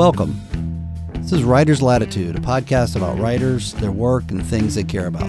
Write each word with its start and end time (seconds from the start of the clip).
Welcome. 0.00 0.40
This 1.12 1.30
is 1.30 1.44
Writer's 1.44 1.82
Latitude, 1.82 2.34
a 2.34 2.40
podcast 2.40 2.96
about 2.96 3.18
writers, 3.18 3.74
their 3.74 3.92
work, 3.92 4.30
and 4.30 4.42
things 4.42 4.74
they 4.74 4.82
care 4.82 5.06
about. 5.06 5.28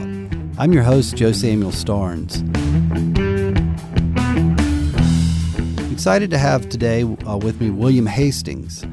I'm 0.58 0.72
your 0.72 0.84
host, 0.84 1.18
Joe 1.18 1.34
Samuel 1.34 1.72
Starnes. 1.72 2.40
Excited 5.92 6.30
to 6.30 6.38
have 6.38 6.70
today 6.70 7.04
uh, 7.04 7.36
with 7.36 7.60
me 7.60 7.70
William 7.70 8.06
Hastings. 8.06 8.86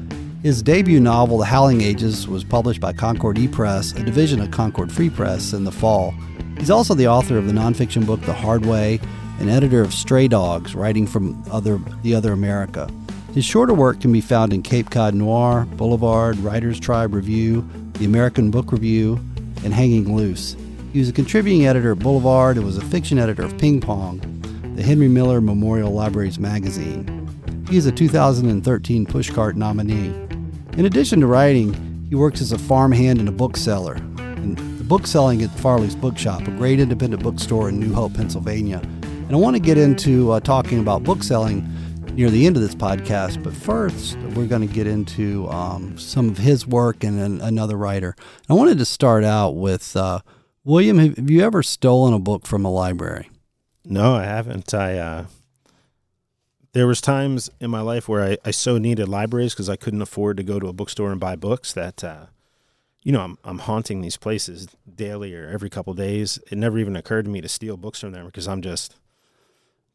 His 0.43 0.61
debut 0.61 0.99
novel, 0.99 1.37
The 1.37 1.45
Howling 1.45 1.79
Ages, 1.79 2.27
was 2.27 2.43
published 2.43 2.81
by 2.81 2.91
Concord 2.91 3.37
E-Press, 3.37 3.93
a 3.93 4.03
division 4.03 4.41
of 4.41 4.51
Concord 4.51 4.91
Free 4.91 5.09
Press, 5.09 5.53
in 5.53 5.63
the 5.63 5.71
fall. 5.71 6.13
He's 6.57 6.69
also 6.69 6.93
the 6.93 7.07
author 7.07 7.37
of 7.37 7.47
the 7.47 7.53
nonfiction 7.53 8.05
book 8.05 8.19
The 8.23 8.33
Hard 8.33 8.65
Way 8.65 8.99
and 9.39 9.49
editor 9.49 9.81
of 9.81 9.93
Stray 9.93 10.27
Dogs, 10.27 10.75
writing 10.75 11.07
from 11.07 11.41
other, 11.49 11.79
The 12.03 12.15
Other 12.15 12.33
America. 12.33 12.89
His 13.33 13.45
shorter 13.45 13.75
work 13.75 14.01
can 14.01 14.11
be 14.11 14.21
found 14.21 14.53
in 14.53 14.63
Cape 14.63 14.89
Cod 14.89 15.13
Noir, 15.13 15.65
Boulevard, 15.73 16.37
Writers 16.37 16.79
Tribe 16.79 17.13
Review, 17.13 17.67
The 17.93 18.05
American 18.05 18.49
Book 18.49 18.71
Review, 18.71 19.19
and 19.63 19.71
Hanging 19.71 20.15
Loose. 20.15 20.55
He 20.93 20.99
was 20.99 21.09
a 21.09 21.13
contributing 21.13 21.67
editor 21.67 21.91
at 21.91 21.99
Boulevard 21.99 22.57
and 22.57 22.65
was 22.65 22.77
a 22.77 22.85
fiction 22.85 23.19
editor 23.19 23.43
of 23.43 23.55
Ping 23.59 23.81
Pong, 23.81 24.19
the 24.75 24.81
Henry 24.81 25.07
Miller 25.07 25.41
Memorial 25.41 25.91
Libraries 25.91 26.39
magazine. 26.39 27.65
He 27.69 27.77
is 27.77 27.85
a 27.85 27.91
2013 27.91 29.05
Pushcart 29.05 29.53
nominee. 29.55 30.07
In 30.79 30.85
addition 30.85 31.19
to 31.19 31.27
writing, 31.27 32.07
he 32.09 32.15
works 32.15 32.41
as 32.41 32.51
a 32.51 32.57
farmhand 32.57 33.19
and 33.19 33.29
a 33.29 33.31
bookseller. 33.31 33.93
And 34.17 34.57
the 34.79 34.83
bookselling 34.83 35.43
at 35.43 35.51
Farley's 35.51 35.95
Bookshop, 35.95 36.47
a 36.47 36.51
great 36.51 36.79
independent 36.79 37.21
bookstore 37.21 37.69
in 37.69 37.79
New 37.79 37.93
Hope, 37.93 38.15
Pennsylvania. 38.15 38.81
And 39.03 39.33
I 39.33 39.35
want 39.35 39.55
to 39.55 39.61
get 39.61 39.77
into 39.77 40.31
uh, 40.31 40.39
talking 40.39 40.79
about 40.79 41.03
bookselling 41.03 41.71
near 42.19 42.29
the 42.29 42.45
end 42.45 42.57
of 42.57 42.61
this 42.61 42.75
podcast. 42.75 43.41
But 43.41 43.53
first, 43.53 44.17
we're 44.35 44.45
going 44.45 44.67
to 44.67 44.73
get 44.73 44.85
into 44.85 45.47
um, 45.47 45.97
some 45.97 46.27
of 46.27 46.37
his 46.37 46.67
work 46.67 47.05
and 47.05 47.17
an, 47.17 47.39
another 47.39 47.77
writer. 47.77 48.13
I 48.49 48.55
wanted 48.55 48.77
to 48.79 48.85
start 48.85 49.23
out 49.23 49.51
with 49.51 49.95
uh, 49.95 50.19
William. 50.65 50.97
Have 50.97 51.29
you 51.29 51.41
ever 51.41 51.63
stolen 51.63 52.13
a 52.13 52.19
book 52.19 52.45
from 52.45 52.65
a 52.65 52.69
library? 52.69 53.29
No, 53.85 54.15
I 54.15 54.25
haven't. 54.25 54.73
I 54.73 54.97
uh, 54.97 55.25
there 56.73 56.87
was 56.87 56.99
times 56.99 57.49
in 57.61 57.71
my 57.71 57.79
life 57.79 58.09
where 58.09 58.21
I, 58.21 58.37
I 58.43 58.51
so 58.51 58.77
needed 58.77 59.07
libraries 59.07 59.53
because 59.53 59.69
I 59.69 59.77
couldn't 59.77 60.01
afford 60.01 60.35
to 60.37 60.43
go 60.43 60.59
to 60.59 60.67
a 60.67 60.73
bookstore 60.73 61.11
and 61.11 61.21
buy 61.21 61.37
books 61.37 61.71
that 61.71 62.03
uh, 62.03 62.25
you 63.01 63.13
know 63.13 63.21
I'm 63.21 63.37
I'm 63.45 63.59
haunting 63.59 64.01
these 64.01 64.17
places 64.17 64.67
daily 64.93 65.33
or 65.33 65.47
every 65.47 65.69
couple 65.69 65.93
days. 65.93 66.37
It 66.51 66.57
never 66.57 66.79
even 66.79 66.97
occurred 66.97 67.23
to 67.25 67.31
me 67.31 67.39
to 67.39 67.47
steal 67.47 67.77
books 67.77 68.01
from 68.01 68.11
them 68.11 68.25
because 68.25 68.49
I'm 68.49 68.61
just 68.61 68.93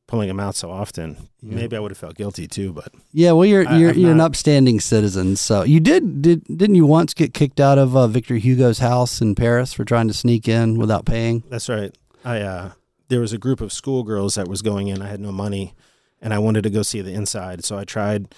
pulling 0.07 0.29
them 0.29 0.41
out 0.41 0.55
so 0.55 0.71
often. 0.71 1.29
Yeah. 1.41 1.57
Maybe 1.57 1.77
I 1.77 1.81
would 1.81 1.91
have 1.91 1.99
felt 1.99 2.17
guilty 2.17 2.47
too, 2.47 2.73
but 2.73 2.93
yeah. 3.13 3.33
Well, 3.33 3.47
you're 3.47 3.69
I, 3.69 3.79
you're, 3.79 3.93
you're 3.93 4.13
an 4.13 4.21
upstanding 4.21 4.81
citizen, 4.81 5.37
so 5.37 5.63
you 5.63 5.81
did 5.81 6.23
did 6.23 6.45
didn't 6.45 6.75
you 6.75 6.87
once 6.87 7.15
get 7.15 7.35
kicked 7.35 7.61
out 7.61 7.79
of 7.79 7.97
uh, 7.97 8.07
Victor 8.07 8.37
Hugo's 8.37 8.79
house 8.79 9.21
in 9.21 9.35
Paris 9.35 9.73
for 9.73 9.85
trying 9.85 10.09
to 10.09 10.15
sneak 10.15 10.49
in 10.49 10.79
without 10.79 11.05
paying? 11.07 11.43
That's 11.49 11.69
right. 11.69 11.97
I 12.25 12.41
uh, 12.41 12.71
there 13.09 13.21
was 13.21 13.33
a 13.33 13.39
group 13.39 13.61
of 13.61 13.73
schoolgirls 13.73 14.35
that 14.35 14.49
was 14.49 14.63
going 14.63 14.89
in. 14.89 15.03
I 15.03 15.09
had 15.09 15.21
no 15.21 15.33
money, 15.33 15.75
and 16.21 16.33
I 16.33 16.39
wanted 16.39 16.63
to 16.63 16.71
go 16.71 16.83
see 16.83 17.01
the 17.01 17.13
inside, 17.13 17.65
so 17.65 17.79
I 17.79 17.85
tried 17.85 18.35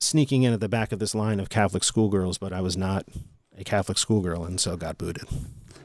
sneaking 0.00 0.44
in 0.44 0.52
at 0.52 0.60
the 0.60 0.68
back 0.68 0.92
of 0.92 0.98
this 0.98 1.14
line 1.14 1.40
of 1.40 1.48
Catholic 1.48 1.82
schoolgirls, 1.82 2.38
but 2.38 2.52
I 2.52 2.60
was 2.60 2.76
not 2.76 3.04
a 3.56 3.64
Catholic 3.64 3.98
schoolgirl, 3.98 4.44
and 4.44 4.60
so 4.60 4.76
got 4.76 4.98
booted. 4.98 5.24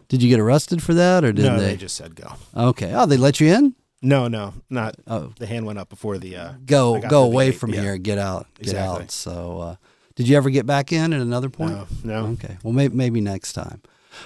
Did 0.08 0.22
you 0.22 0.30
get 0.30 0.40
arrested 0.40 0.84
for 0.84 0.94
that, 0.94 1.23
or 1.23 1.31
did 1.31 1.45
no, 1.45 1.59
they? 1.59 1.72
they 1.72 1.78
just 1.78 1.95
said 1.95 2.16
go. 2.16 2.34
Okay. 2.56 2.94
Oh, 2.94 3.06
they 3.06 3.18
let 3.18 3.40
you 3.40 3.47
in? 3.47 3.75
No, 4.03 4.28
no, 4.28 4.53
not. 4.69 4.96
Oh, 5.08 5.31
the 5.40 5.47
hand 5.47 5.66
went 5.66 5.80
up 5.80 5.88
before 5.88 6.18
the. 6.18 6.36
Uh, 6.36 6.53
go 6.66 7.00
go 7.00 7.24
away 7.24 7.52
from 7.52 7.74
yeah. 7.74 7.81
here. 7.81 7.97
Get 7.97 8.18
out. 8.18 8.47
Get 8.56 8.68
exactly. 8.68 9.03
out. 9.03 9.12
So, 9.12 9.59
uh, 9.59 9.75
did 10.16 10.28
you 10.28 10.36
ever 10.36 10.50
get 10.50 10.66
back 10.66 10.91
in 10.91 11.14
at 11.14 11.22
another 11.22 11.50
point? 11.50 11.72
No, 12.03 12.22
no. 12.22 12.28
Okay. 12.34 12.58
Well, 12.64 12.74
maybe 12.74 12.94
maybe 12.94 13.22
next 13.22 13.53
time. 13.53 13.81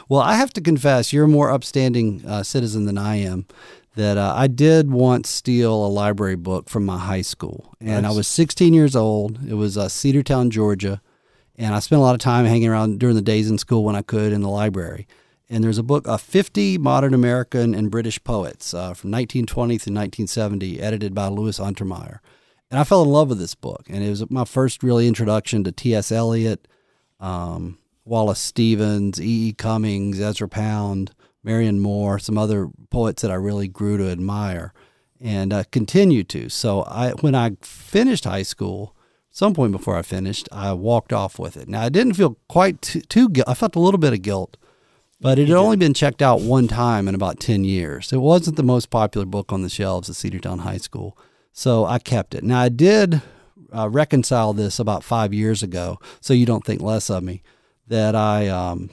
Well, 0.10 0.20
I 0.20 0.36
have 0.36 0.52
to 0.54 0.62
confess, 0.62 1.14
you're 1.14 1.26
a 1.26 1.30
more 1.30 1.50
upstanding 1.50 2.22
uh, 2.28 2.44
citizen 2.44 2.86
than 2.86 2.98
I 2.98 3.18
am. 3.18 3.46
That 3.96 4.18
uh, 4.18 4.34
I 4.36 4.48
did 4.48 4.92
once 4.92 5.30
steal 5.30 5.74
a 5.74 5.88
library 5.88 6.36
book 6.36 6.70
from 6.70 6.86
my 6.86 6.98
high 6.98 7.22
school, 7.22 7.74
and 7.80 8.04
nice. 8.04 8.12
I 8.12 8.16
was 8.16 8.28
16 8.28 8.74
years 8.74 8.96
old. 8.96 9.40
It 9.48 9.56
was 9.56 9.78
uh, 9.78 9.86
Cedartown, 9.86 10.50
Georgia, 10.50 11.02
and 11.56 11.74
I 11.74 11.80
spent 11.80 12.00
a 12.00 12.04
lot 12.04 12.14
of 12.14 12.20
time 12.20 12.46
hanging 12.46 12.68
around 12.68 13.00
during 13.00 13.16
the 13.16 13.24
days 13.24 13.50
in 13.50 13.58
school 13.58 13.84
when 13.84 13.96
I 13.96 14.04
could 14.04 14.34
in 14.34 14.42
the 14.42 14.50
library 14.50 15.08
and 15.50 15.64
there's 15.64 15.78
a 15.78 15.84
book 15.84 16.08
of 16.08 16.22
50 16.22 16.78
modern 16.78 17.14
American 17.14 17.74
and 17.74 17.90
British 17.90 18.22
poets 18.24 18.74
uh, 18.74 18.94
from 18.94 19.12
1920 19.12 19.70
to 19.70 19.74
1970, 19.74 20.82
edited 20.82 21.14
by 21.14 21.28
Louis 21.28 21.58
Untermeyer. 21.60 22.20
And 22.70 22.80
I 22.80 22.84
fell 22.84 23.02
in 23.02 23.10
love 23.10 23.30
with 23.30 23.40
this 23.40 23.56
book, 23.56 23.86
and 23.90 24.04
it 24.04 24.10
was 24.10 24.30
my 24.30 24.44
first 24.44 24.84
really 24.84 25.08
introduction 25.08 25.64
to 25.64 25.72
T.S. 25.72 26.12
Eliot, 26.12 26.68
um, 27.20 27.78
Wallace 28.04 28.40
Stevens, 28.40 29.22
E. 29.22 29.50
E. 29.50 29.54
Cummings, 29.54 30.20
Ezra 30.20 30.50
Pound, 30.50 31.12
Marianne 31.44 31.80
Moore, 31.80 32.20
some 32.20 32.38
other 32.38 32.70
poets 32.90 33.22
that 33.22 33.32
I 33.32 33.36
really 33.36 33.70
grew 33.70 33.98
to 33.98 34.10
admire, 34.10 34.74
and 35.22 35.54
uh, 35.54 35.64
continue 35.72 36.26
to. 36.26 36.50
So 36.50 36.84
I, 36.84 37.12
when 37.22 37.36
I 37.36 37.52
finished 37.62 38.26
high 38.26 38.44
school, 38.44 38.94
some 39.30 39.54
point 39.54 39.72
before 39.72 39.96
I 39.96 40.02
finished, 40.02 40.50
I 40.52 40.74
walked 40.74 41.14
off 41.14 41.40
with 41.40 41.56
it. 41.56 41.70
Now 41.70 41.84
I 41.84 41.90
didn't 41.90 42.16
feel 42.16 42.38
quite 42.50 42.82
too, 42.82 43.02
too 43.02 43.30
I 43.48 43.54
felt 43.54 43.78
a 43.78 43.80
little 43.80 44.00
bit 44.00 44.12
of 44.12 44.22
guilt 44.22 44.58
but 45.20 45.40
it 45.40 45.48
had 45.48 45.58
only 45.58 45.78
been 45.78 45.94
checked 45.94 46.22
out 46.22 46.42
one 46.42 46.68
time 46.68 47.08
in 47.08 47.16
about 47.16 47.40
10 47.40 47.64
years. 47.64 48.14
It 48.14 48.18
wasn't 48.18 48.56
the 48.56 48.64
most 48.64 48.90
popular 48.90 49.26
book 49.26 49.52
on 49.52 49.64
the 49.64 49.70
shelves 49.70 50.10
at 50.10 50.16
Cedartown 50.16 50.60
High 50.60 50.78
School, 50.78 51.18
so 51.52 51.86
I 51.86 52.00
kept 52.00 52.36
it. 52.36 52.44
Now, 52.44 52.62
I 52.62 52.70
did 52.70 53.22
uh, 53.76 53.90
reconcile 53.90 54.54
this 54.54 54.80
about 54.80 55.04
five 55.04 55.34
years 55.34 55.64
ago, 55.64 56.00
so 56.22 56.34
you 56.34 56.46
don't 56.46 56.64
think 56.64 56.82
less 56.82 57.10
of 57.10 57.24
me, 57.24 57.42
that 57.88 58.16
I 58.16 58.48
um, 58.48 58.92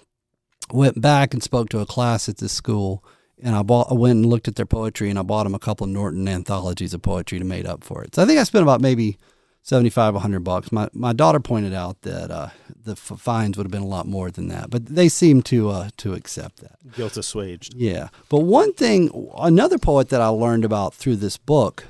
went 0.72 1.00
back 1.00 1.34
and 1.34 1.42
spoke 1.42 1.68
to 1.70 1.80
a 1.80 1.86
class 1.86 2.28
at 2.28 2.38
this 2.38 2.52
school. 2.52 3.04
And 3.42 3.54
I 3.54 3.62
bought, 3.62 3.90
I 3.90 3.94
went 3.94 4.16
and 4.16 4.26
looked 4.26 4.48
at 4.48 4.56
their 4.56 4.64
poetry, 4.64 5.10
and 5.10 5.18
I 5.18 5.22
bought 5.22 5.44
them 5.44 5.54
a 5.54 5.58
couple 5.58 5.84
of 5.84 5.90
Norton 5.90 6.28
anthologies 6.28 6.94
of 6.94 7.02
poetry 7.02 7.38
to 7.38 7.44
make 7.44 7.66
up 7.66 7.84
for 7.84 8.02
it. 8.02 8.14
So 8.14 8.22
I 8.22 8.26
think 8.26 8.38
I 8.38 8.44
spent 8.44 8.62
about 8.62 8.80
maybe 8.80 9.18
75 9.64 10.14
100 10.14 10.40
bucks 10.40 10.70
my 10.70 10.88
my 10.92 11.12
daughter 11.12 11.40
pointed 11.40 11.74
out 11.74 12.00
that 12.02 12.30
uh, 12.30 12.50
the 12.84 12.92
f- 12.92 13.18
fines 13.18 13.56
would 13.56 13.64
have 13.64 13.72
been 13.72 13.82
a 13.82 13.86
lot 13.86 14.06
more 14.06 14.30
than 14.30 14.48
that 14.48 14.70
but 14.70 14.86
they 14.86 15.08
seem 15.08 15.42
to 15.42 15.70
uh, 15.70 15.88
to 15.96 16.12
accept 16.12 16.58
that 16.60 16.76
guilt 16.94 17.16
assuaged 17.16 17.74
yeah 17.74 18.08
but 18.28 18.40
one 18.40 18.72
thing 18.74 19.10
another 19.38 19.78
poet 19.78 20.10
that 20.10 20.20
i 20.20 20.28
learned 20.28 20.64
about 20.64 20.94
through 20.94 21.16
this 21.16 21.36
book 21.36 21.84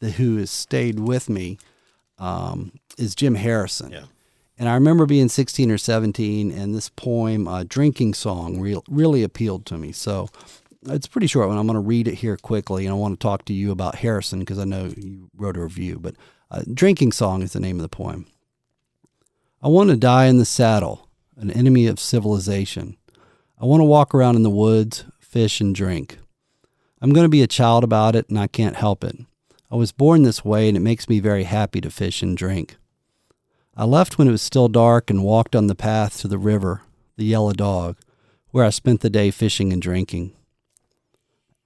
that 0.00 0.12
who 0.12 0.36
has 0.36 0.50
stayed 0.50 0.98
with 0.98 1.30
me 1.30 1.56
um, 2.18 2.72
is 2.98 3.14
jim 3.14 3.36
harrison 3.36 3.90
yeah 3.90 4.04
and 4.58 4.68
I 4.68 4.74
remember 4.74 5.06
being 5.06 5.30
16 5.30 5.70
or 5.70 5.78
17, 5.78 6.52
and 6.52 6.74
this 6.74 6.90
poem, 6.90 7.48
uh, 7.48 7.64
Drinking 7.66 8.12
Song, 8.12 8.60
re- 8.60 8.76
really 8.90 9.22
appealed 9.22 9.64
to 9.66 9.78
me. 9.78 9.90
So 9.90 10.28
it's 10.86 11.06
pretty 11.06 11.28
short, 11.28 11.48
and 11.48 11.58
I'm 11.58 11.66
going 11.66 11.76
to 11.76 11.80
read 11.80 12.06
it 12.06 12.16
here 12.16 12.36
quickly. 12.36 12.84
And 12.84 12.92
I 12.92 12.98
want 12.98 13.18
to 13.18 13.24
talk 13.24 13.46
to 13.46 13.54
you 13.54 13.70
about 13.70 13.94
Harrison 13.94 14.40
because 14.40 14.58
I 14.58 14.64
know 14.64 14.92
you 14.94 15.30
wrote 15.34 15.56
a 15.56 15.62
review. 15.62 15.98
But 15.98 16.14
uh, 16.50 16.62
Drinking 16.72 17.12
Song 17.12 17.42
is 17.42 17.52
the 17.52 17.60
name 17.60 17.76
of 17.76 17.82
the 17.82 17.88
poem. 17.88 18.26
I 19.62 19.68
want 19.68 19.90
to 19.90 19.96
die 19.96 20.26
in 20.26 20.38
the 20.38 20.44
saddle, 20.44 21.08
an 21.36 21.50
enemy 21.50 21.86
of 21.86 22.00
civilization. 22.00 22.96
I 23.60 23.66
want 23.66 23.80
to 23.80 23.84
walk 23.84 24.14
around 24.14 24.36
in 24.36 24.42
the 24.42 24.50
woods, 24.50 25.04
fish, 25.18 25.60
and 25.60 25.74
drink. 25.74 26.18
I'm 27.00 27.12
going 27.12 27.24
to 27.24 27.30
be 27.30 27.42
a 27.42 27.46
child 27.46 27.84
about 27.84 28.16
it, 28.16 28.28
and 28.28 28.38
I 28.38 28.46
can't 28.46 28.76
help 28.76 29.04
it. 29.04 29.16
I 29.70 29.76
was 29.76 29.92
born 29.92 30.22
this 30.22 30.44
way, 30.44 30.66
and 30.66 30.76
it 30.76 30.80
makes 30.80 31.08
me 31.08 31.20
very 31.20 31.44
happy 31.44 31.80
to 31.82 31.90
fish 31.90 32.22
and 32.22 32.36
drink. 32.36 32.76
I 33.76 33.84
left 33.84 34.18
when 34.18 34.28
it 34.28 34.32
was 34.32 34.42
still 34.42 34.68
dark 34.68 35.08
and 35.10 35.22
walked 35.22 35.54
on 35.54 35.68
the 35.68 35.74
path 35.74 36.20
to 36.20 36.28
the 36.28 36.38
river, 36.38 36.82
the 37.16 37.24
Yellow 37.24 37.52
Dog, 37.52 37.96
where 38.50 38.64
I 38.64 38.70
spent 38.70 39.00
the 39.00 39.10
day 39.10 39.30
fishing 39.30 39.72
and 39.72 39.80
drinking. 39.80 40.32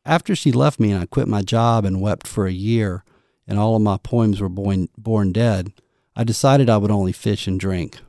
After 0.04 0.36
she 0.36 0.52
left 0.52 0.78
me 0.78 0.90
and 0.92 1.00
I 1.00 1.06
quit 1.06 1.28
my 1.28 1.40
job 1.40 1.86
and 1.86 2.00
wept 2.00 2.26
for 2.26 2.46
a 2.46 2.52
year, 2.52 3.04
and 3.46 3.58
all 3.58 3.76
of 3.76 3.82
my 3.82 3.99
poems 3.99 4.41
were 4.41 4.49
born, 4.49 4.88
born 4.96 5.32
dead, 5.32 5.73
I 6.17 6.25
decided 6.25 6.70
I 6.70 6.76
would 6.76 6.91
only 6.91 7.12
fish 7.12 7.46
and 7.46 7.58
drink. 7.58 8.00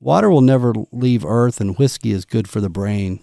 Water 0.00 0.30
will 0.30 0.40
never 0.40 0.74
leave 0.92 1.24
earth, 1.24 1.60
and 1.60 1.76
whiskey 1.76 2.12
is 2.12 2.24
good 2.24 2.48
for 2.48 2.60
the 2.60 2.68
brain. 2.68 3.20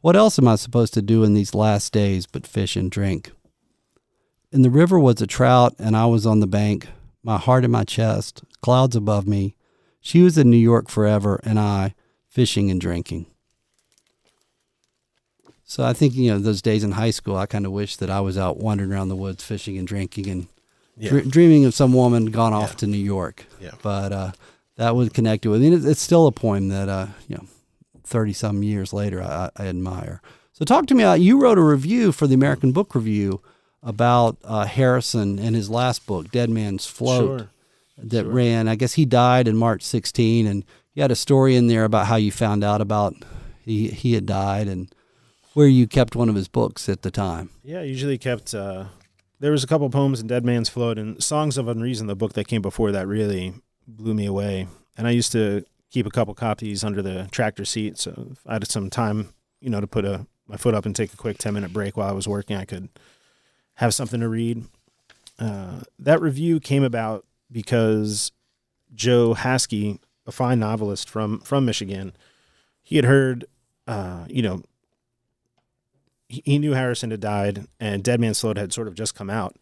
What 0.00 0.16
else 0.16 0.38
am 0.38 0.48
I 0.48 0.56
supposed 0.56 0.94
to 0.94 1.02
do 1.02 1.24
in 1.24 1.34
these 1.34 1.54
last 1.54 1.92
days 1.92 2.26
but 2.26 2.46
fish 2.46 2.76
and 2.76 2.90
drink? 2.90 3.32
In 4.52 4.62
the 4.62 4.70
river 4.70 4.98
was 4.98 5.20
a 5.20 5.26
trout, 5.26 5.74
and 5.78 5.96
I 5.96 6.06
was 6.06 6.26
on 6.26 6.40
the 6.40 6.46
bank, 6.46 6.88
my 7.22 7.36
heart 7.36 7.64
in 7.64 7.70
my 7.70 7.84
chest, 7.84 8.42
clouds 8.62 8.96
above 8.96 9.26
me. 9.26 9.56
She 10.00 10.22
was 10.22 10.38
in 10.38 10.50
New 10.50 10.56
York 10.56 10.88
forever, 10.88 11.40
and 11.42 11.58
I 11.58 11.94
fishing 12.28 12.70
and 12.70 12.80
drinking. 12.80 13.26
So 15.68 15.84
I 15.84 15.92
think 15.92 16.14
you 16.14 16.30
know 16.30 16.38
those 16.38 16.62
days 16.62 16.84
in 16.84 16.92
high 16.92 17.10
school. 17.10 17.36
I 17.36 17.46
kind 17.46 17.66
of 17.66 17.72
wish 17.72 17.96
that 17.96 18.08
I 18.08 18.20
was 18.20 18.38
out 18.38 18.58
wandering 18.58 18.92
around 18.92 19.08
the 19.08 19.16
woods, 19.16 19.44
fishing 19.44 19.76
and 19.76 19.86
drinking, 19.86 20.28
and 20.28 20.46
yeah. 20.96 21.10
dr- 21.10 21.28
dreaming 21.28 21.64
of 21.64 21.74
some 21.74 21.92
woman 21.92 22.26
gone 22.26 22.52
off 22.52 22.70
yeah. 22.70 22.76
to 22.76 22.86
New 22.86 22.98
York. 22.98 23.44
Yeah. 23.60 23.72
But 23.82 24.12
uh, 24.12 24.32
that 24.76 24.94
would 24.94 25.12
connect 25.12 25.44
with. 25.44 25.60
Mean, 25.60 25.72
it's 25.72 26.00
still 26.00 26.28
a 26.28 26.32
poem 26.32 26.68
that 26.68 26.88
uh, 26.88 27.08
you 27.28 27.34
know, 27.34 27.46
thirty 28.04 28.32
some 28.32 28.62
years 28.62 28.92
later, 28.92 29.20
I, 29.20 29.50
I, 29.56 29.66
admire. 29.66 30.22
So 30.52 30.64
talk 30.64 30.86
to 30.86 30.94
me. 30.94 31.02
About, 31.02 31.20
you 31.20 31.40
wrote 31.40 31.58
a 31.58 31.62
review 31.62 32.12
for 32.12 32.28
the 32.28 32.34
American 32.34 32.70
Book 32.70 32.94
Review 32.94 33.42
about 33.82 34.38
uh, 34.44 34.66
Harrison 34.66 35.40
and 35.40 35.56
his 35.56 35.68
last 35.68 36.06
book, 36.06 36.30
Dead 36.30 36.48
Man's 36.48 36.86
Float. 36.86 37.40
Sure. 37.40 37.50
that 37.98 38.22
Sure. 38.22 38.32
ran. 38.32 38.68
I 38.68 38.76
guess 38.76 38.94
he 38.94 39.04
died 39.04 39.48
in 39.48 39.56
March 39.56 39.82
16, 39.82 40.46
and 40.46 40.64
you 40.94 41.02
had 41.02 41.10
a 41.10 41.16
story 41.16 41.56
in 41.56 41.66
there 41.66 41.84
about 41.84 42.06
how 42.06 42.16
you 42.16 42.30
found 42.30 42.62
out 42.62 42.80
about 42.80 43.16
he 43.64 43.88
he 43.88 44.12
had 44.12 44.26
died 44.26 44.68
and 44.68 44.94
where 45.56 45.66
you 45.66 45.86
kept 45.86 46.14
one 46.14 46.28
of 46.28 46.34
his 46.34 46.48
books 46.48 46.86
at 46.86 47.00
the 47.00 47.10
time. 47.10 47.48
Yeah, 47.62 47.80
usually 47.80 48.18
kept. 48.18 48.52
Uh, 48.52 48.84
there 49.40 49.50
was 49.50 49.64
a 49.64 49.66
couple 49.66 49.88
poems 49.88 50.20
in 50.20 50.26
Dead 50.26 50.44
Man's 50.44 50.68
Float 50.68 50.98
and 50.98 51.22
Songs 51.22 51.56
of 51.56 51.66
Unreason, 51.66 52.08
the 52.08 52.14
book 52.14 52.34
that 52.34 52.46
came 52.46 52.60
before 52.60 52.92
that, 52.92 53.08
really 53.08 53.54
blew 53.88 54.12
me 54.12 54.26
away. 54.26 54.68
And 54.98 55.06
I 55.06 55.12
used 55.12 55.32
to 55.32 55.64
keep 55.90 56.04
a 56.04 56.10
couple 56.10 56.34
copies 56.34 56.84
under 56.84 57.00
the 57.00 57.28
tractor 57.30 57.64
seat, 57.64 57.96
so 57.96 58.28
if 58.32 58.46
I 58.46 58.52
had 58.52 58.70
some 58.70 58.90
time, 58.90 59.32
you 59.62 59.70
know, 59.70 59.80
to 59.80 59.86
put 59.86 60.04
a 60.04 60.26
my 60.46 60.58
foot 60.58 60.74
up 60.74 60.84
and 60.84 60.94
take 60.94 61.14
a 61.14 61.16
quick 61.16 61.38
ten 61.38 61.54
minute 61.54 61.72
break 61.72 61.96
while 61.96 62.10
I 62.10 62.12
was 62.12 62.28
working, 62.28 62.54
I 62.58 62.66
could 62.66 62.90
have 63.76 63.94
something 63.94 64.20
to 64.20 64.28
read. 64.28 64.62
Uh, 65.38 65.80
that 65.98 66.20
review 66.20 66.60
came 66.60 66.84
about 66.84 67.24
because 67.50 68.30
Joe 68.94 69.34
Haskey, 69.34 70.00
a 70.26 70.32
fine 70.32 70.58
novelist 70.58 71.08
from 71.08 71.40
from 71.40 71.64
Michigan, 71.64 72.12
he 72.82 72.96
had 72.96 73.06
heard, 73.06 73.46
uh, 73.86 74.26
you 74.28 74.42
know, 74.42 74.62
he, 76.28 76.58
knew 76.58 76.72
Harrison 76.72 77.10
had 77.10 77.20
died, 77.20 77.66
and 77.78 78.02
Dead 78.02 78.20
Man's 78.20 78.40
Float 78.40 78.56
had 78.56 78.72
sort 78.72 78.88
of 78.88 78.94
just 78.94 79.14
come 79.14 79.30
out. 79.30 79.56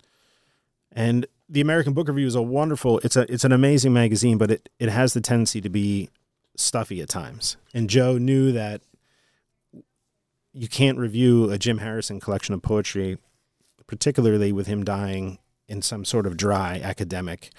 And 0.93 1.27
the 1.49 1.61
American 1.61 1.93
Book 1.93 2.09
Review 2.09 2.27
is 2.27 2.35
a 2.35 2.43
wonderful. 2.43 3.01
It's 3.01 3.17
a 3.17 3.31
it's 3.33 3.45
an 3.45 3.53
amazing 3.53 3.93
magazine, 3.93 4.39
but 4.39 4.51
it 4.51 4.69
it 4.79 4.89
has 4.89 5.13
the 5.13 5.21
tendency 5.21 5.61
to 5.61 5.69
be 5.69 6.09
stuffy 6.57 7.01
at 7.01 7.09
times. 7.09 7.57
And 7.75 7.91
Joe 7.91 8.17
knew 8.17 8.53
that 8.53 8.81
you 10.53 10.69
can't 10.69 10.99
review 10.99 11.51
a 11.51 11.59
Jim 11.59 11.79
Harrison 11.79 12.21
collection 12.21 12.55
of 12.55 12.63
poetry, 12.63 13.19
particularly 13.87 14.53
with 14.53 14.69
him 14.69 14.85
dying 14.85 15.39
in 15.69 15.83
some 15.83 16.05
sort 16.05 16.27
of 16.27 16.37
dry 16.37 16.81
academic 16.83 17.51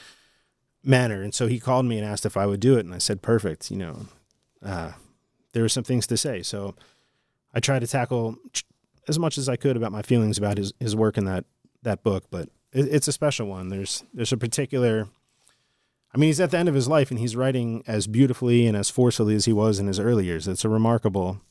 manner. 0.84 1.22
And 1.22 1.34
so 1.34 1.48
he 1.48 1.60
called 1.60 1.86
me 1.86 1.98
and 1.98 2.08
asked 2.08 2.26
if 2.26 2.38
I 2.38 2.46
would 2.46 2.62
do 2.62 2.78
it, 2.78 2.86
and 2.86 2.96
I 2.96 3.00
said, 3.00 3.22
"Perfect." 3.22 3.70
You 3.70 3.78
know, 3.78 4.06
uh, 4.64 4.94
there 5.52 5.62
were 5.62 5.70
some 5.70 5.84
things 5.84 6.08
to 6.08 6.18
say, 6.18 6.42
so 6.42 6.76
I 7.54 7.60
tried 7.60 7.80
to 7.80 7.88
tackle 7.88 8.38
as 9.08 9.20
much 9.20 9.38
as 9.38 9.48
I 9.50 9.56
could 9.56 9.78
about 9.78 9.92
my 9.92 10.02
feelings 10.02 10.38
about 10.38 10.58
his, 10.58 10.74
his 10.80 10.96
work 10.96 11.18
in 11.18 11.26
that 11.26 11.46
that 11.84 12.04
book. 12.04 12.26
But 12.30 12.50
it, 12.72 12.88
it's 12.94 13.08
a 13.08 13.14
special 13.14 13.48
one. 13.48 13.70
There's 13.70 14.04
there's 14.14 14.32
a 14.32 14.38
particular. 14.38 15.08
I 16.14 16.18
mean, 16.18 16.30
he's 16.30 16.40
at 16.40 16.52
the 16.52 16.58
end 16.58 16.70
of 16.70 16.76
his 16.76 16.88
life, 16.88 17.12
and 17.12 17.20
he's 17.20 17.36
writing 17.36 17.84
as 17.88 18.08
beautifully 18.08 18.68
and 18.68 18.78
as 18.78 18.90
forcefully 18.90 19.36
as 19.36 19.46
he 19.46 19.54
was 19.54 19.80
in 19.80 19.88
his 19.88 20.00
early 20.00 20.26
years. 20.26 20.48
It's 20.48 20.64
a 20.64 20.70
remarkable 20.70 21.42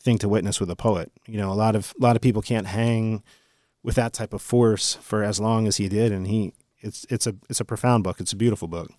thing 0.00 0.16
to 0.18 0.28
witness 0.28 0.60
with 0.60 0.70
a 0.70 0.76
poet. 0.76 1.12
You 1.26 1.38
know, 1.38 1.52
a 1.52 1.54
lot 1.54 1.76
of 1.76 1.94
a 2.00 2.02
lot 2.02 2.16
of 2.16 2.22
people 2.22 2.42
can't 2.42 2.68
hang 2.68 3.22
with 3.82 3.96
that 3.96 4.12
type 4.12 4.32
of 4.32 4.42
force 4.42 4.94
for 4.94 5.22
as 5.22 5.40
long 5.40 5.66
as 5.66 5.76
he 5.76 5.88
did, 5.88 6.12
and 6.12 6.26
he 6.26 6.52
it's 6.80 7.06
it's 7.10 7.26
a 7.26 7.34
it's 7.48 7.60
a 7.60 7.64
profound 7.64 8.04
book. 8.04 8.20
It's 8.20 8.32
a 8.32 8.36
beautiful 8.36 8.68
book. 8.68 8.90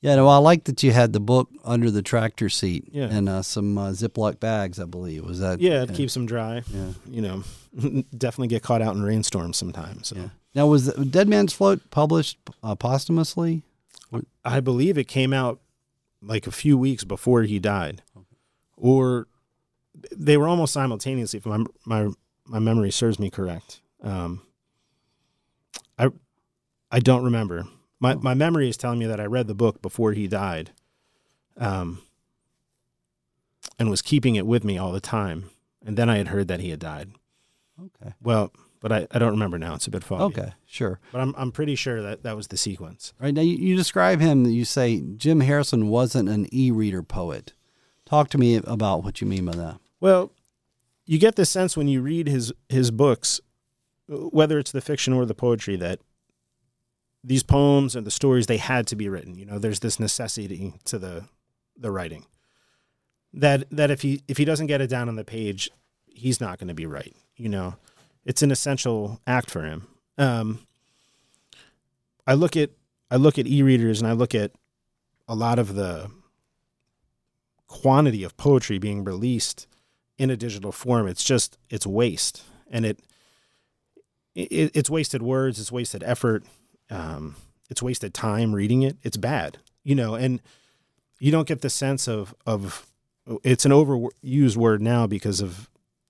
Yeah, 0.00 0.14
no, 0.14 0.28
I 0.28 0.36
like 0.36 0.64
that 0.64 0.82
you 0.84 0.92
had 0.92 1.12
the 1.12 1.18
book 1.20 1.48
under 1.64 1.90
the 1.90 2.02
tractor 2.02 2.48
seat 2.48 2.84
Yeah. 2.92 3.06
and 3.06 3.28
uh, 3.28 3.42
some 3.42 3.76
uh, 3.76 3.90
Ziploc 3.90 4.38
bags. 4.38 4.78
I 4.78 4.84
believe 4.84 5.24
was 5.24 5.40
that. 5.40 5.60
Yeah, 5.60 5.82
it 5.82 5.94
keeps 5.94 6.14
them 6.14 6.24
dry. 6.24 6.62
Yeah. 6.72 6.90
You 7.10 7.20
know, 7.20 7.42
definitely 8.16 8.48
get 8.48 8.62
caught 8.62 8.80
out 8.80 8.94
in 8.94 9.02
rainstorms 9.02 9.56
sometimes. 9.56 10.08
So. 10.08 10.16
Yeah. 10.16 10.28
Now, 10.54 10.66
was 10.68 10.86
the 10.86 11.04
Dead 11.04 11.28
Man's 11.28 11.52
Float 11.52 11.90
published 11.90 12.38
uh, 12.62 12.74
posthumously? 12.76 13.62
I 14.44 14.60
believe 14.60 14.96
it 14.96 15.08
came 15.08 15.32
out 15.32 15.60
like 16.22 16.46
a 16.46 16.50
few 16.52 16.78
weeks 16.78 17.04
before 17.04 17.42
he 17.42 17.58
died, 17.58 18.02
or 18.76 19.26
they 20.16 20.36
were 20.36 20.48
almost 20.48 20.72
simultaneously. 20.72 21.38
If 21.38 21.44
my 21.46 21.64
my 21.84 22.08
my 22.46 22.58
memory 22.58 22.90
serves 22.90 23.18
me 23.18 23.28
correct, 23.30 23.80
um, 24.02 24.40
I 25.98 26.08
I 26.90 27.00
don't 27.00 27.22
remember. 27.24 27.66
My 28.00 28.14
my 28.14 28.34
memory 28.34 28.68
is 28.68 28.76
telling 28.76 28.98
me 28.98 29.06
that 29.06 29.20
I 29.20 29.24
read 29.24 29.46
the 29.46 29.54
book 29.54 29.82
before 29.82 30.12
he 30.12 30.26
died, 30.28 30.70
um, 31.56 32.02
and 33.78 33.90
was 33.90 34.02
keeping 34.02 34.36
it 34.36 34.46
with 34.46 34.64
me 34.64 34.78
all 34.78 34.92
the 34.92 35.00
time. 35.00 35.50
And 35.84 35.96
then 35.96 36.10
I 36.10 36.18
had 36.18 36.28
heard 36.28 36.48
that 36.48 36.60
he 36.60 36.70
had 36.70 36.80
died. 36.80 37.10
Okay. 37.80 38.12
Well, 38.20 38.52
but 38.80 38.92
I, 38.92 39.06
I 39.10 39.18
don't 39.18 39.30
remember 39.30 39.58
now. 39.58 39.74
It's 39.74 39.86
a 39.86 39.90
bit 39.90 40.04
foggy. 40.04 40.40
Okay, 40.40 40.52
sure. 40.66 41.00
But 41.12 41.20
I'm 41.20 41.34
I'm 41.36 41.52
pretty 41.52 41.74
sure 41.74 42.02
that 42.02 42.22
that 42.22 42.36
was 42.36 42.48
the 42.48 42.56
sequence. 42.56 43.12
All 43.20 43.24
right 43.24 43.34
now, 43.34 43.42
you, 43.42 43.56
you 43.56 43.76
describe 43.76 44.20
him. 44.20 44.46
You 44.46 44.64
say 44.64 45.02
Jim 45.16 45.40
Harrison 45.40 45.88
wasn't 45.88 46.28
an 46.28 46.46
e-reader 46.52 47.02
poet. 47.02 47.54
Talk 48.04 48.28
to 48.30 48.38
me 48.38 48.56
about 48.56 49.04
what 49.04 49.20
you 49.20 49.26
mean 49.26 49.44
by 49.44 49.56
that. 49.56 49.78
Well, 50.00 50.32
you 51.06 51.18
get 51.18 51.36
the 51.36 51.46
sense 51.46 51.76
when 51.76 51.88
you 51.88 52.00
read 52.02 52.26
his 52.28 52.52
his 52.68 52.90
books, 52.90 53.40
whether 54.08 54.58
it's 54.58 54.72
the 54.72 54.80
fiction 54.80 55.12
or 55.12 55.26
the 55.26 55.34
poetry, 55.34 55.76
that 55.76 56.00
these 57.24 57.42
poems 57.42 57.96
and 57.96 58.06
the 58.06 58.10
stories 58.10 58.46
they 58.46 58.56
had 58.56 58.86
to 58.88 58.96
be 58.96 59.08
written. 59.08 59.36
You 59.36 59.46
know, 59.46 59.58
there's 59.58 59.80
this 59.80 59.98
necessity 60.00 60.74
to 60.84 60.98
the 60.98 61.24
the 61.76 61.90
writing. 61.90 62.26
That 63.32 63.64
that 63.70 63.90
if 63.90 64.02
he 64.02 64.22
if 64.28 64.36
he 64.36 64.44
doesn't 64.44 64.66
get 64.66 64.80
it 64.80 64.88
down 64.88 65.08
on 65.08 65.16
the 65.16 65.24
page, 65.24 65.70
he's 66.06 66.40
not 66.40 66.58
going 66.58 66.68
to 66.68 66.74
be 66.74 66.86
right. 66.86 67.14
You 67.36 67.48
know, 67.48 67.76
it's 68.24 68.42
an 68.42 68.50
essential 68.50 69.20
act 69.26 69.50
for 69.50 69.62
him. 69.62 69.86
Um, 70.16 70.60
I 72.26 72.34
look 72.34 72.56
at 72.56 72.70
I 73.10 73.16
look 73.16 73.38
at 73.38 73.46
e-readers 73.46 74.00
and 74.00 74.08
I 74.08 74.12
look 74.12 74.34
at 74.34 74.52
a 75.26 75.34
lot 75.34 75.58
of 75.58 75.74
the 75.74 76.10
quantity 77.66 78.22
of 78.24 78.36
poetry 78.36 78.78
being 78.78 79.04
released 79.04 79.66
in 80.16 80.30
a 80.30 80.36
digital 80.36 80.72
form 80.72 81.06
it's 81.06 81.22
just 81.22 81.58
it's 81.68 81.86
waste 81.86 82.42
and 82.70 82.84
it, 82.84 82.98
it 84.34 84.70
it's 84.74 84.90
wasted 84.90 85.22
words 85.22 85.60
it's 85.60 85.70
wasted 85.70 86.02
effort 86.02 86.44
um, 86.90 87.36
it's 87.70 87.82
wasted 87.82 88.14
time 88.14 88.54
reading 88.54 88.82
it 88.82 88.96
it's 89.02 89.16
bad 89.16 89.58
you 89.84 89.94
know 89.94 90.14
and 90.14 90.40
you 91.20 91.30
don't 91.30 91.48
get 91.48 91.60
the 91.60 91.70
sense 91.70 92.08
of 92.08 92.34
of 92.46 92.86
it's 93.42 93.64
an 93.64 93.72
overused 93.72 94.56
word 94.56 94.80
now 94.80 95.06
because 95.06 95.40
of 95.40 95.68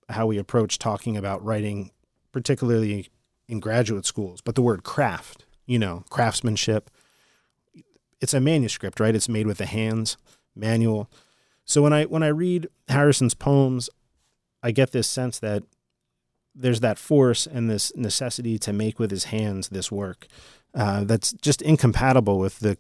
how 0.09 0.27
we 0.27 0.39
approach 0.39 0.79
talking 0.79 1.17
about 1.17 1.45
writing 1.45 1.91
particularly 2.33 3.09
in 3.49 3.61
graduate 3.61 4.07
schools 4.07 4.41
but 4.41 4.55
the 4.55 4.63
word 4.63 4.85
craft 4.85 5.45
you 5.67 5.79
know 5.79 6.05
craftsmanship 6.11 6.91
it's 8.21 8.35
a 8.35 8.41
manuscript 8.41 9.01
right? 9.01 9.15
It's 9.15 9.29
made 9.29 9.47
with 9.47 9.59
the 9.59 9.67
hands 9.67 10.17
manual. 10.55 11.11
So 11.65 11.83
when 11.83 11.93
I 11.93 12.05
when 12.05 12.23
I 12.23 12.29
read 12.29 12.69
Harrison's 12.89 13.35
poems, 13.35 13.91
I 14.63 14.71
get 14.71 14.93
this 14.93 15.09
sense 15.09 15.39
that 15.41 15.63
there's 16.55 16.81
that 16.81 16.99
force 16.99 17.47
and 17.47 17.71
this 17.71 17.93
necessity 17.95 18.59
to 18.59 18.73
make 18.73 18.99
with 18.99 19.11
his 19.11 19.25
hands 19.25 19.69
this 19.69 19.93
work 19.93 20.27
uh, 20.75 21.05
that's 21.05 21.33
just 21.33 21.63
incompatible 21.63 22.39
with 22.39 22.59
the 22.61 22.79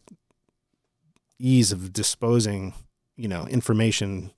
ease 1.38 1.72
of 1.72 1.92
disposing, 1.92 2.74
you 3.16 3.28
know, 3.28 3.46
information 3.46 4.32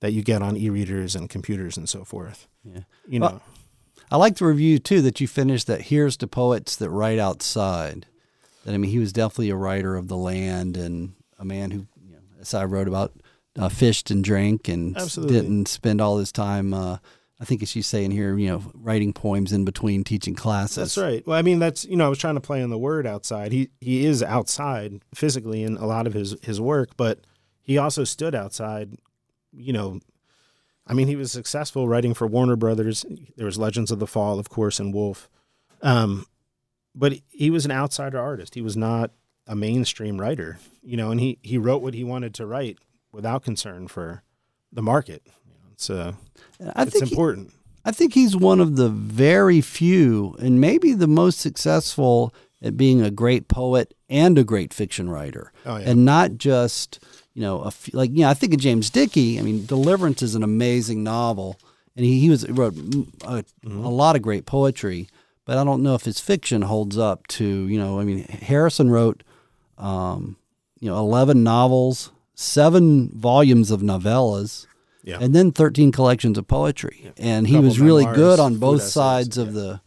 that 0.00 0.12
you 0.12 0.22
get 0.22 0.42
on 0.42 0.56
e-readers 0.56 1.14
and 1.14 1.28
computers 1.28 1.76
and 1.76 1.88
so 1.88 2.04
forth. 2.04 2.46
Yeah. 2.64 2.80
You 3.06 3.20
know, 3.20 3.26
Well, 3.26 3.42
I 4.10 4.16
like 4.16 4.36
the 4.36 4.46
review 4.46 4.78
too 4.78 5.02
that 5.02 5.20
you 5.20 5.28
finished 5.28 5.66
that 5.66 5.82
here's 5.82 6.16
to 6.18 6.26
poets 6.26 6.76
that 6.76 6.90
write 6.90 7.18
outside. 7.18 8.06
That 8.64 8.74
I 8.74 8.76
mean, 8.78 8.90
he 8.90 8.98
was 8.98 9.12
definitely 9.12 9.50
a 9.50 9.56
writer 9.56 9.96
of 9.96 10.08
the 10.08 10.16
land 10.16 10.76
and 10.76 11.14
a 11.38 11.44
man 11.44 11.70
who, 11.70 11.86
you 12.02 12.12
know, 12.12 12.18
as 12.40 12.54
I 12.54 12.64
wrote 12.64 12.88
about, 12.88 13.12
uh, 13.58 13.68
fished 13.68 14.10
and 14.10 14.22
drank 14.22 14.68
and 14.68 14.96
Absolutely. 14.96 15.40
didn't 15.40 15.68
spend 15.68 16.00
all 16.00 16.18
his 16.18 16.32
time. 16.32 16.72
Uh, 16.72 16.98
I 17.40 17.46
think 17.46 17.62
as 17.62 17.74
you 17.74 17.82
say 17.82 18.04
in 18.04 18.10
here, 18.10 18.36
you 18.36 18.48
know, 18.48 18.62
writing 18.74 19.14
poems 19.14 19.52
in 19.52 19.64
between 19.64 20.04
teaching 20.04 20.34
classes. 20.34 20.76
That's 20.76 20.98
right. 20.98 21.26
Well, 21.26 21.38
I 21.38 21.42
mean, 21.42 21.58
that's 21.58 21.86
you 21.86 21.96
know, 21.96 22.04
I 22.04 22.10
was 22.10 22.18
trying 22.18 22.34
to 22.34 22.40
play 22.40 22.62
on 22.62 22.68
the 22.68 22.78
word 22.78 23.06
outside. 23.06 23.50
He 23.50 23.70
he 23.80 24.04
is 24.04 24.22
outside 24.22 25.00
physically 25.14 25.62
in 25.62 25.78
a 25.78 25.86
lot 25.86 26.06
of 26.06 26.12
his 26.12 26.36
his 26.42 26.60
work, 26.60 26.90
but 26.98 27.20
he 27.62 27.78
also 27.78 28.04
stood 28.04 28.34
outside. 28.34 28.96
You 29.52 29.72
know, 29.72 30.00
I 30.86 30.92
mean, 30.92 31.08
he 31.08 31.16
was 31.16 31.32
successful 31.32 31.88
writing 31.88 32.12
for 32.12 32.26
Warner 32.26 32.56
Brothers. 32.56 33.06
There 33.36 33.46
was 33.46 33.58
Legends 33.58 33.90
of 33.90 34.00
the 34.00 34.06
Fall, 34.06 34.38
of 34.38 34.50
course, 34.50 34.78
and 34.78 34.92
Wolf. 34.92 35.30
Um, 35.80 36.26
but 36.94 37.14
he 37.30 37.48
was 37.48 37.64
an 37.64 37.70
outsider 37.70 38.18
artist. 38.18 38.54
He 38.54 38.60
was 38.60 38.76
not 38.76 39.12
a 39.46 39.56
mainstream 39.56 40.20
writer. 40.20 40.58
You 40.82 40.98
know, 40.98 41.10
and 41.10 41.20
he 41.20 41.38
he 41.42 41.56
wrote 41.56 41.80
what 41.80 41.94
he 41.94 42.04
wanted 42.04 42.34
to 42.34 42.46
write 42.46 42.78
without 43.12 43.42
concern 43.44 43.88
for 43.88 44.22
the 44.72 44.82
market. 44.82 45.26
It's 45.80 45.88
uh, 45.88 46.12
I 46.76 46.82
it's 46.82 46.92
think 46.92 47.04
he- 47.06 47.12
important. 47.12 47.52
I 47.86 47.92
think 47.92 48.12
he's 48.12 48.36
one 48.36 48.60
of 48.60 48.76
the 48.76 48.90
very 48.90 49.62
few, 49.62 50.36
and 50.38 50.60
maybe 50.60 50.92
the 50.92 51.06
most 51.06 51.38
successful 51.40 52.34
at 52.60 52.76
being 52.76 53.00
a 53.00 53.10
great 53.10 53.48
poet 53.48 53.94
and 54.10 54.36
a 54.36 54.44
great 54.44 54.74
fiction 54.74 55.08
writer, 55.08 55.50
Oh, 55.64 55.78
yeah. 55.78 55.88
and 55.90 56.04
not 56.04 56.36
just 56.36 57.02
you 57.32 57.40
know 57.40 57.62
a 57.62 57.68
f 57.68 57.88
like 57.94 58.10
you 58.10 58.18
know 58.18 58.28
I 58.28 58.34
think 58.34 58.52
of 58.52 58.60
James 58.60 58.90
Dickey. 58.90 59.38
I 59.38 59.42
mean, 59.42 59.64
Deliverance 59.64 60.20
is 60.20 60.34
an 60.34 60.42
amazing 60.42 61.02
novel, 61.02 61.58
and 61.96 62.04
he, 62.04 62.20
he 62.20 62.28
was 62.28 62.46
wrote 62.50 62.74
a, 62.76 62.78
Mm-hmm. 62.78 63.82
a 63.82 63.88
lot 63.88 64.14
of 64.16 64.20
great 64.20 64.44
poetry, 64.44 65.08
but 65.46 65.56
I 65.56 65.64
don't 65.64 65.82
know 65.82 65.94
if 65.94 66.04
his 66.04 66.20
fiction 66.20 66.60
holds 66.60 66.98
up 66.98 67.26
to 67.28 67.44
you 67.46 67.78
know. 67.78 67.98
I 67.98 68.04
mean, 68.04 68.24
Harrison 68.24 68.90
wrote 68.90 69.22
um, 69.78 70.36
you 70.78 70.90
know 70.90 70.98
eleven 70.98 71.42
novels, 71.42 72.10
seven 72.34 73.08
volumes 73.14 73.70
of 73.70 73.80
novellas 73.80 74.66
yeah. 75.10 75.18
and 75.20 75.34
then 75.34 75.52
13 75.52 75.92
collections 75.92 76.38
of 76.38 76.46
poetry. 76.46 77.12
And 77.16 77.46
he 77.46 77.58
was 77.58 77.80
really 77.80 78.04
good 78.04 78.40
on 78.40 78.58
both 78.58 78.82
sides 78.82 79.38
of 79.38 79.48
yeah. 79.48 79.52
the 79.52 79.80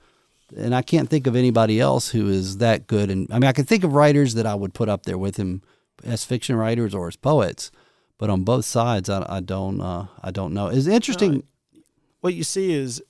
and 0.55 0.75
I 0.75 0.81
can't 0.81 1.09
think 1.09 1.25
of 1.25 1.35
anybody 1.35 1.79
else 1.79 2.09
who 2.09 2.29
is 2.29 2.57
that 2.57 2.85
good. 2.85 3.09
And 3.09 3.27
I 3.31 3.39
mean, 3.39 3.45
I 3.45 3.53
can 3.53 3.65
think 3.65 3.83
of 3.83 3.93
writers 3.93 4.35
that 4.35 4.45
I 4.45 4.53
would 4.53 4.73
put 4.73 4.87
up 4.89 5.03
there 5.03 5.17
with 5.17 5.37
him 5.37 5.63
as 6.03 6.25
fiction 6.25 6.55
writers 6.55 6.93
or 6.93 7.07
as 7.07 7.15
poets, 7.15 7.71
but 8.17 8.29
on 8.29 8.43
both 8.43 8.65
sides, 8.65 9.09
I, 9.09 9.25
I 9.27 9.39
don't, 9.39 9.81
uh, 9.81 10.07
I 10.21 10.29
don't 10.29 10.53
know. 10.53 10.67
It's 10.67 10.85
interesting. 10.85 11.43
what 12.21 12.35
you 12.35 12.43
see 12.43 12.73
is 12.73 13.01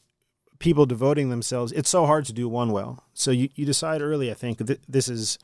people 0.60 0.86
devoting 0.86 1.29
themselves. 1.29 1.72
It's 1.74 1.89
so 1.89 2.05
hard 2.05 2.25
to 2.25 2.34
do 2.34 2.48
one 2.48 2.72
well. 2.72 3.03
So 3.13 3.32
you, 3.32 3.50
you 3.55 3.65
decide 3.65 4.01
early. 4.01 4.32
I 4.32 4.36
think 4.36 4.65
th- 4.65 4.79
this 4.88 5.10
is 5.10 5.38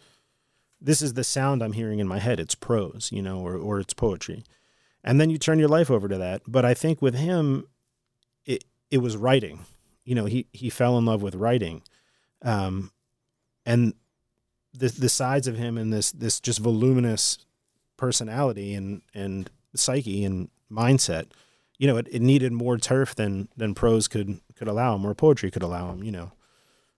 this 0.81 1.01
is 1.01 1.13
the 1.13 1.25
sound 1.25 1.61
I'm 1.61 1.73
hearing 1.73 1.99
in 1.99 2.07
my 2.07 2.19
head. 2.19 2.39
It's 2.39 2.55
prose, 2.55 3.09
you 3.11 3.21
know, 3.21 3.39
or 3.39 3.57
or 3.57 3.79
it's 3.79 3.93
poetry, 3.93 4.43
and 5.03 5.19
then 5.19 5.29
you 5.29 5.37
turn 5.37 5.59
your 5.59 5.69
life 5.69 5.89
over 5.89 6.07
to 6.07 6.17
that. 6.17 6.41
But 6.47 6.65
I 6.65 6.73
think 6.73 7.01
with 7.01 7.15
him, 7.15 7.67
it 8.45 8.63
it 8.91 8.99
was 8.99 9.17
writing. 9.17 9.65
You 10.05 10.15
know, 10.15 10.25
he 10.25 10.47
he 10.53 10.69
fell 10.69 10.97
in 10.97 11.05
love 11.05 11.21
with 11.21 11.35
writing, 11.35 11.81
um, 12.43 12.91
and 13.65 13.93
the 14.73 14.89
the 14.89 15.09
sides 15.09 15.47
of 15.47 15.57
him 15.57 15.77
and 15.77 15.91
this 15.91 16.11
this 16.11 16.39
just 16.39 16.59
voluminous 16.59 17.39
personality 17.97 18.73
and 18.73 19.01
and 19.13 19.49
psyche 19.75 20.23
and 20.23 20.49
mindset 20.71 21.27
you 21.79 21.87
know, 21.87 21.97
it, 21.97 22.07
it 22.11 22.21
needed 22.21 22.51
more 22.51 22.77
turf 22.77 23.15
than 23.15 23.47
than 23.57 23.73
prose 23.73 24.07
could 24.07 24.39
could 24.55 24.67
allow 24.67 24.95
him 24.95 25.05
or 25.05 25.15
poetry 25.15 25.49
could 25.49 25.63
allow 25.63 25.91
him. 25.91 26.03
You 26.03 26.11
know, 26.11 26.31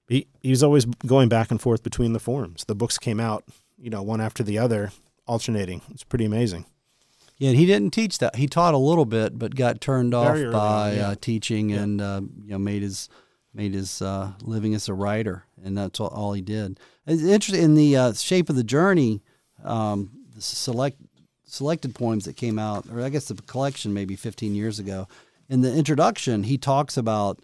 he 0.10 0.28
he 0.42 0.50
was 0.50 0.64
always 0.64 0.86
going 0.86 1.30
back 1.30 1.52
and 1.52 1.62
forth 1.62 1.84
between 1.84 2.14
the 2.14 2.20
forms. 2.20 2.66
The 2.66 2.76
books 2.76 2.98
came 2.98 3.20
out, 3.20 3.46
you 3.78 3.90
know, 3.90 4.02
one 4.02 4.20
after 4.20 4.44
the 4.44 4.58
other, 4.58 4.92
alternating. 5.28 5.82
It's 5.92 6.04
pretty 6.04 6.26
amazing. 6.26 6.66
Yeah, 7.42 7.50
and 7.50 7.58
he 7.58 7.66
didn't 7.66 7.90
teach 7.90 8.20
that. 8.20 8.36
He 8.36 8.46
taught 8.46 8.76
a 8.76 8.78
little 8.78 9.06
bit, 9.06 9.40
but 9.40 9.56
got 9.56 9.82
turned 9.82 10.14
off 10.14 10.36
Very 10.36 10.52
by 10.52 10.92
on, 10.92 10.96
yeah. 10.96 11.08
uh, 11.10 11.16
teaching, 11.20 11.72
Yeah. 11.72 11.80
and 11.80 12.00
uh, 12.00 12.22
you 12.46 12.52
know 12.52 12.60
made 12.60 12.84
his 12.84 13.10
made 13.52 13.74
his 13.74 14.00
uh, 14.00 14.34
living 14.44 14.76
as 14.76 14.88
a 14.88 14.94
writer, 14.94 15.46
and 15.64 15.76
that's 15.76 16.00
all, 16.00 16.10
all 16.10 16.34
he 16.34 16.42
did. 16.44 16.80
It's 17.08 17.24
interesting 17.24 17.64
in 17.64 17.74
the 17.74 17.98
uh, 17.98 18.14
shape 18.14 18.48
of 18.52 18.56
the 18.56 18.64
journey, 18.64 19.24
um, 19.64 20.12
the 20.36 20.42
select 20.42 20.98
selected 21.46 21.96
poems 21.96 22.26
that 22.26 22.36
came 22.38 22.60
out, 22.60 22.86
or 22.92 23.02
I 23.02 23.10
guess 23.10 23.26
the 23.26 23.34
collection 23.34 23.92
maybe 23.92 24.16
15 24.16 24.54
years 24.54 24.78
ago. 24.78 25.08
In 25.50 25.62
the 25.62 25.74
introduction, 25.74 26.44
he 26.44 26.60
talks 26.60 26.96
about 26.96 27.40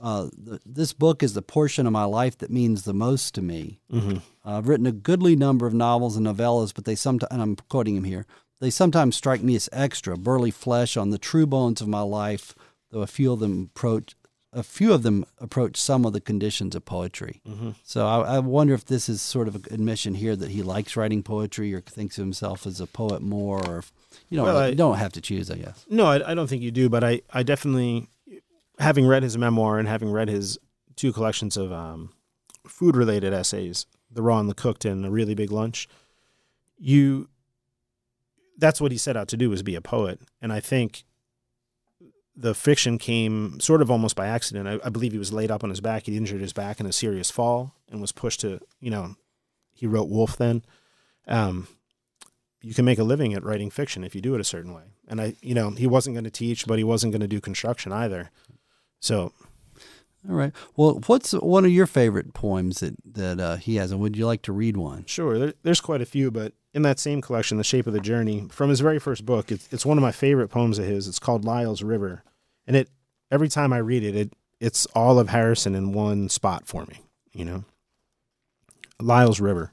uh, 0.00 0.28
the, 0.32 0.60
this 0.64 0.92
book 0.92 1.24
is 1.24 1.34
the 1.34 1.42
portion 1.42 1.86
of 1.88 1.92
my 1.92 2.04
life 2.04 2.38
that 2.38 2.50
means 2.50 2.84
the 2.84 2.94
most 2.94 3.34
to 3.34 3.42
me. 3.42 3.80
Mm-hmm. 3.92 4.18
I've 4.44 4.68
written 4.68 4.86
a 4.86 4.92
goodly 4.92 5.34
number 5.34 5.66
of 5.66 5.74
novels 5.74 6.16
and 6.16 6.24
novellas, 6.26 6.72
but 6.72 6.84
they 6.84 6.94
sometimes, 6.94 7.30
and 7.32 7.42
I'm 7.42 7.56
quoting 7.56 7.96
him 7.96 8.04
here, 8.04 8.26
they 8.60 8.70
sometimes 8.70 9.16
strike 9.16 9.42
me 9.42 9.56
as 9.56 9.68
extra, 9.72 10.16
burly 10.16 10.50
flesh 10.50 10.96
on 10.96 11.10
the 11.10 11.18
true 11.18 11.46
bones 11.46 11.80
of 11.80 11.88
my 11.88 12.02
life, 12.02 12.54
though 12.90 13.00
a 13.02 13.06
few 13.06 13.32
of 13.32 13.40
them 13.40 13.70
approach, 13.74 14.14
a 14.52 14.62
few 14.62 14.92
of 14.92 15.02
them 15.02 15.24
approach 15.38 15.76
some 15.76 16.04
of 16.04 16.12
the 16.12 16.20
conditions 16.20 16.74
of 16.74 16.84
poetry. 16.84 17.40
Mm-hmm. 17.48 17.70
So 17.84 18.06
I, 18.06 18.36
I 18.36 18.38
wonder 18.40 18.74
if 18.74 18.84
this 18.84 19.08
is 19.08 19.22
sort 19.22 19.48
of 19.48 19.54
an 19.54 19.64
admission 19.70 20.14
here 20.14 20.34
that 20.36 20.50
he 20.50 20.62
likes 20.62 20.96
writing 20.96 21.22
poetry 21.22 21.72
or 21.72 21.80
thinks 21.80 22.18
of 22.18 22.22
himself 22.24 22.66
as 22.66 22.80
a 22.80 22.86
poet 22.86 23.22
more, 23.22 23.64
or 23.66 23.78
if, 23.78 23.92
you 24.28 24.36
know, 24.36 24.44
Well, 24.44 24.56
I- 24.58 24.68
you 24.68 24.74
don't 24.74 24.98
have 24.98 25.12
to 25.12 25.20
choose, 25.20 25.50
I 25.50 25.56
guess. 25.56 25.86
No, 25.88 26.04
I, 26.06 26.32
I 26.32 26.34
don't 26.34 26.48
think 26.48 26.62
you 26.62 26.70
do, 26.70 26.88
but 26.88 27.02
I, 27.04 27.22
I 27.32 27.42
definitely, 27.42 28.08
having 28.78 29.06
read 29.06 29.22
his 29.22 29.38
memoir 29.38 29.78
and 29.78 29.86
having 29.88 30.10
read 30.12 30.28
his 30.28 30.58
two 30.96 31.12
collections 31.12 31.56
of 31.56 31.72
um, 31.72 32.12
food 32.66 32.94
related 32.96 33.32
essays, 33.32 33.86
The 34.10 34.20
Raw 34.20 34.38
and 34.40 34.50
the 34.50 34.54
Cooked 34.54 34.84
and 34.84 35.06
A 35.06 35.10
Really 35.10 35.34
Big 35.34 35.50
Lunch, 35.50 35.88
you, 36.78 37.28
that's 38.60 38.80
what 38.80 38.92
he 38.92 38.98
set 38.98 39.16
out 39.16 39.28
to 39.28 39.36
do 39.36 39.50
was 39.50 39.62
be 39.62 39.74
a 39.74 39.80
poet. 39.80 40.20
And 40.40 40.52
I 40.52 40.60
think 40.60 41.04
the 42.36 42.54
fiction 42.54 42.98
came 42.98 43.58
sort 43.60 43.82
of 43.82 43.90
almost 43.90 44.16
by 44.16 44.26
accident. 44.26 44.68
I, 44.68 44.86
I 44.86 44.90
believe 44.90 45.12
he 45.12 45.18
was 45.18 45.32
laid 45.32 45.50
up 45.50 45.64
on 45.64 45.70
his 45.70 45.80
back. 45.80 46.06
He 46.06 46.16
injured 46.16 46.40
his 46.40 46.52
back 46.52 46.80
in 46.80 46.86
a 46.86 46.92
serious 46.92 47.30
fall 47.30 47.74
and 47.90 48.00
was 48.00 48.12
pushed 48.12 48.40
to, 48.40 48.60
you 48.80 48.90
know, 48.90 49.16
he 49.72 49.86
wrote 49.86 50.08
Wolf 50.08 50.36
then. 50.36 50.64
Um, 51.26 51.68
you 52.62 52.74
can 52.74 52.84
make 52.84 52.98
a 52.98 53.04
living 53.04 53.34
at 53.34 53.44
writing 53.44 53.70
fiction 53.70 54.04
if 54.04 54.14
you 54.14 54.20
do 54.20 54.34
it 54.34 54.40
a 54.40 54.44
certain 54.44 54.74
way. 54.74 54.84
And 55.08 55.20
I, 55.20 55.34
you 55.40 55.54
know, 55.54 55.70
he 55.70 55.86
wasn't 55.86 56.14
going 56.14 56.24
to 56.24 56.30
teach, 56.30 56.66
but 56.66 56.78
he 56.78 56.84
wasn't 56.84 57.12
going 57.12 57.22
to 57.22 57.28
do 57.28 57.40
construction 57.40 57.92
either. 57.92 58.30
So 59.00 59.32
All 60.28 60.36
right. 60.36 60.52
Well, 60.76 61.00
what's 61.06 61.32
one 61.32 61.64
of 61.64 61.70
your 61.70 61.86
favorite 61.86 62.34
poems 62.34 62.80
that, 62.80 62.94
that 63.14 63.40
uh, 63.40 63.56
he 63.56 63.76
has, 63.76 63.90
and 63.90 64.00
would 64.00 64.16
you 64.16 64.26
like 64.26 64.42
to 64.42 64.52
read 64.52 64.76
one? 64.76 65.06
sure, 65.06 65.38
there, 65.38 65.54
there's 65.62 65.80
quite 65.80 66.02
a 66.02 66.06
few, 66.06 66.30
but 66.30 66.52
in 66.72 66.82
that 66.82 66.98
same 66.98 67.20
collection, 67.20 67.58
The 67.58 67.64
Shape 67.64 67.86
of 67.86 67.92
the 67.92 68.00
Journey, 68.00 68.46
from 68.50 68.70
his 68.70 68.80
very 68.80 68.98
first 68.98 69.26
book, 69.26 69.50
it's, 69.50 69.68
it's 69.72 69.86
one 69.86 69.98
of 69.98 70.02
my 70.02 70.12
favorite 70.12 70.48
poems 70.48 70.78
of 70.78 70.84
his. 70.84 71.08
It's 71.08 71.18
called 71.18 71.44
Lisle's 71.44 71.82
River, 71.82 72.22
and 72.66 72.76
it 72.76 72.88
every 73.30 73.48
time 73.48 73.72
I 73.72 73.78
read 73.78 74.04
it, 74.04 74.16
it 74.16 74.32
it's 74.60 74.86
all 74.94 75.18
of 75.18 75.30
Harrison 75.30 75.74
in 75.74 75.92
one 75.92 76.28
spot 76.28 76.66
for 76.66 76.84
me. 76.86 77.00
You 77.32 77.44
know, 77.44 77.64
Lisle's 79.00 79.40
River. 79.40 79.72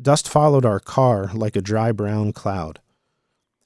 Dust 0.00 0.28
followed 0.28 0.64
our 0.64 0.80
car 0.80 1.30
like 1.34 1.56
a 1.56 1.60
dry 1.60 1.92
brown 1.92 2.32
cloud. 2.32 2.80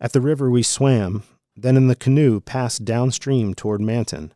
At 0.00 0.12
the 0.12 0.20
river 0.20 0.50
we 0.50 0.62
swam, 0.62 1.22
then 1.56 1.76
in 1.76 1.86
the 1.86 1.94
canoe 1.94 2.40
passed 2.40 2.84
downstream 2.84 3.54
toward 3.54 3.80
Manton. 3.80 4.32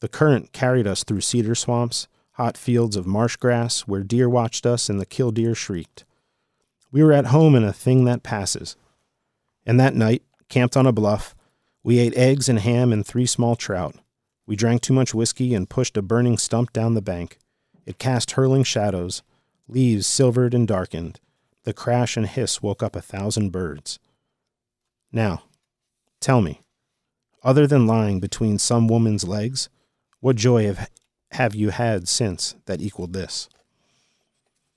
The 0.00 0.08
current 0.08 0.52
carried 0.52 0.86
us 0.86 1.04
through 1.04 1.22
cedar 1.22 1.54
swamps, 1.54 2.06
hot 2.32 2.56
fields 2.56 2.96
of 2.96 3.06
marsh 3.06 3.36
grass 3.36 3.80
where 3.82 4.02
deer 4.02 4.28
watched 4.28 4.66
us 4.66 4.88
and 4.88 5.00
the 5.00 5.06
killdeer 5.06 5.54
shrieked. 5.54 6.04
We 6.92 7.02
were 7.02 7.12
at 7.12 7.26
home 7.26 7.54
in 7.54 7.64
a 7.64 7.72
thing 7.72 8.04
that 8.04 8.22
passes. 8.22 8.76
And 9.66 9.80
that 9.80 9.94
night, 9.94 10.22
camped 10.48 10.76
on 10.76 10.86
a 10.86 10.92
bluff, 10.92 11.34
we 11.82 11.98
ate 11.98 12.16
eggs 12.16 12.48
and 12.48 12.60
ham 12.60 12.92
and 12.92 13.04
three 13.04 13.26
small 13.26 13.56
trout. 13.56 13.96
We 14.46 14.54
drank 14.54 14.82
too 14.82 14.92
much 14.92 15.14
whiskey 15.14 15.54
and 15.54 15.70
pushed 15.70 15.96
a 15.96 16.02
burning 16.02 16.36
stump 16.36 16.72
down 16.72 16.94
the 16.94 17.02
bank. 17.02 17.38
It 17.86 17.98
cast 17.98 18.32
hurling 18.32 18.64
shadows, 18.64 19.22
leaves 19.66 20.06
silvered 20.06 20.54
and 20.54 20.68
darkened. 20.68 21.18
The 21.64 21.72
crash 21.72 22.16
and 22.16 22.26
hiss 22.26 22.62
woke 22.62 22.82
up 22.82 22.94
a 22.94 23.00
thousand 23.00 23.50
birds. 23.50 23.98
Now, 25.10 25.44
tell 26.20 26.40
me, 26.40 26.60
other 27.42 27.66
than 27.66 27.86
lying 27.86 28.20
between 28.20 28.58
some 28.58 28.86
woman's 28.86 29.26
legs, 29.26 29.68
what 30.20 30.36
joy 30.36 30.66
have, 30.66 30.90
have 31.32 31.54
you 31.54 31.70
had 31.70 32.06
since 32.06 32.54
that 32.66 32.80
equaled 32.80 33.12
this? 33.12 33.48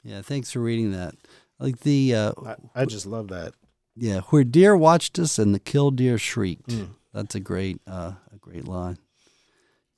Yeah, 0.03 0.21
thanks 0.21 0.51
for 0.51 0.59
reading 0.59 0.91
that. 0.91 1.15
Like 1.59 1.79
the 1.81 2.15
uh, 2.15 2.33
I, 2.45 2.55
I 2.81 2.85
just 2.85 3.05
love 3.05 3.29
that. 3.29 3.53
yeah, 3.95 4.21
where 4.29 4.43
deer 4.43 4.75
watched 4.75 5.17
us 5.19 5.39
and 5.39 5.55
the 5.55 5.59
killdeer 5.59 6.17
shrieked. 6.17 6.69
Mm. 6.69 6.89
That's 7.13 7.35
a 7.35 7.39
great 7.39 7.79
uh, 7.87 8.13
a 8.33 8.37
great 8.39 8.67
line. 8.67 8.97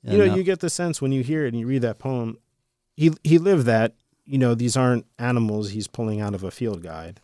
you 0.02 0.18
know, 0.18 0.32
uh, 0.32 0.36
you 0.36 0.44
get 0.44 0.60
the 0.60 0.70
sense 0.70 1.02
when 1.02 1.10
you 1.12 1.22
hear 1.22 1.44
it 1.44 1.48
and 1.48 1.60
you 1.60 1.66
read 1.66 1.82
that 1.82 1.98
poem. 1.98 2.38
He 2.96 3.12
he 3.24 3.38
lived 3.38 3.66
that. 3.66 3.94
You 4.24 4.38
know, 4.38 4.54
these 4.54 4.76
aren't 4.76 5.06
animals 5.18 5.70
he's 5.70 5.88
pulling 5.88 6.20
out 6.20 6.34
of 6.34 6.44
a 6.44 6.50
field 6.50 6.82
guide. 6.82 7.20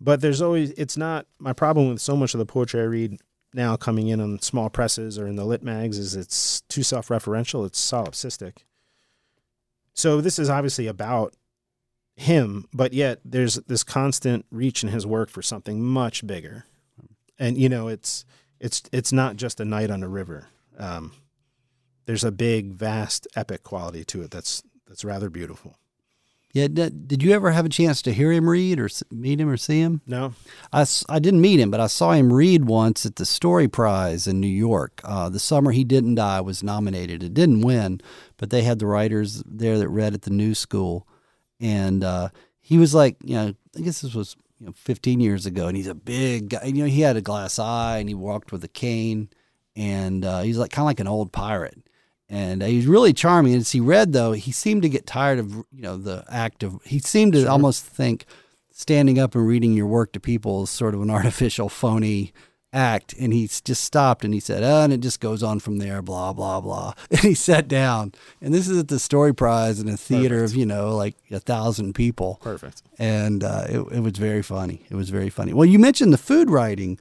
But 0.00 0.20
there's 0.20 0.42
always 0.42 0.70
it's 0.72 0.96
not 0.96 1.26
my 1.38 1.52
problem 1.52 1.88
with 1.88 2.00
so 2.00 2.16
much 2.16 2.34
of 2.34 2.38
the 2.38 2.46
poetry 2.46 2.80
I 2.80 2.84
read 2.84 3.18
now 3.54 3.76
coming 3.76 4.08
in 4.08 4.20
on 4.20 4.40
small 4.40 4.70
presses 4.70 5.18
or 5.18 5.26
in 5.26 5.36
the 5.36 5.44
lit 5.44 5.62
mags 5.62 5.98
is 5.98 6.14
it's 6.14 6.62
too 6.62 6.82
self-referential. 6.82 7.66
It's 7.66 7.80
solipsistic. 7.80 8.58
So 9.94 10.20
this 10.20 10.38
is 10.38 10.48
obviously 10.48 10.86
about 10.86 11.34
him, 12.16 12.66
but 12.72 12.92
yet 12.92 13.20
there's 13.24 13.56
this 13.56 13.82
constant 13.84 14.44
reach 14.50 14.82
in 14.82 14.90
his 14.90 15.06
work 15.06 15.30
for 15.30 15.42
something 15.42 15.82
much 15.82 16.26
bigger. 16.26 16.66
And 17.38 17.58
you 17.58 17.68
know, 17.68 17.88
it's 17.88 18.24
it's 18.60 18.82
it's 18.92 19.12
not 19.12 19.36
just 19.36 19.60
a 19.60 19.64
night 19.64 19.90
on 19.90 20.02
a 20.02 20.08
river. 20.08 20.48
Um, 20.78 21.12
there's 22.06 22.24
a 22.24 22.32
big, 22.32 22.72
vast, 22.72 23.26
epic 23.36 23.62
quality 23.62 24.04
to 24.04 24.22
it 24.22 24.30
that's 24.30 24.62
that's 24.86 25.04
rather 25.04 25.30
beautiful. 25.30 25.76
yeah, 26.52 26.68
did, 26.68 27.08
did 27.08 27.22
you 27.22 27.32
ever 27.32 27.52
have 27.52 27.64
a 27.64 27.70
chance 27.70 28.02
to 28.02 28.12
hear 28.12 28.30
him 28.30 28.48
read 28.48 28.78
or 28.78 28.88
meet 29.10 29.40
him 29.40 29.48
or 29.48 29.56
see 29.56 29.80
him? 29.80 30.02
No, 30.06 30.34
I, 30.72 30.84
I 31.08 31.18
didn't 31.18 31.40
meet 31.40 31.60
him, 31.60 31.70
but 31.70 31.80
I 31.80 31.86
saw 31.86 32.12
him 32.12 32.32
read 32.32 32.66
once 32.66 33.06
at 33.06 33.16
the 33.16 33.24
Story 33.24 33.68
Prize 33.68 34.26
in 34.26 34.38
New 34.38 34.46
York. 34.46 35.00
Uh, 35.02 35.28
the 35.28 35.38
summer 35.38 35.72
he 35.72 35.84
didn't 35.84 36.16
die 36.16 36.40
was 36.40 36.62
nominated. 36.62 37.22
It 37.22 37.34
didn't 37.34 37.62
win, 37.62 38.00
but 38.36 38.50
they 38.50 38.62
had 38.62 38.78
the 38.78 38.86
writers 38.86 39.42
there 39.46 39.78
that 39.78 39.88
read 39.88 40.14
at 40.14 40.22
the 40.22 40.30
New 40.30 40.54
School, 40.54 41.06
and 41.62 42.04
uh, 42.04 42.28
he 42.60 42.76
was 42.76 42.92
like, 42.94 43.16
you 43.24 43.34
know, 43.36 43.54
I 43.76 43.80
guess 43.80 44.02
this 44.02 44.14
was 44.14 44.36
you 44.58 44.66
know 44.66 44.72
15 44.72 45.20
years 45.20 45.46
ago, 45.46 45.66
and 45.68 45.76
he's 45.76 45.86
a 45.86 45.94
big 45.94 46.50
guy. 46.50 46.64
You 46.66 46.82
know, 46.82 46.84
he 46.84 47.00
had 47.00 47.16
a 47.16 47.22
glass 47.22 47.58
eye 47.58 47.98
and 47.98 48.08
he 48.08 48.14
walked 48.14 48.52
with 48.52 48.62
a 48.64 48.68
cane, 48.68 49.30
and 49.76 50.24
uh, 50.24 50.42
he's 50.42 50.58
like 50.58 50.70
kind 50.72 50.84
of 50.84 50.88
like 50.88 51.00
an 51.00 51.08
old 51.08 51.32
pirate. 51.32 51.78
And 52.28 52.62
uh, 52.62 52.66
he 52.66 52.76
was 52.76 52.86
really 52.86 53.12
charming. 53.12 53.54
As 53.54 53.72
he 53.72 53.80
read, 53.80 54.12
though, 54.12 54.32
he 54.32 54.52
seemed 54.52 54.82
to 54.82 54.88
get 54.88 55.06
tired 55.06 55.38
of 55.38 55.52
you 55.54 55.82
know 55.82 55.96
the 55.96 56.24
act 56.28 56.62
of. 56.62 56.82
He 56.84 56.98
seemed 56.98 57.32
to 57.34 57.42
Sure. 57.42 57.50
almost 57.50 57.84
think 57.84 58.26
standing 58.70 59.18
up 59.18 59.34
and 59.34 59.46
reading 59.46 59.72
your 59.74 59.86
work 59.86 60.12
to 60.12 60.20
people 60.20 60.62
is 60.64 60.70
sort 60.70 60.94
of 60.94 61.02
an 61.02 61.10
artificial, 61.18 61.68
phony 61.68 62.32
act. 62.72 63.14
And 63.18 63.32
he 63.32 63.46
just 63.46 63.84
stopped 63.84 64.24
and 64.24 64.32
he 64.32 64.40
said, 64.40 64.62
oh, 64.62 64.82
and 64.84 64.92
it 64.92 65.00
just 65.00 65.20
goes 65.20 65.42
on 65.42 65.60
from 65.60 65.78
there, 65.78 66.02
blah, 66.02 66.32
blah, 66.32 66.60
blah. 66.60 66.94
And 67.10 67.20
he 67.20 67.34
sat 67.34 67.68
down. 67.68 68.12
And 68.40 68.52
this 68.54 68.68
is 68.68 68.78
at 68.78 68.88
the 68.88 68.98
Story 68.98 69.34
Prize 69.34 69.78
in 69.80 69.88
a 69.88 69.96
theater 69.96 70.36
Perfect. 70.36 70.52
of, 70.52 70.56
you 70.56 70.66
know, 70.66 70.96
like 70.96 71.16
a 71.30 71.40
thousand 71.40 71.94
people. 71.94 72.38
perfect. 72.42 72.82
And 72.98 73.44
uh, 73.44 73.64
it, 73.68 73.78
it 73.92 74.00
was 74.00 74.14
very 74.18 74.42
funny. 74.42 74.86
It 74.90 74.94
was 74.94 75.10
very 75.10 75.28
funny. 75.30 75.52
Well, 75.52 75.66
you 75.66 75.78
mentioned 75.78 76.12
the 76.12 76.18
food 76.18 76.50
writing. 76.50 76.98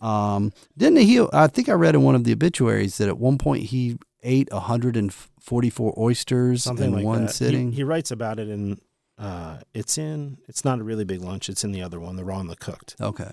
Um, 0.00 0.52
didn't 0.76 0.98
he? 0.98 1.24
I 1.32 1.46
think 1.48 1.68
I 1.68 1.72
read 1.72 1.94
in 1.94 2.02
one 2.02 2.14
of 2.14 2.24
the 2.24 2.32
obituaries 2.32 2.98
that 2.98 3.08
at 3.08 3.18
one 3.18 3.38
point 3.38 3.64
he 3.64 3.96
ate 4.22 4.50
144 4.52 5.94
oysters 5.98 6.64
something 6.64 6.86
in 6.86 6.92
like 6.94 7.04
one 7.04 7.22
that. 7.22 7.30
He- 7.30 7.36
sitting. 7.36 7.72
He, 7.72 7.82
writes 7.84 8.10
about 8.10 8.38
it 8.38 8.48
in. 8.48 8.80
Uh, 9.18 9.58
it's 9.72 9.96
in. 9.98 10.38
It's 10.48 10.64
not 10.64 10.80
a 10.80 10.82
really 10.82 11.04
big 11.04 11.22
lunch. 11.22 11.48
It's 11.48 11.62
in 11.64 11.72
the 11.72 11.82
other 11.82 12.00
one, 12.00 12.16
the 12.16 12.24
raw 12.24 12.40
and 12.40 12.50
the 12.50 12.56
cooked. 12.56 12.96
okay. 13.00 13.30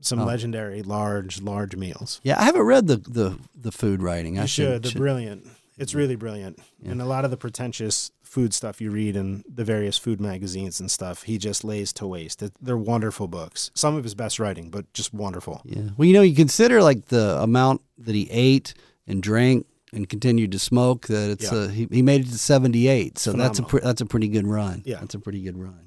Some 0.00 0.20
Oh. 0.20 0.24
legendary 0.24 0.82
large, 0.82 1.40
large 1.40 1.74
meals. 1.76 2.20
Yeah, 2.22 2.38
I 2.40 2.44
haven't 2.44 2.62
read 2.62 2.86
the 2.86 2.96
the, 2.96 3.38
the 3.54 3.72
food 3.72 4.02
writing. 4.02 4.38
I 4.38 4.42
You 4.42 4.48
should. 4.48 4.82
They're 4.82 4.90
should- 4.92 4.98
brilliant. 4.98 5.46
It's 5.78 5.94
really 5.94 6.16
brilliant. 6.16 6.58
Yeah. 6.82 6.92
And 6.92 7.02
a 7.02 7.04
lot 7.04 7.24
of 7.26 7.30
the 7.30 7.36
pretentious 7.36 8.10
food 8.22 8.54
stuff 8.54 8.80
you 8.80 8.90
read 8.90 9.14
in 9.14 9.44
the 9.46 9.62
various 9.64 9.98
food 9.98 10.20
magazines 10.22 10.80
and 10.80 10.90
stuff, 10.90 11.24
he 11.24 11.36
just 11.36 11.64
lays 11.64 11.92
to 11.94 12.06
waste. 12.06 12.42
It, 12.42 12.52
they're 12.62 12.78
wonderful 12.78 13.28
books. 13.28 13.70
Some 13.74 13.94
of 13.94 14.02
his 14.02 14.14
best 14.14 14.38
writing, 14.38 14.70
but 14.70 14.90
just 14.94 15.12
wonderful. 15.12 15.60
Yeah. 15.66 15.90
Well, 15.98 16.06
you 16.06 16.14
know, 16.14 16.22
you 16.22 16.34
consider 16.34 16.82
like 16.82 17.06
the 17.06 17.38
amount 17.42 17.82
that 17.98 18.14
he 18.14 18.26
ate 18.30 18.72
and 19.06 19.22
drank 19.22 19.66
and 19.92 20.08
continued 20.08 20.52
to 20.52 20.58
smoke. 20.58 21.08
That 21.08 21.30
it's 21.30 21.52
Yeah. 21.52 21.58
uh, 21.58 21.68
he, 21.68 21.86
he 21.90 22.00
made 22.02 22.22
it 22.22 22.28
to 22.30 22.38
78. 22.38 23.18
So 23.18 23.32
that's 23.32 23.58
a 23.58 23.62
Phenomenal. 23.62 23.86
that's 23.86 24.00
a 24.00 24.06
pretty 24.06 24.28
good 24.28 24.46
run. 24.46 24.80
Yeah. 24.86 25.00
That's 25.00 25.14
a 25.14 25.18
pretty 25.20 25.42
good 25.42 25.58
run. 25.58 25.85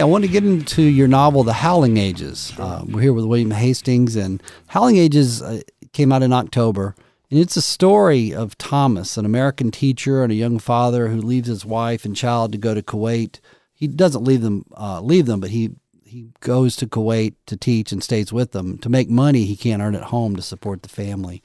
I 0.00 0.04
want 0.04 0.24
to 0.24 0.30
get 0.30 0.44
into 0.44 0.82
your 0.82 1.08
novel, 1.08 1.44
The 1.44 1.52
Howling 1.52 1.98
Ages. 1.98 2.54
Uh, 2.58 2.82
we're 2.88 3.02
here 3.02 3.12
with 3.12 3.26
William 3.26 3.50
Hastings, 3.50 4.16
and 4.16 4.42
Howling 4.68 4.96
Ages 4.96 5.42
uh, 5.42 5.60
came 5.92 6.10
out 6.10 6.22
in 6.22 6.32
October. 6.32 6.94
And 7.30 7.38
it's 7.38 7.56
a 7.56 7.62
story 7.62 8.34
of 8.34 8.56
Thomas, 8.56 9.18
an 9.18 9.26
American 9.26 9.70
teacher 9.70 10.22
and 10.22 10.32
a 10.32 10.36
young 10.36 10.58
father 10.58 11.08
who 11.08 11.20
leaves 11.20 11.48
his 11.48 11.66
wife 11.66 12.06
and 12.06 12.16
child 12.16 12.52
to 12.52 12.58
go 12.58 12.72
to 12.72 12.80
Kuwait. 12.80 13.40
He 13.74 13.86
doesn't 13.88 14.24
leave 14.24 14.40
them, 14.40 14.64
uh, 14.74 15.02
leave 15.02 15.26
them, 15.26 15.38
but 15.38 15.50
he 15.50 15.70
he 16.02 16.30
goes 16.40 16.76
to 16.76 16.86
Kuwait 16.86 17.34
to 17.46 17.56
teach 17.56 17.92
and 17.92 18.02
stays 18.02 18.32
with 18.32 18.52
them 18.52 18.78
to 18.78 18.88
make 18.88 19.10
money 19.10 19.44
he 19.44 19.54
can't 19.54 19.82
earn 19.82 19.94
at 19.94 20.04
home 20.04 20.34
to 20.34 20.42
support 20.42 20.82
the 20.82 20.88
family. 20.88 21.42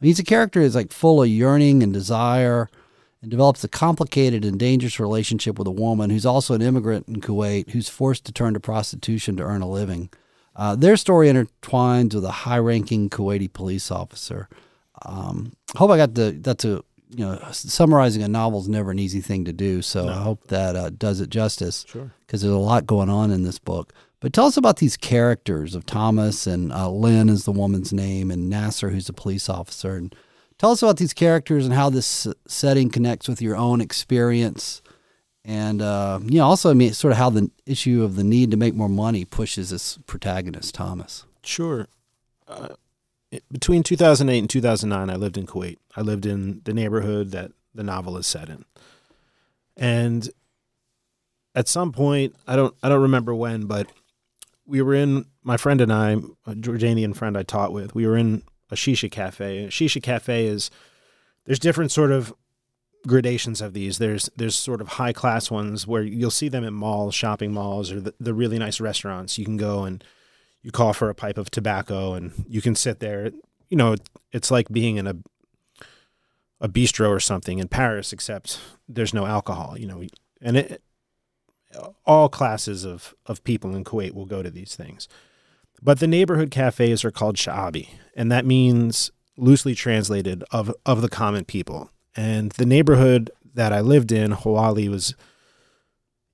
He's 0.00 0.20
a 0.20 0.24
character 0.24 0.60
who's 0.60 0.76
like 0.76 0.92
full 0.92 1.22
of 1.22 1.28
yearning 1.28 1.82
and 1.82 1.92
desire, 1.92 2.68
and 3.26 3.30
develops 3.32 3.64
a 3.64 3.68
complicated 3.68 4.44
and 4.44 4.56
dangerous 4.56 5.00
relationship 5.00 5.58
with 5.58 5.66
a 5.66 5.72
woman 5.72 6.10
who's 6.10 6.24
also 6.24 6.54
an 6.54 6.62
immigrant 6.62 7.08
in 7.08 7.20
Kuwait 7.20 7.70
who's 7.70 7.88
forced 7.88 8.24
to 8.26 8.32
turn 8.32 8.54
to 8.54 8.60
prostitution 8.60 9.36
to 9.36 9.42
earn 9.42 9.62
a 9.62 9.68
living. 9.68 10.10
Uh, 10.54 10.76
their 10.76 10.96
story 10.96 11.26
intertwines 11.28 12.14
with 12.14 12.24
a 12.24 12.30
high-ranking 12.30 13.10
Kuwaiti 13.10 13.52
police 13.52 13.90
officer. 13.90 14.48
Um, 15.04 15.52
I 15.74 15.78
hope 15.78 15.90
I 15.90 15.96
got 15.96 16.14
the 16.14 16.38
that's 16.40 16.64
a 16.64 16.82
you 17.10 17.24
know 17.24 17.40
summarizing 17.50 18.22
a 18.22 18.28
novel 18.28 18.60
is 18.60 18.68
never 18.68 18.92
an 18.92 19.00
easy 19.00 19.20
thing 19.20 19.44
to 19.44 19.52
do. 19.52 19.82
So 19.82 20.08
I 20.08 20.14
hope 20.22 20.46
that 20.46 20.76
uh, 20.76 20.90
does 20.90 21.20
it 21.20 21.28
justice 21.28 21.84
Sure. 21.88 22.12
because 22.26 22.42
there's 22.42 22.54
a 22.54 22.58
lot 22.58 22.86
going 22.86 23.10
on 23.10 23.32
in 23.32 23.42
this 23.42 23.58
book. 23.58 23.92
But 24.20 24.32
tell 24.32 24.46
us 24.46 24.56
about 24.56 24.76
these 24.76 24.96
characters 24.96 25.74
of 25.74 25.84
Thomas 25.84 26.46
and 26.46 26.72
uh, 26.72 26.88
Lynn 26.90 27.28
is 27.28 27.44
the 27.44 27.52
woman's 27.52 27.92
name, 27.92 28.30
and 28.30 28.48
Nasser, 28.48 28.90
who's 28.90 29.08
a 29.08 29.12
police 29.12 29.48
officer. 29.48 29.96
And 29.96 30.14
tell 30.58 30.70
us 30.70 30.82
about 30.82 30.96
these 30.96 31.12
characters 31.12 31.64
and 31.64 31.74
how 31.74 31.90
this 31.90 32.26
setting 32.46 32.90
connects 32.90 33.28
with 33.28 33.42
your 33.42 33.56
own 33.56 33.80
experience, 33.80 34.82
and 35.44 35.80
uh, 35.80 36.18
you 36.24 36.38
know, 36.38 36.44
also 36.44 36.70
I 36.70 36.74
mean, 36.74 36.92
sort 36.92 37.12
of 37.12 37.18
how 37.18 37.30
the 37.30 37.50
issue 37.64 38.02
of 38.02 38.16
the 38.16 38.24
need 38.24 38.50
to 38.50 38.56
make 38.56 38.74
more 38.74 38.88
money 38.88 39.24
pushes 39.24 39.70
this 39.70 39.98
protagonist, 40.06 40.74
Thomas. 40.74 41.24
Sure. 41.44 41.86
Uh, 42.48 42.68
between 43.50 43.82
2008 43.82 44.38
and 44.38 44.50
2009, 44.50 45.10
I 45.10 45.16
lived 45.16 45.36
in 45.36 45.46
Kuwait. 45.46 45.78
I 45.96 46.00
lived 46.00 46.26
in 46.26 46.62
the 46.64 46.72
neighborhood 46.72 47.32
that 47.32 47.52
the 47.74 47.82
novel 47.82 48.16
is 48.16 48.26
set 48.26 48.48
in. 48.48 48.64
And 49.76 50.30
at 51.54 51.68
some 51.68 51.92
point, 51.92 52.34
I 52.46 52.56
don't 52.56 52.74
I 52.82 52.88
don't 52.88 53.02
remember 53.02 53.34
when, 53.34 53.66
but 53.66 53.90
we 54.66 54.82
were 54.82 54.94
in 54.94 55.26
my 55.42 55.56
friend 55.56 55.80
and 55.80 55.92
I, 55.92 56.12
a 56.46 56.54
Jordanian 56.54 57.14
friend 57.14 57.36
I 57.36 57.42
taught 57.42 57.72
with. 57.72 57.94
We 57.94 58.06
were 58.06 58.16
in 58.16 58.42
a 58.70 58.74
shisha 58.74 59.10
cafe. 59.10 59.64
A 59.64 59.68
shisha 59.68 60.02
cafe 60.02 60.46
is 60.46 60.70
there's 61.44 61.58
different 61.58 61.92
sort 61.92 62.10
of 62.10 62.34
gradations 63.06 63.60
of 63.60 63.72
these. 63.72 63.98
There's 63.98 64.28
there's 64.36 64.56
sort 64.56 64.80
of 64.80 64.88
high 64.88 65.12
class 65.12 65.50
ones 65.50 65.86
where 65.86 66.02
you'll 66.02 66.30
see 66.30 66.48
them 66.48 66.64
in 66.64 66.74
malls, 66.74 67.14
shopping 67.14 67.52
malls, 67.52 67.92
or 67.92 68.00
the, 68.00 68.14
the 68.18 68.34
really 68.34 68.58
nice 68.58 68.80
restaurants. 68.80 69.38
You 69.38 69.44
can 69.44 69.56
go 69.56 69.84
and 69.84 70.02
you 70.62 70.72
call 70.72 70.92
for 70.92 71.08
a 71.08 71.14
pipe 71.14 71.38
of 71.38 71.50
tobacco 71.50 72.14
and 72.14 72.32
you 72.48 72.60
can 72.60 72.74
sit 72.74 73.00
there. 73.00 73.30
You 73.68 73.76
know, 73.76 73.94
it's 74.32 74.50
like 74.50 74.68
being 74.68 74.96
in 74.96 75.06
a 75.06 75.16
a 76.60 76.68
bistro 76.68 77.10
or 77.10 77.20
something 77.20 77.58
in 77.58 77.68
Paris, 77.68 78.12
except 78.12 78.58
there's 78.88 79.14
no 79.14 79.26
alcohol. 79.26 79.76
You 79.78 79.86
know, 79.86 80.02
and 80.42 80.56
it 80.56 80.82
all 82.04 82.28
classes 82.28 82.84
of 82.84 83.14
of 83.26 83.44
people 83.44 83.74
in 83.74 83.84
Kuwait 83.84 84.14
will 84.14 84.26
go 84.26 84.42
to 84.42 84.50
these 84.50 84.74
things. 84.74 85.08
But 85.86 86.00
the 86.00 86.08
neighborhood 86.08 86.50
cafes 86.50 87.04
are 87.04 87.12
called 87.12 87.36
sha'abi, 87.36 87.86
and 88.16 88.32
that 88.32 88.44
means 88.44 89.12
loosely 89.36 89.76
translated 89.76 90.42
of 90.50 90.74
of 90.84 91.00
the 91.00 91.08
common 91.08 91.44
people. 91.44 91.90
And 92.16 92.50
the 92.50 92.66
neighborhood 92.66 93.30
that 93.54 93.72
I 93.72 93.82
lived 93.82 94.10
in, 94.10 94.32
Hawali, 94.32 94.88
was 94.88 95.14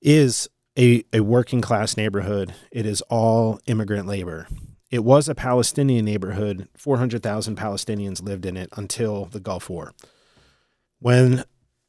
is 0.01 0.49
a, 0.75 1.03
a 1.13 1.19
working 1.19 1.61
class 1.61 1.95
neighborhood. 1.95 2.55
It 2.71 2.87
is 2.87 3.01
all 3.11 3.59
immigrant 3.67 4.07
labor. 4.07 4.47
It 4.89 5.03
was 5.03 5.29
a 5.29 5.35
Palestinian 5.35 6.03
neighborhood. 6.03 6.67
400,000 6.75 7.55
Palestinians 7.55 8.23
lived 8.23 8.47
in 8.47 8.57
it 8.57 8.69
until 8.75 9.25
the 9.25 9.39
Gulf 9.39 9.69
War. 9.69 9.93
When 10.97 11.43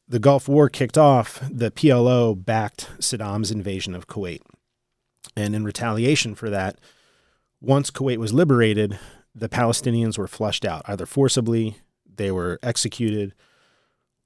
the 0.07 0.19
Gulf 0.19 0.47
War 0.47 0.69
kicked 0.69 0.99
off, 0.99 1.41
the 1.49 1.71
PLO 1.71 2.35
backed 2.35 2.89
Saddam's 2.99 3.49
invasion 3.49 3.95
of 3.95 4.05
Kuwait. 4.05 4.41
And 5.35 5.55
in 5.55 5.63
retaliation 5.63 6.35
for 6.35 6.51
that, 6.51 6.77
once 7.65 7.91
Kuwait 7.91 8.17
was 8.17 8.33
liberated, 8.33 8.99
the 9.33 9.49
Palestinians 9.49 10.17
were 10.17 10.27
flushed 10.27 10.63
out, 10.63 10.83
either 10.85 11.05
forcibly, 11.05 11.77
they 12.15 12.31
were 12.31 12.59
executed, 12.63 13.33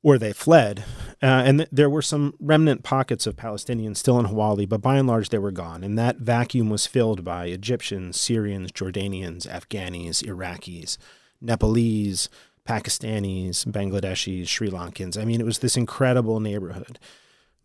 or 0.03 0.17
they 0.17 0.33
fled. 0.33 0.83
Uh, 1.21 1.43
and 1.45 1.59
th- 1.59 1.69
there 1.71 1.89
were 1.89 2.01
some 2.01 2.33
remnant 2.39 2.83
pockets 2.83 3.25
of 3.25 3.35
Palestinians 3.35 3.97
still 3.97 4.19
in 4.19 4.27
Hawali, 4.27 4.67
but 4.67 4.81
by 4.81 4.97
and 4.97 5.07
large, 5.07 5.29
they 5.29 5.37
were 5.37 5.51
gone. 5.51 5.83
And 5.83 5.97
that 5.97 6.17
vacuum 6.17 6.69
was 6.69 6.85
filled 6.85 7.23
by 7.23 7.45
Egyptians, 7.45 8.19
Syrians, 8.19 8.71
Jordanians, 8.71 9.47
Afghanis, 9.47 10.23
Iraqis, 10.23 10.97
Nepalese, 11.41 12.29
Pakistanis, 12.67 13.65
Bangladeshis, 13.65 14.47
Sri 14.47 14.69
Lankans. 14.69 15.19
I 15.19 15.25
mean, 15.25 15.41
it 15.41 15.45
was 15.45 15.59
this 15.59 15.77
incredible 15.77 16.39
neighborhood. 16.39 16.99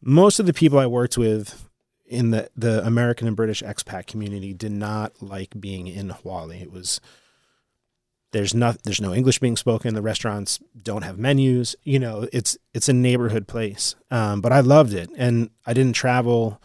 Most 0.01 0.39
of 0.39 0.47
the 0.47 0.55
people 0.55 0.79
I 0.79 0.87
worked 0.87 1.19
with 1.19 1.69
in 2.07 2.31
the, 2.31 2.51
the 2.57 2.85
American 2.87 3.27
and 3.27 3.37
British 3.37 3.63
expat 3.63 4.07
community 4.07 4.53
did 4.53 4.73
not 4.73 5.23
like 5.23 5.59
being 5.59 5.87
in 5.87 6.11
Hawali. 6.11 6.61
It 6.61 6.73
was 6.73 7.01
there's 8.35 8.53
not 8.53 8.83
there's 8.83 9.01
no 9.01 9.15
English 9.15 9.39
being 9.39 9.57
spoken. 9.57 9.95
The 9.95 10.03
restaurants 10.03 10.59
don't 10.81 11.03
have 11.03 11.19
menus. 11.19 11.77
You 11.85 12.01
know, 12.01 12.29
it's 12.33 12.59
it's 12.75 12.89
a 12.89 12.93
neighborhood 12.93 13.47
place. 13.47 13.95
Um, 14.11 14.41
but 14.41 14.53
I 14.53 14.61
loved 14.61 14.93
it, 14.93 15.09
and 15.17 15.51
I 15.65 15.73
didn't 15.73 15.95
travel 15.95 16.61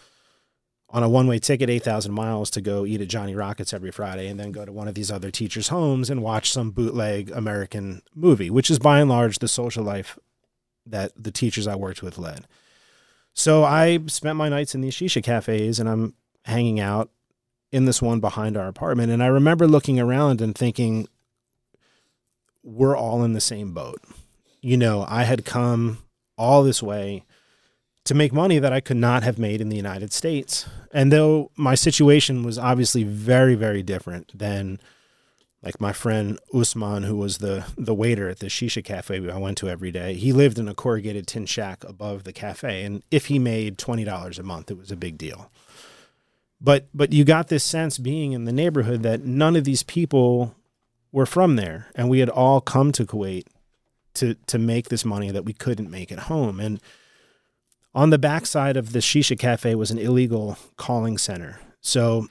on 0.89 1.03
a 1.03 1.09
one 1.09 1.27
way 1.27 1.37
ticket 1.37 1.69
eight 1.69 1.83
thousand 1.83 2.13
miles 2.13 2.49
to 2.51 2.61
go 2.61 2.87
eat 2.87 3.01
at 3.01 3.07
Johnny 3.07 3.35
Rockets 3.35 3.71
every 3.71 3.91
Friday, 3.91 4.27
and 4.27 4.39
then 4.39 4.51
go 4.51 4.65
to 4.65 4.71
one 4.71 4.87
of 4.87 4.95
these 4.95 5.11
other 5.11 5.29
teachers' 5.29 5.67
homes 5.67 6.09
and 6.09 6.23
watch 6.23 6.51
some 6.51 6.71
bootleg 6.71 7.29
American 7.29 8.01
movie, 8.15 8.49
which 8.49 8.71
is 8.71 8.79
by 8.79 8.99
and 8.99 9.09
large 9.09 9.37
the 9.37 9.47
social 9.47 9.83
life 9.83 10.17
that 10.87 11.11
the 11.15 11.31
teachers 11.31 11.67
I 11.67 11.75
worked 11.75 12.01
with 12.01 12.17
led. 12.17 12.47
So 13.39 13.63
I 13.63 14.01
spent 14.07 14.35
my 14.35 14.49
nights 14.49 14.75
in 14.75 14.81
these 14.81 14.93
shisha 14.93 15.23
cafes, 15.23 15.79
and 15.79 15.87
I'm 15.87 16.13
hanging 16.43 16.81
out 16.81 17.09
in 17.71 17.85
this 17.85 18.01
one 18.01 18.19
behind 18.19 18.57
our 18.57 18.67
apartment, 18.67 19.13
and 19.13 19.23
I 19.23 19.27
remember 19.27 19.65
looking 19.65 19.97
around 19.97 20.41
and 20.41 20.53
thinking 20.53 21.07
we're 22.63 22.97
all 22.97 23.23
in 23.23 23.31
the 23.31 23.39
same 23.39 23.73
boat. 23.73 24.01
You 24.59 24.75
know, 24.75 25.05
I 25.07 25.23
had 25.23 25.45
come 25.45 25.99
all 26.37 26.63
this 26.63 26.83
way 26.83 27.23
to 28.03 28.13
make 28.13 28.33
money 28.33 28.59
that 28.59 28.73
I 28.73 28.81
could 28.81 28.97
not 28.97 29.23
have 29.23 29.39
made 29.39 29.61
in 29.61 29.69
the 29.69 29.77
United 29.77 30.11
States. 30.11 30.65
And 30.91 31.09
though 31.09 31.49
my 31.55 31.75
situation 31.75 32.43
was 32.43 32.57
obviously 32.57 33.03
very, 33.03 33.55
very 33.55 33.83
different 33.83 34.37
than 34.37 34.81
like 35.61 35.81
my 35.81 35.91
friend 35.91 36.39
Usman, 36.53 37.03
who 37.03 37.17
was 37.17 37.39
the 37.39 37.65
the 37.77 37.93
waiter 37.93 38.29
at 38.29 38.39
the 38.39 38.47
shisha 38.47 38.83
cafe 38.83 39.29
I 39.29 39.37
went 39.37 39.57
to 39.59 39.69
every 39.69 39.91
day, 39.91 40.13
he 40.13 40.31
lived 40.31 40.57
in 40.57 40.67
a 40.67 40.73
corrugated 40.73 41.27
tin 41.27 41.45
shack 41.45 41.83
above 41.83 42.23
the 42.23 42.33
cafe. 42.33 42.83
And 42.83 43.03
if 43.11 43.25
he 43.25 43.39
made 43.39 43.77
twenty 43.77 44.03
dollars 44.03 44.39
a 44.39 44.43
month, 44.43 44.71
it 44.71 44.77
was 44.77 44.91
a 44.91 44.95
big 44.95 45.17
deal. 45.17 45.51
But 46.61 46.87
but 46.93 47.13
you 47.13 47.23
got 47.23 47.47
this 47.47 47.63
sense 47.63 47.97
being 47.97 48.31
in 48.31 48.45
the 48.45 48.53
neighborhood 48.53 49.03
that 49.03 49.23
none 49.23 49.55
of 49.55 49.63
these 49.63 49.83
people 49.83 50.55
were 51.11 51.25
from 51.25 51.55
there, 51.55 51.87
and 51.95 52.09
we 52.09 52.19
had 52.19 52.29
all 52.29 52.61
come 52.61 52.91
to 52.93 53.05
Kuwait 53.05 53.45
to 54.15 54.35
to 54.47 54.57
make 54.57 54.89
this 54.89 55.05
money 55.05 55.31
that 55.31 55.45
we 55.45 55.53
couldn't 55.53 55.91
make 55.91 56.11
at 56.11 56.19
home. 56.19 56.59
And 56.59 56.81
on 57.93 58.11
the 58.11 58.17
backside 58.17 58.77
of 58.77 58.93
the 58.93 58.99
shisha 58.99 59.37
cafe 59.37 59.75
was 59.75 59.91
an 59.91 59.97
illegal 59.97 60.57
calling 60.77 61.17
center. 61.17 61.59
So 61.81 62.27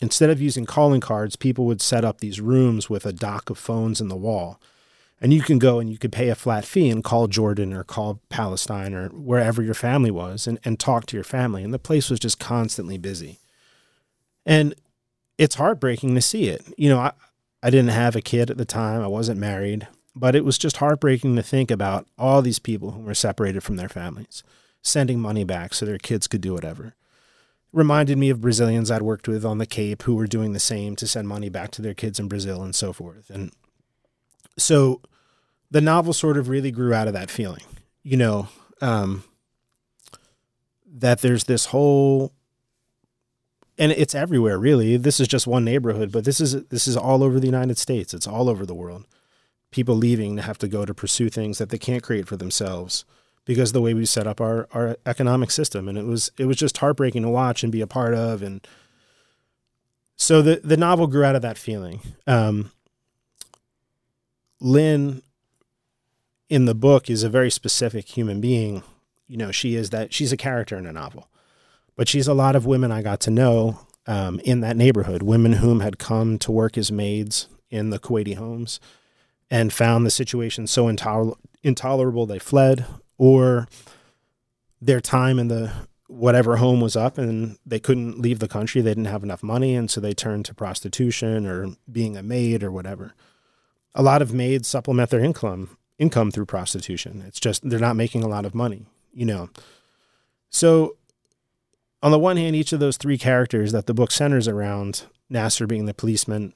instead 0.00 0.30
of 0.30 0.40
using 0.40 0.66
calling 0.66 1.00
cards, 1.00 1.36
people 1.36 1.66
would 1.66 1.82
set 1.82 2.04
up 2.04 2.18
these 2.18 2.40
rooms 2.40 2.88
with 2.88 3.04
a 3.06 3.12
dock 3.12 3.50
of 3.50 3.58
phones 3.58 4.00
in 4.00 4.08
the 4.08 4.16
wall. 4.16 4.60
And 5.20 5.34
you 5.34 5.42
can 5.42 5.58
go 5.58 5.78
and 5.78 5.90
you 5.90 5.98
could 5.98 6.12
pay 6.12 6.30
a 6.30 6.34
flat 6.34 6.64
fee 6.64 6.88
and 6.88 7.04
call 7.04 7.28
Jordan 7.28 7.74
or 7.74 7.84
call 7.84 8.20
Palestine 8.30 8.94
or 8.94 9.08
wherever 9.10 9.62
your 9.62 9.74
family 9.74 10.10
was 10.10 10.46
and, 10.46 10.58
and 10.64 10.80
talk 10.80 11.04
to 11.06 11.16
your 11.16 11.24
family. 11.24 11.62
And 11.62 11.74
the 11.74 11.78
place 11.78 12.08
was 12.08 12.18
just 12.18 12.40
constantly 12.40 12.96
busy. 12.96 13.38
And 14.46 14.74
it's 15.36 15.56
heartbreaking 15.56 16.14
to 16.14 16.22
see 16.22 16.48
it. 16.48 16.64
You 16.78 16.88
know, 16.88 16.98
I, 16.98 17.12
I 17.62 17.68
didn't 17.68 17.90
have 17.90 18.16
a 18.16 18.22
kid 18.22 18.50
at 18.50 18.56
the 18.56 18.64
time, 18.64 19.02
I 19.02 19.06
wasn't 19.06 19.38
married, 19.38 19.86
but 20.16 20.34
it 20.34 20.44
was 20.46 20.56
just 20.56 20.78
heartbreaking 20.78 21.36
to 21.36 21.42
think 21.42 21.70
about 21.70 22.06
all 22.16 22.40
these 22.40 22.58
people 22.58 22.92
who 22.92 23.02
were 23.02 23.14
separated 23.14 23.62
from 23.62 23.76
their 23.76 23.90
families, 23.90 24.42
sending 24.80 25.20
money 25.20 25.44
back 25.44 25.74
so 25.74 25.84
their 25.84 25.98
kids 25.98 26.26
could 26.26 26.40
do 26.40 26.54
whatever 26.54 26.94
reminded 27.72 28.18
me 28.18 28.30
of 28.30 28.40
Brazilians 28.40 28.90
I'd 28.90 29.02
worked 29.02 29.28
with 29.28 29.44
on 29.44 29.58
the 29.58 29.66
Cape 29.66 30.02
who 30.02 30.14
were 30.14 30.26
doing 30.26 30.52
the 30.52 30.60
same 30.60 30.96
to 30.96 31.06
send 31.06 31.28
money 31.28 31.48
back 31.48 31.70
to 31.72 31.82
their 31.82 31.94
kids 31.94 32.18
in 32.18 32.28
Brazil 32.28 32.62
and 32.62 32.74
so 32.74 32.92
forth. 32.92 33.30
And 33.30 33.52
so 34.58 35.00
the 35.70 35.80
novel 35.80 36.12
sort 36.12 36.36
of 36.36 36.48
really 36.48 36.70
grew 36.70 36.92
out 36.92 37.06
of 37.06 37.14
that 37.14 37.30
feeling, 37.30 37.64
you 38.02 38.16
know, 38.16 38.48
um, 38.80 39.24
that 40.92 41.20
there's 41.20 41.44
this 41.44 41.66
whole 41.66 42.32
and 43.78 43.92
it's 43.92 44.14
everywhere 44.14 44.58
really. 44.58 44.96
This 44.96 45.20
is 45.20 45.28
just 45.28 45.46
one 45.46 45.64
neighborhood 45.64 46.10
but 46.10 46.24
this 46.24 46.40
is 46.40 46.64
this 46.66 46.88
is 46.88 46.96
all 46.96 47.22
over 47.22 47.38
the 47.38 47.46
united 47.46 47.78
states. 47.78 48.12
It's 48.12 48.26
all 48.26 48.48
over 48.48 48.66
the 48.66 48.74
world. 48.74 49.06
People 49.70 49.94
leaving 49.94 50.34
to 50.36 50.42
have 50.42 50.58
to 50.58 50.68
go 50.68 50.84
to 50.84 50.92
pursue 50.92 51.28
things 51.28 51.58
that 51.58 51.68
they 51.68 51.78
can't 51.78 52.02
create 52.02 52.26
for 52.26 52.36
themselves 52.36 53.04
because 53.50 53.72
the 53.72 53.80
way 53.80 53.94
we 53.94 54.06
set 54.06 54.28
up 54.28 54.40
our, 54.40 54.68
our 54.70 54.96
economic 55.06 55.50
system. 55.50 55.88
And 55.88 55.98
it 55.98 56.04
was 56.04 56.30
it 56.38 56.44
was 56.44 56.56
just 56.56 56.78
heartbreaking 56.78 57.22
to 57.22 57.28
watch 57.28 57.64
and 57.64 57.72
be 57.72 57.80
a 57.80 57.86
part 57.88 58.14
of. 58.14 58.44
And 58.44 58.64
so 60.14 60.40
the 60.40 60.60
the 60.62 60.76
novel 60.76 61.08
grew 61.08 61.24
out 61.24 61.34
of 61.34 61.42
that 61.42 61.58
feeling. 61.58 62.00
Um, 62.28 62.70
lynn 64.60 65.22
in 66.48 66.66
the 66.66 66.76
book 66.76 67.10
is 67.10 67.24
a 67.24 67.28
very 67.28 67.50
specific 67.50 68.16
human 68.16 68.40
being. 68.40 68.84
You 69.26 69.36
know 69.36 69.50
she 69.50 69.74
is 69.74 69.90
that 69.90 70.14
she's 70.14 70.32
a 70.32 70.36
character 70.36 70.76
in 70.78 70.86
a 70.86 70.92
novel. 70.92 71.26
But 71.96 72.06
she's 72.06 72.28
a 72.28 72.34
lot 72.34 72.54
of 72.54 72.64
women 72.64 72.92
i 72.92 73.02
got 73.02 73.18
to 73.22 73.32
know 73.32 73.80
um, 74.06 74.38
in 74.44 74.60
that 74.60 74.76
neighborhood 74.76 75.22
women 75.24 75.54
whom 75.54 75.80
had 75.80 75.98
come 75.98 76.38
to 76.38 76.52
work 76.52 76.78
as 76.78 76.92
maids 76.92 77.48
in 77.68 77.90
the 77.90 77.98
kuwaiti 77.98 78.36
homes 78.36 78.78
and 79.50 79.72
found 79.72 80.06
the 80.06 80.10
situation 80.10 80.68
so 80.68 80.84
intoler- 80.84 81.36
intolerable 81.64 82.26
they 82.26 82.38
fled 82.38 82.86
or 83.20 83.68
their 84.80 84.98
time 84.98 85.38
in 85.38 85.48
the 85.48 85.70
whatever 86.08 86.56
home 86.56 86.80
was 86.80 86.96
up 86.96 87.18
and 87.18 87.58
they 87.66 87.78
couldn't 87.78 88.18
leave 88.18 88.38
the 88.38 88.48
country. 88.48 88.80
They 88.80 88.92
didn't 88.92 89.04
have 89.04 89.22
enough 89.22 89.42
money. 89.42 89.74
And 89.74 89.90
so 89.90 90.00
they 90.00 90.14
turned 90.14 90.46
to 90.46 90.54
prostitution 90.54 91.46
or 91.46 91.76
being 91.92 92.16
a 92.16 92.22
maid 92.22 92.64
or 92.64 92.72
whatever. 92.72 93.12
A 93.94 94.02
lot 94.02 94.22
of 94.22 94.32
maids 94.32 94.68
supplement 94.68 95.10
their 95.10 95.20
income 95.20 95.76
income 95.98 96.30
through 96.30 96.46
prostitution. 96.46 97.22
It's 97.26 97.38
just 97.38 97.68
they're 97.68 97.78
not 97.78 97.94
making 97.94 98.22
a 98.22 98.28
lot 98.28 98.46
of 98.46 98.54
money, 98.54 98.86
you 99.12 99.26
know. 99.26 99.50
So 100.48 100.96
on 102.02 102.10
the 102.10 102.18
one 102.18 102.38
hand, 102.38 102.56
each 102.56 102.72
of 102.72 102.80
those 102.80 102.96
three 102.96 103.18
characters 103.18 103.72
that 103.72 103.84
the 103.84 103.92
book 103.92 104.12
centers 104.12 104.48
around, 104.48 105.02
Nasser 105.28 105.66
being 105.66 105.84
the 105.84 105.92
policeman, 105.92 106.54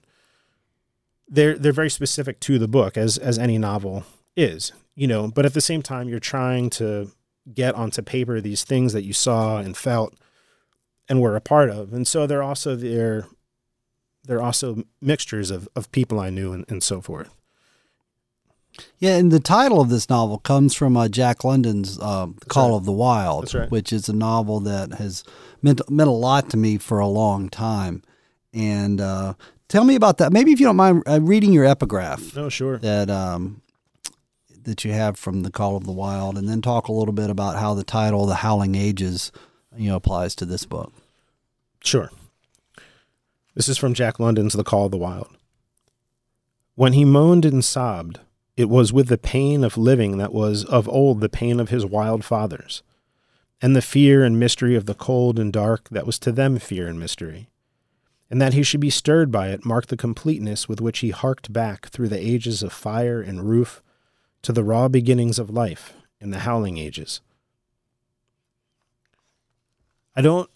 they're 1.29 1.59
they're 1.59 1.72
very 1.72 1.90
specific 1.90 2.40
to 2.40 2.59
the 2.59 2.68
book, 2.68 2.96
as 2.96 3.18
as 3.18 3.38
any 3.38 3.59
novel 3.59 4.05
is 4.36 4.72
you 4.94 5.06
know, 5.06 5.28
but 5.28 5.44
at 5.44 5.54
the 5.54 5.60
same 5.60 5.82
time, 5.82 6.08
you're 6.08 6.20
trying 6.20 6.70
to 6.70 7.10
get 7.52 7.74
onto 7.74 8.02
paper 8.02 8.40
these 8.40 8.64
things 8.64 8.92
that 8.92 9.04
you 9.04 9.12
saw 9.12 9.58
and 9.58 9.76
felt 9.76 10.14
and 11.08 11.20
were 11.20 11.36
a 11.36 11.40
part 11.40 11.70
of. 11.70 11.92
And 11.92 12.06
so 12.06 12.26
they're 12.26 12.42
also 12.42 12.76
they're 12.76 13.26
they're 14.24 14.42
also 14.42 14.84
mixtures 15.02 15.50
of, 15.50 15.68
of 15.76 15.92
people 15.92 16.18
I 16.18 16.30
knew 16.30 16.52
and, 16.52 16.64
and 16.68 16.82
so 16.82 17.00
forth. 17.00 17.30
Yeah, 18.98 19.16
and 19.16 19.30
the 19.30 19.40
title 19.40 19.80
of 19.80 19.88
this 19.88 20.08
novel 20.08 20.38
comes 20.38 20.74
from 20.74 20.96
uh, 20.96 21.08
Jack 21.08 21.44
London's 21.44 21.98
uh, 22.00 22.28
"Call 22.48 22.70
right. 22.70 22.76
of 22.76 22.84
the 22.84 22.92
Wild," 22.92 23.54
right. 23.54 23.70
which 23.70 23.92
is 23.92 24.08
a 24.08 24.12
novel 24.12 24.60
that 24.60 24.94
has 24.94 25.22
meant 25.62 25.88
meant 25.90 26.08
a 26.08 26.12
lot 26.12 26.50
to 26.50 26.56
me 26.56 26.78
for 26.78 26.98
a 26.98 27.06
long 27.06 27.48
time. 27.48 28.02
And 28.52 29.00
uh, 29.00 29.34
tell 29.68 29.84
me 29.84 29.94
about 29.94 30.18
that. 30.18 30.32
Maybe 30.32 30.52
if 30.52 30.58
you 30.58 30.66
don't 30.66 30.76
mind 30.76 31.04
uh, 31.06 31.20
reading 31.20 31.52
your 31.52 31.64
epigraph. 31.64 32.36
Oh, 32.36 32.48
sure. 32.48 32.78
That 32.78 33.10
um, 33.10 33.62
that 34.64 34.85
you 34.85 34.92
have 34.92 35.18
from 35.18 35.42
the 35.42 35.50
Call 35.50 35.77
of 35.77 35.85
the 35.85 35.92
Wild, 35.92 36.37
and 36.37 36.48
then 36.48 36.61
talk 36.61 36.88
a 36.88 36.92
little 36.92 37.14
bit 37.14 37.31
about 37.31 37.57
how 37.57 37.74
the 37.74 37.85
title, 37.85 38.27
"The 38.27 38.37
Howling 38.37 38.74
Ages," 38.74 39.33
you 39.77 39.88
know, 39.88 39.96
applies 39.96 40.35
to 40.37 40.44
this 40.44 40.64
book. 40.66 40.92
Sure. 41.83 42.11
This 43.55 43.68
is 43.68 43.79
from 43.79 43.94
Jack 43.94 44.18
London's 44.18 44.55
The 44.55 44.64
Call 44.64 44.87
of 44.87 44.90
the 44.90 44.98
Wild. 44.98 45.29
When 46.74 46.94
he 46.94 47.05
moaned 47.05 47.44
and 47.44 47.64
sobbed, 47.64 48.20
it 48.57 48.68
was 48.68 48.92
with 48.92 49.09
the 49.09 49.18
pain 49.18 49.62
of 49.62 49.79
living 49.79 50.18
that 50.18 50.33
was 50.33 50.64
of 50.64 50.88
old 50.88 51.20
the 51.20 51.29
pain 51.29 51.61
of 51.61 51.68
his 51.68 51.87
wild 51.87 52.24
fathers, 52.24 52.83
and 53.62 53.77
the 53.77 53.83
fear 53.83 54.24
and 54.24 54.40
mystery 54.40 54.74
of 54.74 54.87
the 54.87 54.94
cold 54.94 55.38
and 55.38 55.53
dark 55.53 55.88
that 55.90 56.07
was 56.07 56.18
to 56.18 56.33
them 56.33 56.59
fear 56.59 56.88
and 56.88 56.98
mystery. 56.98 57.48
And 58.31 58.40
that 58.42 58.55
he 58.55 58.64
should 58.64 58.81
be 58.81 58.90
stirred 58.90 59.31
by 59.31 59.50
it 59.50 59.64
marked 59.64 59.90
the 59.90 59.96
completeness 59.96 60.68
with 60.68 60.81
which 60.81 61.00
he 61.00 61.11
harked 61.11 61.53
back 61.53 61.90
through 61.90 62.09
the 62.09 62.18
ages 62.18 62.62
of 62.62 62.72
fire 62.72 63.20
and 63.20 63.48
roof 63.48 63.83
to 64.44 64.52
the 64.52 64.62
raw 64.62 64.88
beginnings 64.88 65.38
of 65.38 65.50
life 65.50 65.94
in 66.20 66.30
the 66.30 66.40
howling 66.40 66.78
ages. 66.78 67.20
I 70.14 70.20
don't 70.20 70.48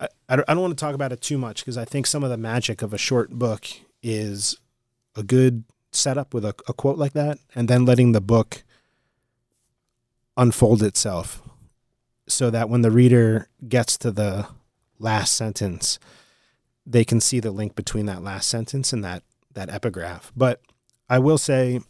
I, 0.00 0.08
I 0.28 0.36
don't 0.36 0.60
want 0.60 0.76
to 0.76 0.84
talk 0.84 0.94
about 0.94 1.12
it 1.12 1.20
too 1.20 1.38
much 1.38 1.60
because 1.60 1.78
I 1.78 1.84
think 1.84 2.06
some 2.06 2.22
of 2.22 2.30
the 2.30 2.36
magic 2.36 2.82
of 2.82 2.92
a 2.92 2.98
short 2.98 3.30
book 3.30 3.66
is 4.02 4.58
a 5.16 5.22
good 5.22 5.64
setup 5.92 6.34
with 6.34 6.44
a, 6.44 6.54
a 6.68 6.72
quote 6.72 6.98
like 6.98 7.14
that 7.14 7.38
and 7.54 7.68
then 7.68 7.84
letting 7.84 8.12
the 8.12 8.20
book 8.20 8.62
unfold 10.36 10.82
itself 10.82 11.42
so 12.28 12.50
that 12.50 12.68
when 12.68 12.82
the 12.82 12.90
reader 12.90 13.48
gets 13.68 13.96
to 13.98 14.10
the 14.10 14.46
last 14.98 15.32
sentence 15.32 15.98
they 16.84 17.04
can 17.04 17.20
see 17.20 17.40
the 17.40 17.50
link 17.50 17.74
between 17.74 18.06
that 18.06 18.22
last 18.22 18.48
sentence 18.48 18.92
and 18.92 19.02
that 19.02 19.22
that 19.54 19.70
epigraph 19.70 20.30
but 20.36 20.60
i 21.08 21.18
will 21.18 21.38
say 21.38 21.80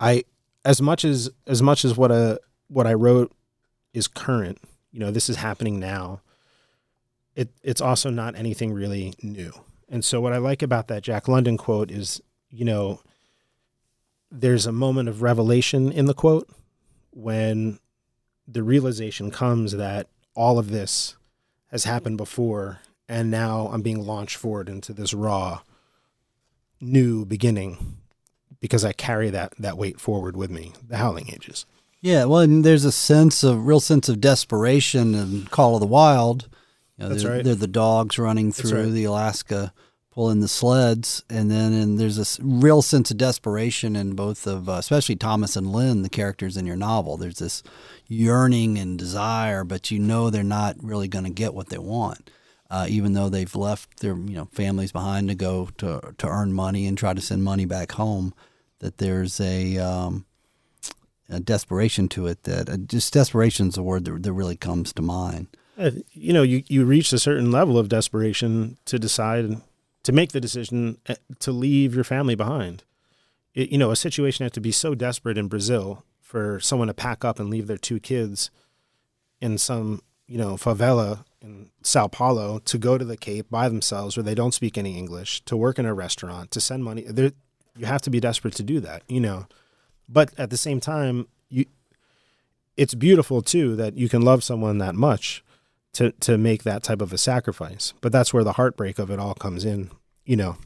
I 0.00 0.24
as 0.64 0.80
much 0.80 1.04
as 1.04 1.30
as 1.46 1.62
much 1.62 1.84
as 1.84 1.96
what 1.96 2.10
a 2.10 2.40
what 2.68 2.86
I 2.86 2.94
wrote 2.94 3.32
is 3.92 4.08
current, 4.08 4.58
you 4.92 5.00
know, 5.00 5.10
this 5.10 5.28
is 5.28 5.36
happening 5.36 5.78
now. 5.80 6.20
It 7.34 7.50
it's 7.62 7.80
also 7.80 8.10
not 8.10 8.36
anything 8.36 8.72
really 8.72 9.14
new. 9.22 9.52
And 9.88 10.04
so 10.04 10.20
what 10.20 10.32
I 10.32 10.38
like 10.38 10.62
about 10.62 10.88
that 10.88 11.02
Jack 11.02 11.28
London 11.28 11.56
quote 11.56 11.90
is, 11.90 12.20
you 12.50 12.64
know, 12.64 13.00
there's 14.30 14.66
a 14.66 14.72
moment 14.72 15.08
of 15.08 15.22
revelation 15.22 15.90
in 15.90 16.04
the 16.04 16.14
quote 16.14 16.48
when 17.10 17.78
the 18.46 18.62
realization 18.62 19.30
comes 19.30 19.72
that 19.72 20.08
all 20.34 20.58
of 20.58 20.70
this 20.70 21.16
has 21.70 21.84
happened 21.84 22.16
before 22.16 22.80
and 23.08 23.30
now 23.30 23.68
I'm 23.72 23.82
being 23.82 24.06
launched 24.06 24.36
forward 24.36 24.68
into 24.68 24.92
this 24.92 25.14
raw 25.14 25.62
new 26.80 27.24
beginning 27.24 27.97
because 28.60 28.84
I 28.84 28.92
carry 28.92 29.30
that 29.30 29.54
that 29.58 29.78
weight 29.78 30.00
forward 30.00 30.36
with 30.36 30.50
me. 30.50 30.72
The 30.86 30.96
Howling 30.96 31.30
Ages. 31.32 31.66
Yeah, 32.00 32.24
well, 32.24 32.40
and 32.40 32.64
there's 32.64 32.84
a 32.84 32.92
sense 32.92 33.42
of 33.42 33.66
real 33.66 33.80
sense 33.80 34.08
of 34.08 34.20
desperation 34.20 35.14
and 35.14 35.50
Call 35.50 35.74
of 35.74 35.80
the 35.80 35.86
Wild. 35.86 36.48
You 36.96 37.04
know, 37.04 37.08
That's 37.10 37.22
they're, 37.22 37.32
right. 37.32 37.44
They're 37.44 37.54
the 37.54 37.66
dogs 37.66 38.18
running 38.18 38.52
through 38.52 38.84
right. 38.84 38.92
the 38.92 39.04
Alaska, 39.04 39.72
pulling 40.12 40.40
the 40.40 40.48
sleds, 40.48 41.24
and 41.28 41.50
then 41.50 41.72
and 41.72 41.98
there's 41.98 42.18
a 42.18 42.42
real 42.42 42.82
sense 42.82 43.10
of 43.10 43.16
desperation 43.16 43.96
in 43.96 44.14
both 44.14 44.46
of, 44.46 44.68
uh, 44.68 44.72
especially 44.72 45.16
Thomas 45.16 45.56
and 45.56 45.72
Lynn, 45.72 46.02
the 46.02 46.08
characters 46.08 46.56
in 46.56 46.66
your 46.66 46.76
novel. 46.76 47.16
There's 47.16 47.38
this 47.38 47.62
yearning 48.06 48.78
and 48.78 48.98
desire, 48.98 49.64
but 49.64 49.90
you 49.90 49.98
know 49.98 50.30
they're 50.30 50.44
not 50.44 50.76
really 50.80 51.08
going 51.08 51.24
to 51.24 51.30
get 51.30 51.54
what 51.54 51.68
they 51.68 51.78
want 51.78 52.30
uh, 52.70 52.86
even 52.88 53.14
though 53.14 53.28
they've 53.28 53.54
left 53.54 54.00
their 54.00 54.16
you 54.16 54.34
know 54.34 54.48
families 54.52 54.92
behind 54.92 55.28
to 55.28 55.34
go 55.34 55.68
to 55.78 56.14
to 56.18 56.26
earn 56.26 56.52
money 56.52 56.86
and 56.86 56.98
try 56.98 57.14
to 57.14 57.20
send 57.20 57.42
money 57.42 57.64
back 57.64 57.92
home. 57.92 58.34
That 58.80 58.98
there's 58.98 59.40
a, 59.40 59.78
um, 59.78 60.24
a 61.28 61.40
desperation 61.40 62.08
to 62.10 62.26
it. 62.26 62.44
That 62.44 62.68
uh, 62.68 62.76
just 62.76 63.12
desperation 63.12 63.68
is 63.68 63.76
a 63.76 63.82
word 63.82 64.04
that, 64.04 64.22
that 64.22 64.32
really 64.32 64.56
comes 64.56 64.92
to 64.94 65.02
mind. 65.02 65.48
Uh, 65.76 65.90
you 66.12 66.32
know, 66.32 66.42
you 66.42 66.62
you 66.66 66.84
reach 66.84 67.12
a 67.12 67.18
certain 67.18 67.50
level 67.50 67.78
of 67.78 67.88
desperation 67.88 68.78
to 68.84 68.98
decide 68.98 69.60
to 70.02 70.12
make 70.12 70.32
the 70.32 70.40
decision 70.40 70.98
uh, 71.08 71.14
to 71.40 71.52
leave 71.52 71.94
your 71.94 72.04
family 72.04 72.34
behind. 72.34 72.84
It, 73.54 73.70
you 73.70 73.78
know, 73.78 73.90
a 73.90 73.96
situation 73.96 74.44
had 74.44 74.52
to 74.54 74.60
be 74.60 74.72
so 74.72 74.94
desperate 74.94 75.38
in 75.38 75.48
Brazil 75.48 76.04
for 76.20 76.60
someone 76.60 76.88
to 76.88 76.94
pack 76.94 77.24
up 77.24 77.40
and 77.40 77.48
leave 77.48 77.66
their 77.66 77.78
two 77.78 78.00
kids 78.00 78.50
in 79.40 79.56
some 79.58 80.02
you 80.26 80.38
know 80.38 80.56
favela 80.56 81.24
in 81.40 81.70
Sao 81.82 82.08
Paulo 82.08 82.58
to 82.60 82.78
go 82.78 82.98
to 82.98 83.04
the 83.04 83.16
Cape 83.16 83.48
by 83.50 83.68
themselves 83.68 84.16
where 84.16 84.24
they 84.24 84.34
don't 84.34 84.54
speak 84.54 84.76
any 84.76 84.98
English, 84.98 85.44
to 85.44 85.56
work 85.56 85.78
in 85.78 85.86
a 85.86 85.94
restaurant, 85.94 86.50
to 86.50 86.60
send 86.60 86.84
money. 86.84 87.02
There, 87.02 87.32
you 87.78 87.86
have 87.86 88.02
to 88.02 88.10
be 88.10 88.20
desperate 88.20 88.54
to 88.54 88.62
do 88.62 88.80
that, 88.80 89.02
you 89.08 89.20
know. 89.20 89.46
But 90.08 90.32
at 90.38 90.50
the 90.50 90.56
same 90.56 90.80
time, 90.80 91.28
you 91.48 91.66
it's 92.76 92.94
beautiful 92.94 93.42
too 93.42 93.76
that 93.76 93.96
you 93.96 94.08
can 94.08 94.22
love 94.22 94.44
someone 94.44 94.78
that 94.78 94.94
much 94.94 95.44
to 95.94 96.12
to 96.12 96.38
make 96.38 96.62
that 96.62 96.82
type 96.82 97.00
of 97.00 97.12
a 97.12 97.18
sacrifice. 97.18 97.92
But 98.00 98.12
that's 98.12 98.32
where 98.32 98.44
the 98.44 98.54
heartbreak 98.54 98.98
of 98.98 99.10
it 99.10 99.18
all 99.18 99.34
comes 99.34 99.64
in, 99.64 99.90
you 100.24 100.36
know. 100.36 100.56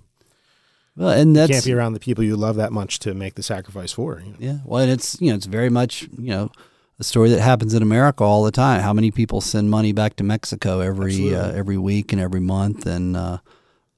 Well, 0.96 1.10
and 1.10 1.34
that's 1.34 1.48
you 1.48 1.54
can't 1.54 1.64
be 1.64 1.72
around 1.72 1.94
the 1.94 2.00
people 2.00 2.22
you 2.22 2.36
love 2.36 2.56
that 2.56 2.72
much 2.72 2.98
to 3.00 3.14
make 3.14 3.34
the 3.34 3.42
sacrifice 3.42 3.92
for. 3.92 4.20
You 4.24 4.32
know? 4.32 4.36
Yeah. 4.38 4.58
Well, 4.64 4.82
and 4.82 4.90
it's 4.90 5.20
you 5.20 5.30
know 5.30 5.36
it's 5.36 5.46
very 5.46 5.70
much 5.70 6.02
you 6.18 6.30
know 6.30 6.50
a 6.98 7.04
story 7.04 7.30
that 7.30 7.40
happens 7.40 7.74
in 7.74 7.82
America 7.82 8.22
all 8.22 8.44
the 8.44 8.50
time. 8.50 8.80
How 8.82 8.92
many 8.92 9.10
people 9.10 9.40
send 9.40 9.70
money 9.70 9.92
back 9.92 10.16
to 10.16 10.24
Mexico 10.24 10.80
every 10.80 11.34
uh, 11.34 11.50
every 11.52 11.78
week 11.78 12.12
and 12.12 12.20
every 12.20 12.40
month, 12.40 12.86
and 12.86 13.16
uh, 13.16 13.38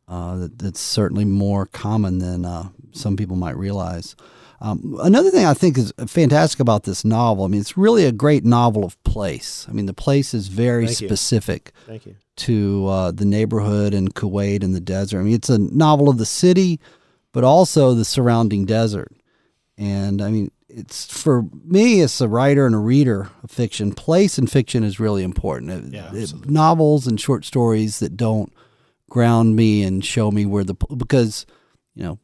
uh, 0.09 0.49
that's 0.57 0.81
certainly 0.81 1.25
more 1.25 1.67
common 1.67 2.19
than 2.19 2.45
uh, 2.45 2.69
some 2.93 3.17
people 3.17 3.37
might 3.37 3.57
realize. 3.57 4.14
Um, 4.61 4.97
another 5.03 5.31
thing 5.31 5.45
I 5.45 5.53
think 5.55 5.77
is 5.77 5.93
fantastic 6.07 6.61
about 6.61 6.85
this 6.85 7.05
novel. 7.05 7.45
I 7.45 7.49
mean, 7.49 7.61
it's 7.61 7.77
really 7.77 8.05
a 8.07 8.12
great 8.12 8.45
novel 8.45 8.85
of 8.85 9.03
place. 9.05 9.67
I 9.69 9.73
mean, 9.73 9.87
the 9.87 9.93
place 9.95 10.33
is 10.33 10.49
very 10.49 10.87
Thank 10.87 11.01
you. 11.03 11.09
specific 11.09 11.73
Thank 11.87 12.07
you. 12.07 12.17
to 12.37 12.87
uh, 12.88 13.11
the 13.11 13.25
neighborhood 13.27 13.93
and 13.93 14.14
Kuwait 14.14 14.62
and 14.62 14.75
the 14.75 14.81
desert. 14.81 15.19
I 15.21 15.23
mean, 15.23 15.35
it's 15.35 15.51
a 15.51 15.59
novel 15.59 16.09
of 16.09 16.17
the 16.19 16.25
city, 16.27 16.81
but 17.33 17.45
also 17.45 17.93
the 17.95 18.05
surrounding 18.07 18.64
desert. 18.64 19.12
And 19.77 20.23
I 20.23 20.31
mean, 20.31 20.51
it's 20.69 21.05
for 21.07 21.45
me 21.64 22.01
as 22.01 22.21
a 22.21 22.29
writer 22.29 22.64
and 22.64 22.75
a 22.75 22.79
reader 22.79 23.29
of 23.43 23.51
fiction, 23.51 23.93
place 23.93 24.38
and 24.38 24.51
fiction 24.51 24.83
is 24.85 25.01
really 25.01 25.25
important. 25.25 25.71
It- 25.73 25.93
Yeah, 25.95 26.11
it- 26.14 26.49
novels 26.49 27.07
and 27.07 27.21
short 27.21 27.45
stories 27.45 27.99
that 27.99 28.17
don't 28.17 28.53
ground 29.14 29.55
me 29.55 29.85
and 29.85 30.05
show 30.05 30.33
me 30.33 30.44
where 30.44 30.64
the 30.64 30.74
because 30.96 31.46
you 31.94 32.03
know 32.03 32.18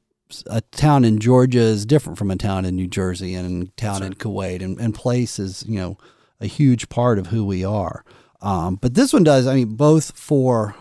a 0.48 0.60
town 0.60 1.04
in 1.04 1.20
Georgia 1.20 1.60
is 1.60 1.86
different 1.86 2.18
from 2.18 2.32
a 2.32 2.36
town 2.36 2.64
in 2.64 2.74
New 2.74 2.88
Jersey 2.88 3.34
and 3.34 3.68
a 3.68 3.70
town 3.80 4.02
in 4.02 4.14
Kuwait, 4.14 4.60
and, 4.60 4.78
and 4.80 4.92
place 4.92 5.38
is 5.38 5.64
you 5.68 5.78
know 5.78 5.96
a 6.40 6.46
huge 6.46 6.88
part 6.88 7.20
of 7.20 7.28
who 7.28 7.44
we 7.44 7.64
are. 7.64 8.04
Um, 8.42 8.74
but 8.74 8.94
this 8.94 9.12
one 9.12 9.22
does. 9.22 9.46
I 9.46 9.54
mean, 9.54 9.76
both 9.76 10.18
for 10.18 10.74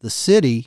the 0.00 0.10
city. 0.10 0.66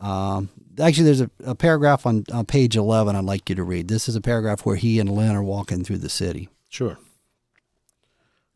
Um, 0.00 0.48
actually, 0.80 1.04
there's 1.04 1.20
a, 1.20 1.30
a 1.44 1.54
paragraph 1.54 2.06
on, 2.06 2.24
on 2.32 2.46
page 2.46 2.76
11 2.76 3.16
I'd 3.16 3.24
like 3.24 3.48
you 3.48 3.54
to 3.56 3.64
read. 3.64 3.88
This 3.88 4.08
is 4.08 4.16
a 4.16 4.20
paragraph 4.20 4.64
where 4.64 4.76
he 4.76 4.98
and 5.00 5.10
Lynn 5.10 5.34
are 5.34 5.42
walking 5.42 5.84
through 5.84 5.98
the 5.98 6.08
city. 6.08 6.48
Sure. 6.68 6.98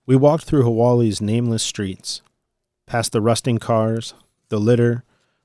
We 0.06 0.16
walked 0.16 0.44
through 0.44 0.62
Hawali's 0.62 1.20
nameless 1.20 1.62
streets, 1.62 2.22
past 2.86 3.12
the 3.12 3.20
rusting 3.20 3.58
cars, 3.58 4.14
the 4.48 4.60
litter, 4.60 5.02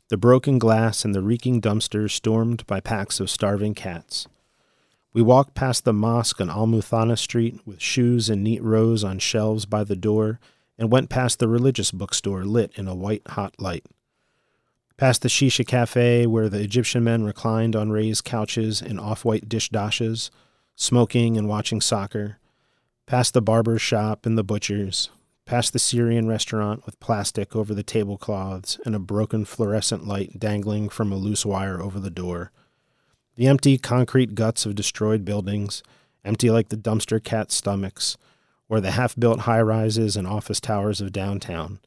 the 0.10 0.18
broken 0.18 0.60
glass, 0.60 1.04
and 1.04 1.16
the 1.16 1.22
reeking 1.22 1.60
dumpsters 1.60 2.12
stormed 2.12 2.66
by 2.68 2.80
packs 2.80 3.20
of 3.20 3.30
starving 3.30 3.74
cats. 3.74 4.28
We 5.14 5.22
walked 5.22 5.56
past 5.56 5.86
the 5.86 5.94
mosque 5.94 6.42
on 6.42 6.50
Al 6.50 6.68
Muthana 6.68 7.18
Street 7.18 7.60
with 7.66 7.82
shoes 7.82 8.30
in 8.30 8.44
neat 8.44 8.62
rows 8.62 9.04
on 9.04 9.20
shelves 9.20 9.66
by 9.66 9.84
the 9.84 9.96
door 9.96 10.40
and 10.78 10.92
went 10.92 11.10
past 11.10 11.40
the 11.40 11.48
religious 11.48 11.92
bookstore 11.92 12.44
lit 12.44 12.72
in 12.76 12.88
a 12.88 12.96
white 12.96 13.24
hot 13.30 13.56
light. 13.60 13.86
Past 14.98 15.22
the 15.22 15.30
shisha 15.30 15.66
cafe 15.66 16.28
where 16.28 16.50
the 16.50 16.62
Egyptian 16.62 17.04
men 17.04 17.24
reclined 17.24 17.76
on 17.76 17.92
raised 17.92 18.26
couches 18.26 18.82
in 18.82 19.00
off 19.00 19.26
white 19.26 19.48
dish 19.48 19.70
dashes, 19.70 20.32
smoking 20.76 21.38
and 21.38 21.48
watching 21.48 21.82
soccer 21.82 22.38
past 23.06 23.34
the 23.34 23.42
barber's 23.42 23.82
shop 23.82 24.26
and 24.26 24.38
the 24.38 24.44
butcher's, 24.44 25.10
past 25.46 25.74
the 25.74 25.80
Syrian 25.80 26.28
restaurant 26.28 26.86
with 26.86 27.00
plastic 27.00 27.56
over 27.56 27.74
the 27.74 27.84
tablecloths 27.84 28.80
and 28.86 28.96
a 28.96 29.00
broken 29.00 29.46
fluorescent 29.46 30.08
light 30.08 30.40
dangling 30.40 30.90
from 30.90 31.12
a 31.12 31.18
loose 31.18 31.46
wire 31.46 31.82
over 31.82 32.00
the 32.00 32.10
door, 32.10 32.52
the 33.36 33.48
empty 33.48 33.78
concrete 33.78 34.34
guts 34.34 34.66
of 34.66 34.76
destroyed 34.76 35.24
buildings, 35.24 35.84
empty 36.24 36.50
like 36.50 36.70
the 36.70 36.78
dumpster 36.78 37.24
cat 37.24 37.52
stomachs, 37.52 38.18
or 38.68 38.82
the 38.82 38.92
half 38.92 39.16
built 39.16 39.42
high 39.42 39.62
rises 39.62 40.16
and 40.16 40.26
office 40.26 40.60
towers 40.60 41.00
of 41.00 41.12
downtown. 41.12 41.80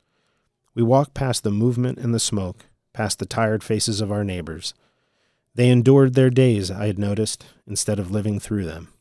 We 0.75 0.83
walked 0.83 1.15
past 1.15 1.43
the 1.43 1.51
movement 1.51 1.99
and 1.99 2.15
the 2.15 2.21
smoke, 2.21 2.67
past 2.93 3.19
the 3.19 3.27
tired 3.27 3.65
faces 3.65 4.01
of 4.01 4.13
our 4.13 4.23
neighbors. 4.23 4.75
They 5.57 5.71
endured 5.71 6.15
their 6.15 6.31
days, 6.31 6.71
I 6.71 6.87
had 6.87 6.99
noticed, 6.99 7.45
instead 7.67 7.99
of 7.99 8.13
living 8.13 8.39
through 8.39 8.65
them. 8.65 8.93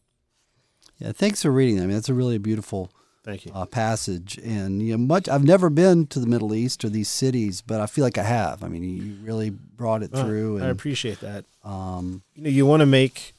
Yeah, 0.98 1.12
thanks 1.12 1.44
for 1.44 1.52
reading 1.52 1.76
that. 1.76 1.84
I 1.84 1.86
mean, 1.86 1.96
that's 1.96 2.10
a 2.10 2.16
really 2.16 2.40
beautiful 2.40 2.92
Thank 3.28 3.46
you. 3.46 3.52
uh, 3.54 3.66
passage. 3.66 4.40
And 4.42 4.82
you 4.82 4.94
know, 4.94 5.04
much 5.04 5.28
I've 5.28 5.44
never 5.44 5.70
been 5.70 6.08
to 6.08 6.20
the 6.20 6.28
Middle 6.28 6.56
East 6.56 6.86
or 6.86 6.90
these 6.90 7.10
cities, 7.10 7.60
but 7.62 7.82
I 7.82 7.86
feel 7.86 8.06
like 8.06 8.18
I 8.18 8.24
have. 8.24 8.64
I 8.64 8.70
mean, 8.70 8.84
you 8.84 9.18
really 9.22 9.50
brought 9.50 10.02
it 10.02 10.12
through. 10.12 10.64
I 10.64 10.68
appreciate 10.68 11.20
that. 11.20 11.44
um, 11.62 12.24
You 12.36 12.44
know, 12.44 12.50
you 12.50 12.66
want 12.66 12.80
to 12.80 12.86
make. 12.86 13.34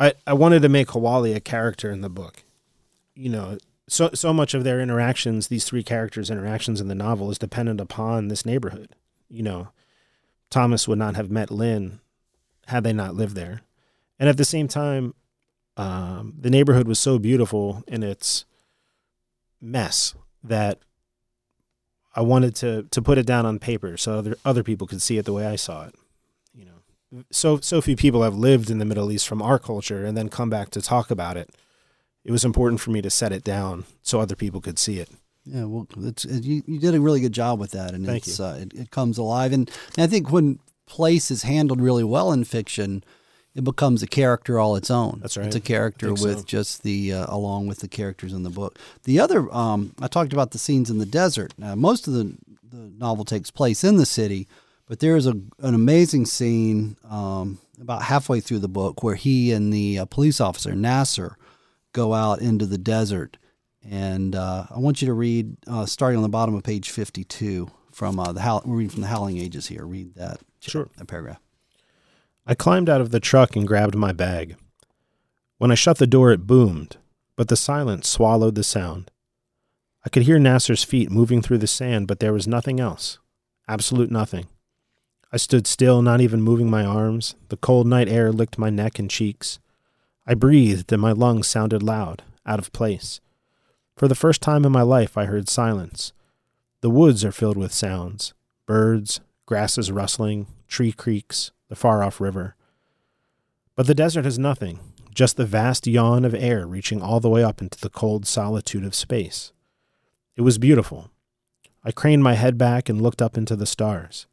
I 0.00 0.14
I 0.26 0.32
wanted 0.32 0.62
to 0.62 0.68
make 0.68 0.88
Hawali 0.88 1.36
a 1.36 1.40
character 1.40 1.92
in 1.92 2.00
the 2.00 2.08
book. 2.10 2.42
You 3.14 3.28
know, 3.30 3.58
so 3.88 4.10
so 4.12 4.32
much 4.32 4.54
of 4.54 4.64
their 4.64 4.80
interactions, 4.80 5.46
these 5.46 5.64
three 5.66 5.84
characters' 5.84 6.28
interactions 6.28 6.80
in 6.80 6.88
the 6.88 6.94
novel, 6.96 7.30
is 7.30 7.38
dependent 7.38 7.80
upon 7.80 8.26
this 8.26 8.44
neighborhood. 8.44 8.88
You 9.30 9.44
know, 9.44 9.68
Thomas 10.50 10.88
would 10.88 10.98
not 10.98 11.14
have 11.14 11.30
met 11.30 11.52
Lynn 11.52 12.00
had 12.66 12.82
they 12.82 12.92
not 12.92 13.14
lived 13.14 13.36
there, 13.36 13.62
and 14.18 14.28
at 14.28 14.36
the 14.36 14.44
same 14.44 14.66
time, 14.66 15.14
um, 15.76 16.34
the 16.36 16.50
neighborhood 16.50 16.88
was 16.88 16.98
so 16.98 17.20
beautiful 17.20 17.84
in 17.86 18.02
its 18.02 18.46
mess 19.62 20.14
that 20.44 20.80
I 22.14 22.20
wanted 22.20 22.54
to 22.56 22.82
to 22.90 23.00
put 23.00 23.16
it 23.16 23.26
down 23.26 23.46
on 23.46 23.58
paper 23.58 23.96
so 23.96 24.14
other 24.14 24.36
other 24.44 24.62
people 24.62 24.86
could 24.86 25.00
see 25.00 25.16
it 25.16 25.24
the 25.24 25.32
way 25.32 25.46
I 25.46 25.56
saw 25.56 25.86
it. 25.86 25.94
You 26.54 26.66
know, 26.66 27.24
so 27.30 27.58
so 27.60 27.80
few 27.80 27.96
people 27.96 28.22
have 28.22 28.34
lived 28.34 28.70
in 28.70 28.78
the 28.78 28.84
Middle 28.84 29.10
East 29.10 29.26
from 29.26 29.40
our 29.40 29.58
culture 29.58 30.04
and 30.04 30.16
then 30.16 30.28
come 30.28 30.50
back 30.50 30.70
to 30.70 30.82
talk 30.82 31.10
about 31.10 31.36
it. 31.36 31.50
It 32.24 32.32
was 32.32 32.44
important 32.44 32.80
for 32.80 32.90
me 32.90 33.02
to 33.02 33.10
set 33.10 33.32
it 33.32 33.44
down 33.44 33.84
so 34.02 34.20
other 34.20 34.36
people 34.36 34.60
could 34.60 34.78
see 34.78 34.98
it. 34.98 35.08
yeah, 35.44 35.64
well, 35.64 35.88
it's, 35.98 36.24
you, 36.24 36.62
you 36.66 36.78
did 36.78 36.94
a 36.94 37.00
really 37.00 37.20
good 37.20 37.32
job 37.32 37.58
with 37.58 37.72
that, 37.72 37.94
and 37.94 38.06
Thank 38.06 38.26
it's 38.26 38.38
uh, 38.38 38.58
it, 38.60 38.72
it 38.74 38.90
comes 38.90 39.18
alive. 39.18 39.52
And, 39.52 39.70
and 39.96 40.04
I 40.04 40.06
think 40.06 40.30
when 40.30 40.60
place 40.86 41.30
is 41.30 41.42
handled 41.42 41.80
really 41.80 42.04
well 42.04 42.32
in 42.32 42.44
fiction, 42.44 43.02
it 43.54 43.64
becomes 43.64 44.02
a 44.02 44.06
character 44.06 44.58
all 44.58 44.76
its 44.76 44.90
own. 44.90 45.18
That's 45.20 45.36
right. 45.36 45.46
It's 45.46 45.56
a 45.56 45.60
character 45.60 46.10
with 46.12 46.38
so. 46.38 46.44
just 46.44 46.82
the 46.82 47.12
uh, 47.12 47.26
along 47.28 47.66
with 47.66 47.78
the 47.80 47.88
characters 47.88 48.32
in 48.32 48.42
the 48.42 48.50
book. 48.50 48.78
The 49.04 49.20
other, 49.20 49.52
um, 49.54 49.94
I 50.00 50.08
talked 50.08 50.32
about 50.32 50.52
the 50.52 50.58
scenes 50.58 50.90
in 50.90 50.98
the 50.98 51.06
desert. 51.06 51.52
Now, 51.58 51.74
most 51.74 52.06
of 52.08 52.14
the 52.14 52.34
the 52.70 52.90
novel 52.96 53.24
takes 53.26 53.50
place 53.50 53.84
in 53.84 53.96
the 53.98 54.06
city, 54.06 54.48
but 54.86 55.00
there 55.00 55.16
is 55.16 55.26
a 55.26 55.32
an 55.60 55.74
amazing 55.74 56.24
scene 56.26 56.96
um, 57.10 57.58
about 57.80 58.02
halfway 58.04 58.40
through 58.40 58.60
the 58.60 58.68
book 58.68 59.02
where 59.02 59.16
he 59.16 59.52
and 59.52 59.72
the 59.72 59.98
uh, 59.98 60.04
police 60.06 60.40
officer 60.40 60.74
Nasser 60.74 61.36
go 61.92 62.14
out 62.14 62.40
into 62.40 62.64
the 62.66 62.78
desert. 62.78 63.36
And 63.84 64.36
uh, 64.36 64.66
I 64.70 64.78
want 64.78 65.02
you 65.02 65.06
to 65.06 65.12
read, 65.12 65.56
uh, 65.66 65.86
starting 65.86 66.16
on 66.16 66.22
the 66.22 66.28
bottom 66.28 66.54
of 66.54 66.62
page 66.62 66.90
52 66.90 67.68
from 67.90 68.18
uh, 68.20 68.32
the 68.32 68.40
Howl- 68.40 68.62
we're 68.64 68.76
reading 68.76 68.90
from 68.90 69.00
the 69.00 69.08
Howling 69.08 69.38
Ages 69.38 69.66
here. 69.66 69.84
Read 69.84 70.14
that, 70.14 70.38
Sure. 70.60 70.88
that 70.96 71.08
paragraph. 71.08 71.40
I 72.44 72.54
climbed 72.54 72.88
out 72.88 73.00
of 73.00 73.10
the 73.10 73.20
truck 73.20 73.54
and 73.54 73.68
grabbed 73.68 73.94
my 73.94 74.12
bag. 74.12 74.56
When 75.58 75.70
I 75.70 75.76
shut 75.76 75.98
the 75.98 76.06
door, 76.06 76.32
it 76.32 76.46
boomed, 76.46 76.96
but 77.36 77.48
the 77.48 77.56
silence 77.56 78.08
swallowed 78.08 78.56
the 78.56 78.64
sound. 78.64 79.10
I 80.04 80.08
could 80.08 80.24
hear 80.24 80.40
Nasser's 80.40 80.82
feet 80.82 81.10
moving 81.10 81.40
through 81.40 81.58
the 81.58 81.68
sand, 81.68 82.08
but 82.08 82.18
there 82.18 82.32
was 82.32 82.48
nothing 82.48 82.80
else. 82.80 83.18
Absolute 83.68 84.10
nothing. 84.10 84.48
I 85.32 85.36
stood 85.36 85.68
still, 85.68 86.02
not 86.02 86.20
even 86.20 86.42
moving 86.42 86.68
my 86.68 86.84
arms. 86.84 87.36
The 87.48 87.56
cold 87.56 87.86
night 87.86 88.08
air 88.08 88.32
licked 88.32 88.58
my 88.58 88.70
neck 88.70 88.98
and 88.98 89.08
cheeks. 89.08 89.60
I 90.26 90.34
breathed, 90.34 90.92
and 90.92 91.00
my 91.00 91.12
lungs 91.12 91.46
sounded 91.46 91.82
loud, 91.82 92.22
out 92.44 92.58
of 92.58 92.72
place. 92.72 93.20
For 93.96 94.08
the 94.08 94.16
first 94.16 94.42
time 94.42 94.64
in 94.64 94.72
my 94.72 94.82
life, 94.82 95.16
I 95.16 95.26
heard 95.26 95.48
silence. 95.48 96.12
The 96.80 96.90
woods 96.90 97.24
are 97.24 97.32
filled 97.32 97.56
with 97.56 97.72
sounds 97.72 98.34
birds, 98.66 99.20
grasses 99.46 99.92
rustling, 99.92 100.46
tree 100.66 100.92
creaks, 100.92 101.50
the 101.72 101.76
far 101.76 102.02
off 102.02 102.20
river. 102.20 102.54
But 103.76 103.86
the 103.86 103.94
desert 103.94 104.26
has 104.26 104.38
nothing, 104.38 104.78
just 105.14 105.38
the 105.38 105.46
vast 105.46 105.86
yawn 105.86 106.22
of 106.22 106.34
air 106.34 106.66
reaching 106.66 107.00
all 107.00 107.18
the 107.18 107.30
way 107.30 107.42
up 107.42 107.62
into 107.62 107.80
the 107.80 107.88
cold 107.88 108.26
solitude 108.26 108.84
of 108.84 108.94
space. 108.94 109.54
It 110.36 110.42
was 110.42 110.58
beautiful. 110.58 111.10
I 111.82 111.90
craned 111.90 112.22
my 112.22 112.34
head 112.34 112.58
back 112.58 112.90
and 112.90 113.00
looked 113.00 113.22
up 113.22 113.38
into 113.38 113.56
the 113.56 113.64
stars. 113.64 114.26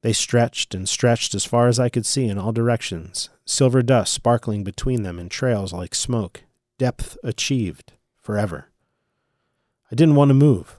They 0.00 0.14
stretched 0.14 0.74
and 0.74 0.88
stretched 0.88 1.34
as 1.34 1.44
far 1.44 1.68
as 1.68 1.78
I 1.78 1.90
could 1.90 2.06
see 2.06 2.28
in 2.28 2.38
all 2.38 2.50
directions, 2.50 3.28
silver 3.44 3.82
dust 3.82 4.14
sparkling 4.14 4.64
between 4.64 5.02
them 5.02 5.18
in 5.18 5.28
trails 5.28 5.74
like 5.74 5.94
smoke, 5.94 6.44
depth 6.78 7.18
achieved 7.22 7.92
forever. 8.22 8.70
I 9.92 9.96
didn't 9.96 10.14
want 10.14 10.30
to 10.30 10.34
move. 10.34 10.78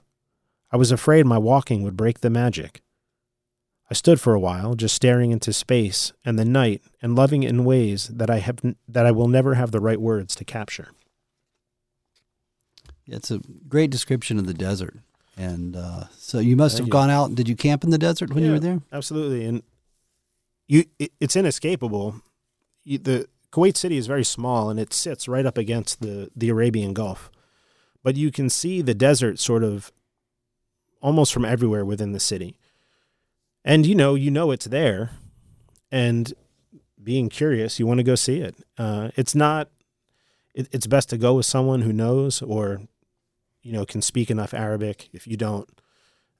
I 0.72 0.78
was 0.78 0.90
afraid 0.90 1.26
my 1.26 1.38
walking 1.38 1.84
would 1.84 1.96
break 1.96 2.22
the 2.22 2.30
magic. 2.30 2.82
I 3.88 3.94
stood 3.94 4.20
for 4.20 4.34
a 4.34 4.40
while, 4.40 4.74
just 4.74 4.96
staring 4.96 5.30
into 5.30 5.52
space 5.52 6.12
and 6.24 6.38
the 6.38 6.44
night 6.44 6.82
and 7.00 7.14
loving 7.14 7.44
it 7.44 7.50
in 7.50 7.64
ways 7.64 8.08
that 8.08 8.30
I 8.30 8.38
have 8.38 8.58
that 8.88 9.06
I 9.06 9.12
will 9.12 9.28
never 9.28 9.54
have 9.54 9.70
the 9.70 9.80
right 9.80 10.00
words 10.00 10.34
to 10.36 10.44
capture. 10.44 10.88
Yeah, 13.04 13.16
it's 13.16 13.30
a 13.30 13.40
great 13.68 13.90
description 13.90 14.38
of 14.38 14.46
the 14.46 14.54
desert. 14.54 14.96
And 15.36 15.76
uh, 15.76 16.04
so 16.16 16.38
you 16.40 16.56
must 16.56 16.74
Thank 16.74 16.80
have 16.80 16.86
you. 16.88 16.92
gone 16.92 17.10
out. 17.10 17.34
Did 17.34 17.48
you 17.48 17.54
camp 17.54 17.84
in 17.84 17.90
the 17.90 17.98
desert 17.98 18.32
when 18.32 18.44
you 18.44 18.52
were 18.52 18.58
there? 18.58 18.80
Absolutely, 18.92 19.44
and 19.44 19.62
you 20.66 20.84
it, 20.98 21.12
it's 21.20 21.36
inescapable. 21.36 22.22
You, 22.84 22.98
the 22.98 23.28
Kuwait 23.52 23.76
City 23.76 23.96
is 23.96 24.06
very 24.06 24.24
small 24.24 24.70
and 24.70 24.80
it 24.80 24.92
sits 24.92 25.28
right 25.28 25.46
up 25.46 25.58
against 25.58 26.00
the 26.00 26.30
the 26.34 26.48
Arabian 26.48 26.94
Gulf, 26.94 27.30
but 28.02 28.16
you 28.16 28.32
can 28.32 28.50
see 28.50 28.82
the 28.82 28.94
desert 28.94 29.38
sort 29.38 29.62
of 29.62 29.92
almost 31.00 31.32
from 31.32 31.44
everywhere 31.44 31.84
within 31.84 32.12
the 32.12 32.20
city, 32.20 32.56
and 33.66 33.84
you 33.84 33.94
know 33.94 34.14
you 34.14 34.30
know 34.30 34.52
it's 34.52 34.66
there, 34.66 35.10
and 35.90 36.32
being 37.02 37.28
curious, 37.28 37.78
you 37.78 37.86
want 37.86 37.98
to 37.98 38.04
go 38.04 38.14
see 38.14 38.40
it. 38.40 38.56
Uh, 38.78 39.10
it's 39.16 39.34
not. 39.34 39.68
It, 40.54 40.68
it's 40.72 40.86
best 40.86 41.10
to 41.10 41.18
go 41.18 41.34
with 41.34 41.46
someone 41.46 41.82
who 41.82 41.92
knows 41.92 42.40
or, 42.40 42.80
you 43.62 43.72
know, 43.72 43.84
can 43.84 44.00
speak 44.00 44.30
enough 44.30 44.54
Arabic. 44.54 45.10
If 45.12 45.26
you 45.26 45.36
don't, 45.36 45.68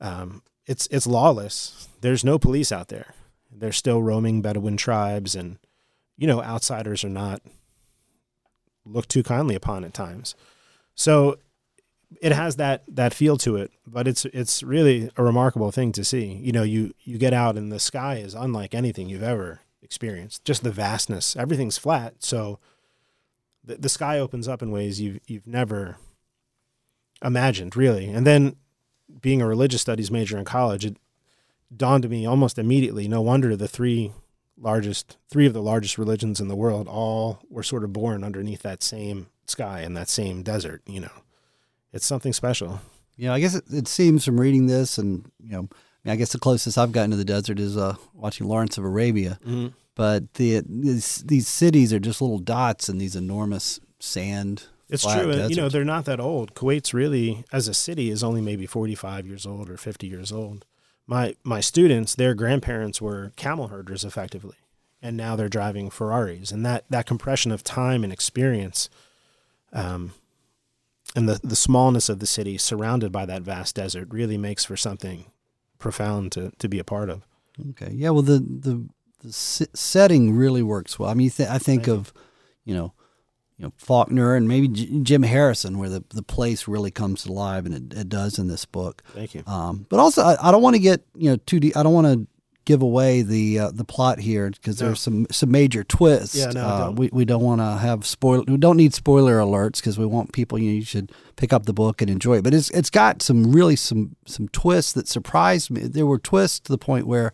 um, 0.01 0.43
it's 0.67 0.89
it's 0.91 1.07
lawless. 1.07 1.89
There's 2.01 2.25
no 2.25 2.39
police 2.39 2.73
out 2.73 2.89
there. 2.89 3.15
They're 3.51 3.73
still 3.73 4.03
roaming 4.03 4.41
Bedouin 4.41 4.77
tribes, 4.77 5.35
and 5.35 5.59
you 6.17 6.27
know, 6.27 6.43
outsiders 6.43 7.05
are 7.05 7.11
not 7.11 7.43
looked 8.85 9.11
too 9.11 9.23
kindly 9.23 9.55
upon 9.55 9.85
at 9.85 9.93
times. 9.93 10.35
So 10.95 11.39
it 12.21 12.33
has 12.33 12.57
that 12.57 12.85
that 12.89 13.15
feel 13.15 13.37
to 13.39 13.57
it, 13.57 13.73
but 13.87 14.07
it's 14.07 14.25
it's 14.27 14.63
really 14.63 15.11
a 15.17 15.23
remarkable 15.23 15.71
thing 15.71 15.93
to 15.93 16.05
see. 16.05 16.27
You 16.27 16.53
know, 16.53 16.63
you 16.63 16.95
you 17.05 17.19
get 17.19 17.33
out 17.33 17.57
and 17.57 17.73
the 17.73 17.81
sky 17.81 18.17
is 18.17 18.35
unlike 18.35 18.75
anything 18.75 19.09
you've 19.09 19.23
ever 19.23 19.61
experienced. 19.83 20.45
Just 20.45 20.63
the 20.63 20.71
vastness. 20.71 21.37
Everything's 21.37 21.79
flat, 21.79 22.15
so 22.21 22.59
the 23.65 23.77
the 23.77 23.89
sky 23.89 24.19
opens 24.19 24.47
up 24.47 24.63
in 24.63 24.71
ways 24.71 25.01
you've 25.01 25.21
you've 25.27 25.47
never 25.47 25.97
imagined, 27.25 27.77
really. 27.77 28.09
And 28.09 28.27
then 28.27 28.57
being 29.21 29.43
a 29.43 29.47
religious 29.47 29.81
studies 29.81 30.11
major 30.11 30.39
in 30.39 30.45
college, 30.45 30.85
it 30.85 30.97
dawned 31.75 32.03
to 32.05 32.09
me 32.09 32.25
almost 32.25 32.59
immediately. 32.59 33.09
No 33.09 33.21
wonder 33.21 33.57
the 33.57 33.69
three 33.69 34.13
largest, 34.59 35.17
three 35.29 35.47
of 35.47 35.53
the 35.53 35.63
largest 35.63 35.99
religions 35.99 36.41
in 36.41 36.49
the 36.49 36.57
world, 36.57 36.89
all 36.89 37.41
were 37.51 37.63
sort 37.63 37.85
of 37.85 37.93
born 37.93 38.23
underneath 38.23 38.63
that 38.63 38.83
same 38.83 39.29
sky 39.47 39.81
and 39.81 39.97
that 39.97 40.09
same 40.09 40.43
desert. 40.43 40.83
You 40.87 41.01
know 41.01 41.11
it's 41.97 42.07
something 42.07 42.33
special. 42.33 42.81
You 43.17 43.29
know, 43.29 43.35
I 43.35 43.41
guess 43.41 43.55
it, 43.55 43.65
it 43.73 43.89
seems 43.89 44.25
from 44.25 44.39
reading 44.39 44.67
this, 44.67 44.99
and 44.99 45.31
you 45.43 45.53
know, 45.53 45.59
I, 45.59 46.05
mean, 46.05 46.13
I 46.13 46.17
guess 46.17 46.33
the 46.33 46.39
closest 46.39 46.79
I've 46.79 46.93
gotten 46.93 47.11
to 47.11 47.17
the 47.17 47.25
desert 47.25 47.59
is 47.59 47.77
uh, 47.77 47.97
watching 48.13 48.47
Lawrence 48.47 48.79
of 48.79 48.85
Arabia. 48.85 49.39
Mm-hmm. 49.43 49.69
But 49.95 50.35
the 50.35 50.63
these, 50.69 51.25
these 51.27 51.49
cities 51.49 51.93
are 51.93 51.99
just 51.99 52.21
little 52.21 52.39
dots 52.39 52.89
in 52.91 52.99
these 52.99 53.17
enormous 53.17 53.81
sand. 53.99 54.65
It's 54.89 55.03
true, 55.03 55.31
and 55.31 55.51
you 55.51 55.57
know 55.57 55.69
they're 55.69 55.85
not 55.85 56.05
that 56.05 56.21
old. 56.21 56.55
Kuwait's 56.55 56.95
really, 56.95 57.45
as 57.51 57.67
a 57.67 57.75
city, 57.75 58.11
is 58.11 58.23
only 58.23 58.43
maybe 58.43 58.67
forty-five 58.67 59.27
years 59.27 59.47
old 59.47 59.71
or 59.71 59.79
fifty 59.79 60.07
years 60.07 60.31
old. 60.31 60.67
My 61.07 61.35
my 61.43 61.61
students, 61.61 62.15
their 62.15 62.35
grandparents 62.35 63.01
were 63.01 63.33
camel 63.37 63.69
herders, 63.69 64.05
effectively, 64.05 64.57
and 65.01 65.17
now 65.17 65.35
they're 65.35 65.49
driving 65.49 65.89
Ferraris, 65.89 66.53
and 66.53 66.65
that 66.67 66.85
that 66.91 67.07
compression 67.07 67.51
of 67.51 67.65
time 67.65 68.05
and 68.05 68.13
experience, 68.13 68.91
um, 69.73 70.13
and 71.17 71.29
the, 71.29 71.41
the 71.43 71.57
smallness 71.57 72.09
of 72.09 72.21
the 72.21 72.27
city 72.27 72.59
surrounded 72.59 73.11
by 73.11 73.27
that 73.27 73.43
vast 73.43 73.75
desert 73.75 74.09
really 74.11 74.37
makes 74.39 74.65
for 74.65 74.77
something 74.77 75.27
profound 75.79 76.31
to, 76.33 76.53
to 76.59 76.69
be 76.69 76.79
a 76.79 76.85
part 76.85 77.11
of. 77.11 77.27
Okay. 77.71 77.91
Yeah. 77.93 78.11
Well, 78.11 78.23
the, 78.23 78.39
the, 78.39 78.87
the 79.23 79.33
setting 79.33 80.37
really 80.37 80.63
works 80.63 80.99
well. 80.99 81.09
I 81.09 81.15
mean, 81.15 81.31
th- 81.31 81.49
I 81.49 81.59
think 81.59 81.89
of, 81.89 82.13
you 82.65 82.75
know, 82.75 82.93
you 83.57 83.65
know 83.65 83.73
Faulkner 83.79 84.35
and 84.35 84.47
maybe 84.47 84.69
J- 84.69 85.01
Jim 85.03 85.23
Harrison, 85.23 85.79
where 85.79 85.89
the, 85.89 86.05
the 86.11 86.23
place 86.23 86.69
really 86.69 86.91
comes 86.91 87.25
alive, 87.25 87.65
and 87.65 87.75
it, 87.75 87.99
it 87.99 88.09
does 88.09 88.39
in 88.39 88.49
this 88.49 88.67
book. 88.67 89.03
Thank 89.15 89.35
you. 89.35 89.43
Um, 89.47 89.87
but 89.89 89.99
also, 89.99 90.23
I, 90.23 90.37
I 90.49 90.53
don't 90.53 90.63
want 90.63 90.77
to 90.77 90.83
get 90.83 91.03
you 91.15 91.31
know 91.31 91.37
too 91.37 91.61
deep. 91.61 91.75
I 91.77 91.83
don't 91.83 91.95
want 91.95 92.07
to 92.07 92.27
give 92.67 92.83
away 92.83 93.23
the 93.23 93.59
uh, 93.59 93.71
the 93.71 93.85
plot 93.85 94.19
here 94.19 94.51
because 94.51 94.81
no. 94.81 94.89
there's 94.89 95.01
some 95.01 95.27
some 95.31 95.51
major 95.51 95.83
twists. 95.83 96.37
Yeah, 96.37 96.51
no, 96.51 96.67
uh, 96.67 96.91
we 96.91 97.09
we 97.11 97.25
don't 97.25 97.43
want 97.43 97.63
to 97.63 97.79
have 97.79 98.05
spoil. 98.05 98.45
We 98.47 98.59
don't 98.59 98.77
need 98.77 98.93
spoiler 98.93 99.39
alerts 99.39 99.77
because 99.77 99.99
we 99.99 100.05
want 100.05 100.35
people. 100.35 100.59
You, 100.59 100.71
know, 100.71 100.75
you 100.75 100.85
should 100.85 101.11
pick 101.37 101.55
up 101.55 101.65
the 101.65 101.73
book 101.73 102.03
and 102.03 102.11
enjoy 102.11 102.39
it. 102.39 102.45
But 102.45 102.53
it's 102.53 102.69
it's 102.71 102.91
got 102.91 103.23
some 103.23 103.53
really 103.53 103.77
some 103.77 104.17
some 104.27 104.49
twists 104.49 104.93
that 104.93 105.09
surprised 105.09 105.71
me. 105.71 105.83
There 105.83 106.05
were 106.05 106.19
twists 106.19 106.61
to 106.61 106.73
the 106.73 106.79
point 106.79 107.07
where 107.07 107.33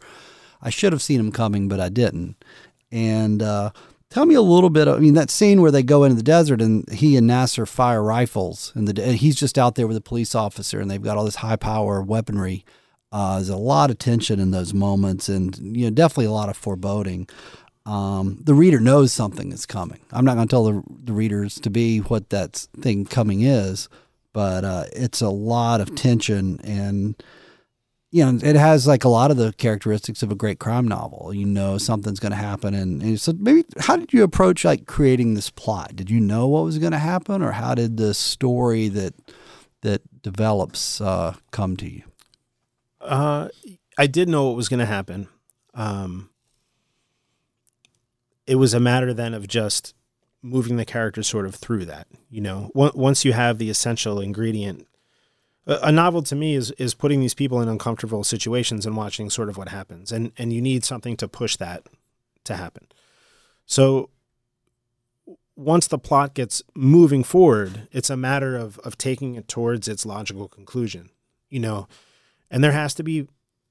I 0.61 0.71
should 0.71 0.93
have 0.93 1.03
seen 1.03 1.19
them 1.19 1.33
coming, 1.33 1.67
but 1.67 1.81
I 1.81 1.89
didn't. 1.89 2.37
And 2.93 3.43
uh, 3.43 3.71
tell 4.11 4.27
me 4.27 4.35
a 4.35 4.43
little 4.43 4.71
bit. 4.71 4.87
Of, 4.87 4.97
I 4.97 5.01
mean, 5.01 5.15
that 5.15 5.31
scene 5.31 5.63
where 5.63 5.73
they 5.73 5.83
go 5.83 6.05
into 6.05 6.15
the 6.15 6.23
desert 6.23 6.61
and 6.61 6.89
he 6.93 7.17
and 7.17 7.27
Nasser 7.27 7.67
fire 7.67 8.03
rifles, 8.03 8.71
and 8.77 8.87
the 8.87 9.03
and 9.03 9.17
he's 9.17 9.37
just 9.37 9.59
out 9.59 9.75
there 9.75 9.87
with 9.87 9.97
a 9.97 10.03
police 10.03 10.35
officer, 10.35 10.79
and 10.79 10.91
they've 10.91 11.03
got 11.03 11.17
all 11.17 11.25
this 11.25 11.37
high 11.37 11.57
power 11.57 12.03
weaponry 12.03 12.65
uh, 13.13 13.35
there's 13.35 13.51
a 13.51 13.57
lot 13.57 13.91
of 13.91 13.99
tension 13.99 14.41
in 14.41 14.51
those 14.51 14.73
moments, 14.73 15.29
and 15.29 15.77
you 15.77 15.85
know, 15.85 15.91
definitely 15.91 16.25
a 16.25 16.33
lot 16.33 16.49
of 16.49 16.57
foreboding. 16.57 17.29
Um, 17.85 18.39
the 18.43 18.55
reader 18.55 18.81
knows 18.81 19.13
something 19.13 19.53
is 19.53 19.67
coming. 19.67 20.01
I'm 20.13 20.25
not 20.25 20.37
going 20.37 20.47
to 20.47 20.51
tell 20.51 20.65
the, 20.65 20.83
the, 21.05 21.13
readers 21.13 21.59
to 21.61 21.71
be 21.71 21.99
what 21.99 22.31
that 22.31 22.55
thing 22.81 23.05
coming 23.05 23.43
is, 23.43 23.89
but 24.33 24.65
uh, 24.65 24.85
it's 24.93 25.21
a 25.21 25.29
lot 25.29 25.81
of 25.81 25.95
tension, 25.95 26.59
and 26.65 27.23
you 28.13 28.25
know, 28.25 28.39
it 28.43 28.57
has 28.57 28.87
like 28.87 29.05
a 29.05 29.09
lot 29.09 29.31
of 29.31 29.37
the 29.37 29.53
characteristics 29.55 30.23
of 30.23 30.31
a 30.31 30.37
great 30.37 30.59
crime 30.59 30.89
novel. 30.89 31.35
You 31.35 31.45
know, 31.45 31.77
something's 31.77 32.21
going 32.21 32.33
to 32.33 32.37
happen, 32.37 32.73
and, 32.73 33.03
and 33.03 33.21
so 33.21 33.35
maybe 33.37 33.65
how 33.79 33.97
did 33.97 34.13
you 34.13 34.23
approach 34.23 34.65
like 34.65 34.87
creating 34.87 35.35
this 35.35 35.51
plot? 35.51 35.97
Did 35.97 36.09
you 36.09 36.21
know 36.21 36.49
what 36.49 36.65
was 36.65 36.79
going 36.79 36.93
to 36.93 36.99
happen, 36.99 37.43
or 37.43 37.53
how 37.53 37.75
did 37.75 37.99
the 37.99 38.15
story 38.15 38.89
that 38.89 39.15
that 39.83 40.23
develops 40.23 41.01
uh, 41.01 41.35
come 41.51 41.77
to 41.79 41.91
you? 41.91 42.05
Uh, 43.03 43.49
I 43.99 44.07
did 44.07 44.29
know 44.29 44.47
what 44.47 44.57
was 44.57 44.69
going 44.69 44.81
to 44.81 44.87
happen. 44.87 45.29
Um, 45.75 46.31
it 48.47 48.57
was 48.57 48.75
a 48.75 48.81
matter 48.81 49.13
then 49.13 49.35
of 49.35 49.47
just 49.49 49.95
moving 50.43 50.77
the 50.77 50.85
characters 50.85 51.29
sort 51.29 51.47
of 51.47 51.55
through 51.55 51.85
that. 51.87 52.09
You 52.31 52.41
know, 52.41 52.71
once 52.75 53.25
you 53.25 53.33
have 53.33 53.59
the 53.59 53.71
essential 53.71 54.21
ingredient, 54.21 54.87
a 55.67 55.93
novel 55.93 56.23
to 56.23 56.35
me 56.35 56.55
is 56.55 56.73
is 56.73 56.95
putting 56.95 57.21
these 57.21 57.35
people 57.35 57.61
in 57.61 57.69
uncomfortable 57.69 58.25
situations 58.25 58.85
and 58.85 58.97
watching 58.97 59.31
sort 59.31 59.49
of 59.49 59.57
what 59.57 59.69
happens, 59.69 60.11
and 60.11 60.33
and 60.37 60.53
you 60.53 60.61
need 60.61 60.85
something 60.85 61.17
to 61.19 61.29
push 61.29 61.57
that 61.57 61.87
to 62.45 62.57
happen. 62.57 62.89
So 63.65 64.11
once 65.55 65.87
the 65.87 65.99
plot 65.99 66.35
gets 66.35 66.63
moving 66.75 67.23
forward, 67.23 67.87
it's 67.93 68.11
a 68.11 68.17
matter 68.17 68.57
of 68.57 68.79
of 68.81 68.99
taking 68.99 69.37
it 69.37 69.47
towards 69.47 69.87
its 69.87 70.05
logical 70.05 70.49
conclusion. 70.49 71.11
You 71.49 71.61
know, 71.61 71.89
and 72.53 72.63
there 72.63 72.73
has 72.73 72.95
to 72.95 73.03
be 73.03 73.27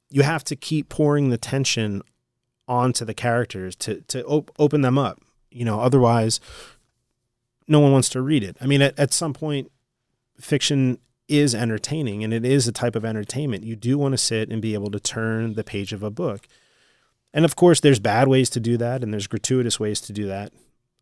you 0.10 0.24
have 0.24 0.44
to 0.44 0.58
keep 0.58 0.89
pouring 0.89 1.30
the 1.30 1.38
tension 1.38 2.02
onto 2.67 3.06
the 3.06 3.13
characters 3.13 3.76
to 3.78 4.02
to 4.02 4.26
op- 4.26 4.52
open 4.60 4.82
them 4.82 4.98
up 4.98 5.22
you 5.52 5.63
know 5.63 5.80
otherwise 5.80 6.41
no 7.67 7.80
one 7.80 7.94
wants 7.94 8.10
to 8.10 8.22
read 8.22 8.44
it. 8.44 8.58
I 8.60 8.65
mean 8.65 8.82
at, 8.82 9.00
at 9.00 9.13
some 9.13 9.34
point 9.34 9.72
fiction 10.39 10.98
is 11.28 11.56
entertaining 11.56 12.24
and 12.24 12.34
it 12.34 12.44
is 12.44 12.67
a 12.67 12.72
type 12.72 12.96
of 12.96 13.06
entertainment. 13.06 13.63
You 13.63 13.78
do 13.78 13.98
want 13.98 14.12
to 14.12 14.17
sit 14.17 14.50
and 14.52 14.62
be 14.62 14.74
able 14.74 14.91
to 14.91 15.00
turn 15.00 15.54
the 15.54 15.63
page 15.63 15.94
of 15.94 16.04
a 16.04 16.12
book. 16.12 16.48
And 17.34 17.46
of 17.46 17.56
course 17.56 17.80
there's 17.80 18.00
bad 18.00 18.28
ways 18.28 18.50
to 18.52 18.60
do 18.60 18.76
that 18.78 19.04
and 19.04 19.13
there's 19.13 19.28
gratuitous 19.28 19.80
ways 19.80 20.02
to 20.02 20.13
do 20.13 20.28
that. 20.28 20.52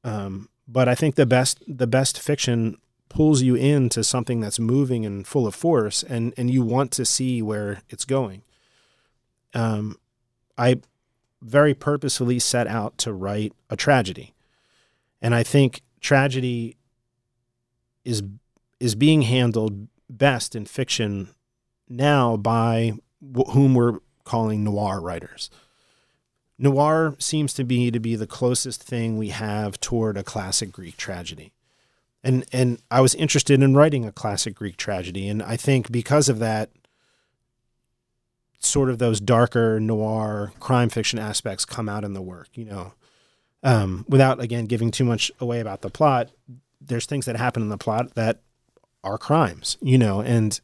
Um, 0.04 0.50
but 0.72 0.88
i 0.88 0.94
think 0.94 1.15
the 1.15 1.26
best 1.26 1.62
the 1.68 1.88
best 1.88 2.20
fiction 2.20 2.78
pulls 3.10 3.41
you 3.41 3.56
into 3.56 4.04
something 4.04 4.39
that's 4.39 4.60
moving 4.60 5.06
and 5.06 5.28
full 5.28 5.48
of 5.48 5.56
force 5.56 6.04
and 6.04 6.34
and 6.38 6.50
you 6.52 6.62
want 6.62 6.91
to 6.91 7.06
see 7.06 7.41
where 7.41 7.82
it's 7.89 8.06
going. 8.06 8.43
Um 9.54 9.98
i 10.58 10.78
very 11.41 11.74
purposefully 11.74 12.38
set 12.38 12.67
out 12.67 12.98
to 13.00 13.13
write 13.13 13.54
a 13.69 13.76
tragedy. 13.76 14.34
And 15.22 15.36
i 15.36 15.43
think 15.43 15.82
tragedy 16.00 16.78
is 18.06 18.24
is 18.80 18.95
being 18.95 19.24
handled 19.24 19.88
best 20.10 20.56
in 20.56 20.65
fiction 20.65 21.30
now 21.89 22.38
by 22.38 22.93
whom 23.52 23.74
we're 23.74 24.00
calling 24.24 24.63
noir 24.63 25.02
writers. 25.02 25.50
Noir 26.58 27.15
seems 27.19 27.54
to 27.56 27.63
be 27.63 27.89
to 27.89 28.00
be 28.00 28.15
the 28.15 28.28
closest 28.28 28.84
thing 28.84 29.17
we 29.17 29.30
have 29.30 29.80
toward 29.80 30.17
a 30.17 30.24
classic 30.24 30.72
greek 30.72 30.98
tragedy 30.98 31.54
and 32.24 32.46
and 32.52 32.82
I 32.92 33.02
was 33.02 33.15
interested 33.15 33.62
in 33.62 33.76
writing 33.76 34.06
a 34.06 34.12
classic 34.12 34.56
Greek 34.56 34.78
tragedy, 34.78 35.28
and 35.28 35.42
I 35.42 35.56
think 35.56 35.92
because 35.92 36.30
of 36.30 36.40
that, 36.40 36.70
sort 38.60 38.90
of 38.90 38.98
those 38.98 39.20
darker 39.20 39.80
noir 39.80 40.52
crime 40.60 40.90
fiction 40.90 41.17
aspects 41.17 41.65
come 41.65 41.88
out 41.88 42.04
in 42.04 42.13
the 42.13 42.22
work. 42.22 42.50
You 42.54 42.65
know, 42.65 42.94
um, 43.63 44.06
without 44.08 44.42
again 44.42 44.65
giving 44.65 44.92
too 44.92 45.06
much 45.06 45.32
away 45.40 45.60
about 45.60 45.82
the 45.82 45.90
plot, 45.90 46.30
there's 46.82 47.06
things 47.06 47.26
that 47.26 47.38
happen 47.38 47.63
in 47.63 47.70
the 47.70 47.78
plot 47.78 48.15
that 48.15 48.42
are 49.04 49.17
crimes. 49.17 49.78
You 49.82 49.98
know, 49.98 50.22
and 50.22 50.60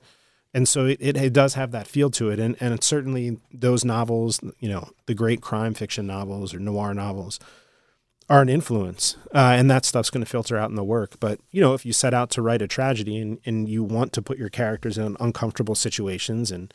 and 0.54 0.68
so 0.68 0.86
it, 0.86 0.98
it, 1.00 1.16
it 1.16 1.34
does 1.34 1.54
have 1.54 1.72
that 1.72 1.88
feel 1.88 2.10
to 2.12 2.30
it, 2.32 2.40
and 2.40 2.58
and 2.60 2.84
certainly 2.84 3.38
those 3.54 3.86
novels, 3.86 4.42
you 4.60 4.68
know, 4.68 4.90
the 5.06 5.16
great 5.16 5.42
crime 5.42 5.74
fiction 5.74 6.06
novels 6.06 6.54
or 6.54 6.60
noir 6.60 6.94
novels 6.94 7.40
are 8.30 8.42
an 8.42 8.50
influence, 8.50 9.18
uh, 9.34 9.56
and 9.58 9.70
that 9.70 9.86
stuff's 9.86 10.10
going 10.10 10.24
to 10.24 10.30
filter 10.30 10.58
out 10.58 10.70
in 10.70 10.76
the 10.76 10.84
work. 10.84 11.20
But 11.20 11.40
you 11.52 11.62
know, 11.62 11.74
if 11.74 11.86
you 11.86 11.94
set 11.94 12.14
out 12.14 12.30
to 12.32 12.42
write 12.42 12.62
a 12.62 12.68
tragedy 12.68 13.18
and, 13.18 13.40
and 13.46 13.70
you 13.70 13.84
want 13.84 14.14
to 14.14 14.22
put 14.22 14.38
your 14.38 14.50
characters 14.50 14.98
in 14.98 15.16
uncomfortable 15.20 15.76
situations, 15.76 16.52
and 16.52 16.74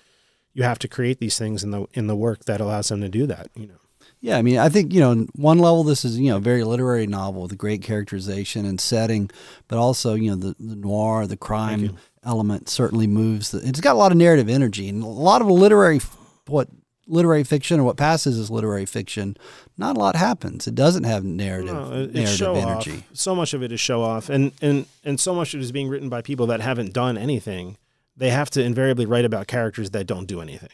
you 0.53 0.63
have 0.63 0.79
to 0.81 0.89
create 0.89 1.19
these 1.19 1.39
things 1.39 1.65
in 1.65 1.71
the 1.71 1.87
in 1.93 2.07
the 2.07 2.17
work 2.17 2.45
that 2.45 2.61
allows 2.61 2.89
them 2.89 3.01
to 3.01 3.09
do 3.09 3.27
that. 3.27 3.49
You 3.55 3.67
know. 3.67 3.75
Yeah, 4.23 4.37
I 4.37 4.43
mean, 4.43 4.59
I 4.59 4.69
think 4.69 4.93
you 4.93 5.01
know, 5.01 5.27
one 5.35 5.59
level 5.59 5.83
this 5.83 6.05
is 6.05 6.19
you 6.19 6.31
know 6.31 6.37
a 6.37 6.41
very 6.41 6.63
literary 6.63 7.07
novel 7.07 7.43
with 7.43 7.53
a 7.53 7.57
great 7.57 7.83
characterization 7.83 8.65
and 8.65 8.81
setting, 8.81 9.31
but 9.67 9.79
also 9.79 10.15
you 10.15 10.31
know 10.31 10.37
the, 10.37 10.55
the 10.61 10.77
noir, 10.77 11.27
the 11.27 11.37
crime 11.37 11.97
element 12.23 12.69
certainly 12.69 13.07
moves. 13.07 13.51
The, 13.51 13.67
it's 13.67 13.81
got 13.81 13.95
a 13.95 13.99
lot 13.99 14.13
of 14.13 14.19
narrative 14.19 14.49
energy 14.49 14.89
and 14.89 15.03
a 15.03 15.07
lot 15.07 15.41
of 15.41 15.49
literary 15.49 16.01
what 16.47 16.69
literary 17.11 17.45
fiction 17.45 17.81
or 17.81 17.85
what 17.85 17.97
passes 17.97 18.39
as 18.39 18.51
literary 18.51 18.87
fiction, 18.87 19.37
not 19.77 19.97
a 19.97 19.99
lot 19.99 20.17
happens. 20.17 20.67
It 20.67 20.75
doesn't 20.75 21.05
have 21.05 21.25
narrative 21.25 21.75
No, 21.75 21.93
it- 21.93 22.15
narrative 22.15 22.57
energy. 22.57 22.91
off. 22.93 23.05
So 23.13 23.35
much 23.35 23.53
of 23.55 23.63
it 23.63 23.73
is 23.73 23.81
show 23.81 24.03
off, 24.03 24.29
and 24.31 24.53
and 24.63 24.87
and 25.05 25.19
so 25.21 25.35
much 25.35 25.53
of 25.55 25.61
it 25.61 25.65
is 25.65 25.73
being 25.73 25.89
written 25.89 26.09
by 26.09 26.23
people 26.23 26.47
that 26.47 26.61
haven't 26.61 26.93
done 26.93 27.19
anything. 27.19 27.77
They 28.17 28.31
have 28.31 28.51
to 28.51 28.63
invariably 28.63 29.07
write 29.07 29.25
about 29.25 29.47
characters 29.47 29.91
that 29.91 30.07
don't 30.07 30.27
do 30.27 30.41
anything. 30.41 30.69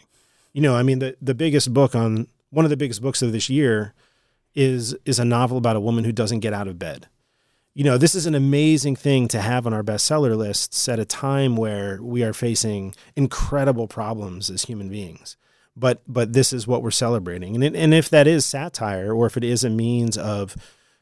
You 0.52 0.62
know, 0.62 0.74
I 0.76 0.82
mean, 0.82 0.98
the 1.00 1.16
the 1.20 1.34
biggest 1.34 1.72
book 1.74 1.94
on 1.94 2.28
one 2.50 2.64
of 2.64 2.70
the 2.70 2.76
biggest 2.76 3.02
books 3.02 3.22
of 3.22 3.32
this 3.32 3.48
year 3.50 3.92
is 4.54 4.94
is 5.04 5.18
a 5.18 5.24
novel 5.24 5.58
about 5.58 5.76
a 5.76 5.80
woman 5.80 6.04
who 6.04 6.12
doesn't 6.12 6.40
get 6.40 6.52
out 6.52 6.68
of 6.68 6.78
bed. 6.78 7.08
You 7.74 7.84
know, 7.84 7.98
this 7.98 8.14
is 8.14 8.24
an 8.24 8.34
amazing 8.34 8.96
thing 8.96 9.28
to 9.28 9.40
have 9.42 9.66
on 9.66 9.74
our 9.74 9.82
bestseller 9.82 10.34
lists 10.34 10.88
at 10.88 10.98
a 10.98 11.04
time 11.04 11.56
where 11.56 12.02
we 12.02 12.22
are 12.24 12.32
facing 12.32 12.94
incredible 13.16 13.86
problems 13.86 14.48
as 14.48 14.62
human 14.62 14.88
beings. 14.88 15.36
But 15.76 16.00
but 16.08 16.32
this 16.32 16.52
is 16.52 16.66
what 16.66 16.82
we're 16.82 16.90
celebrating, 16.90 17.54
and 17.54 17.62
it, 17.62 17.76
and 17.76 17.92
if 17.92 18.08
that 18.10 18.26
is 18.26 18.46
satire, 18.46 19.12
or 19.12 19.26
if 19.26 19.36
it 19.36 19.44
is 19.44 19.62
a 19.62 19.70
means 19.70 20.16
of, 20.16 20.56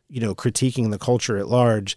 you 0.09 0.21
know, 0.21 0.35
critiquing 0.35 0.91
the 0.91 0.99
culture 0.99 1.37
at 1.39 1.47
large, 1.47 1.97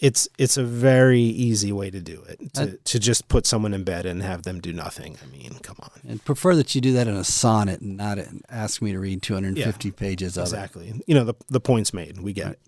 it's 0.00 0.28
it's 0.36 0.56
a 0.56 0.64
very 0.64 1.20
easy 1.20 1.70
way 1.70 1.88
to 1.88 2.00
do 2.00 2.24
it 2.28 2.52
to, 2.54 2.76
to 2.78 2.98
just 2.98 3.28
put 3.28 3.46
someone 3.46 3.72
in 3.72 3.84
bed 3.84 4.04
and 4.06 4.20
have 4.24 4.42
them 4.42 4.60
do 4.60 4.72
nothing. 4.72 5.16
I 5.22 5.26
mean, 5.36 5.58
come 5.62 5.76
on, 5.80 5.90
And 6.08 6.24
prefer 6.24 6.56
that 6.56 6.74
you 6.74 6.80
do 6.80 6.92
that 6.94 7.06
in 7.06 7.14
a 7.14 7.22
sonnet 7.22 7.80
and 7.80 7.96
not 7.96 8.18
ask 8.48 8.82
me 8.82 8.90
to 8.90 8.98
read 8.98 9.22
250 9.22 9.92
pages 9.92 10.36
of 10.36 10.42
it. 10.42 10.46
exactly. 10.46 11.00
You 11.06 11.14
know, 11.14 11.22
the 11.22 11.34
the 11.48 11.60
point's 11.60 11.94
made. 11.94 12.20
We 12.20 12.32
get 12.32 12.52
it. 12.52 12.58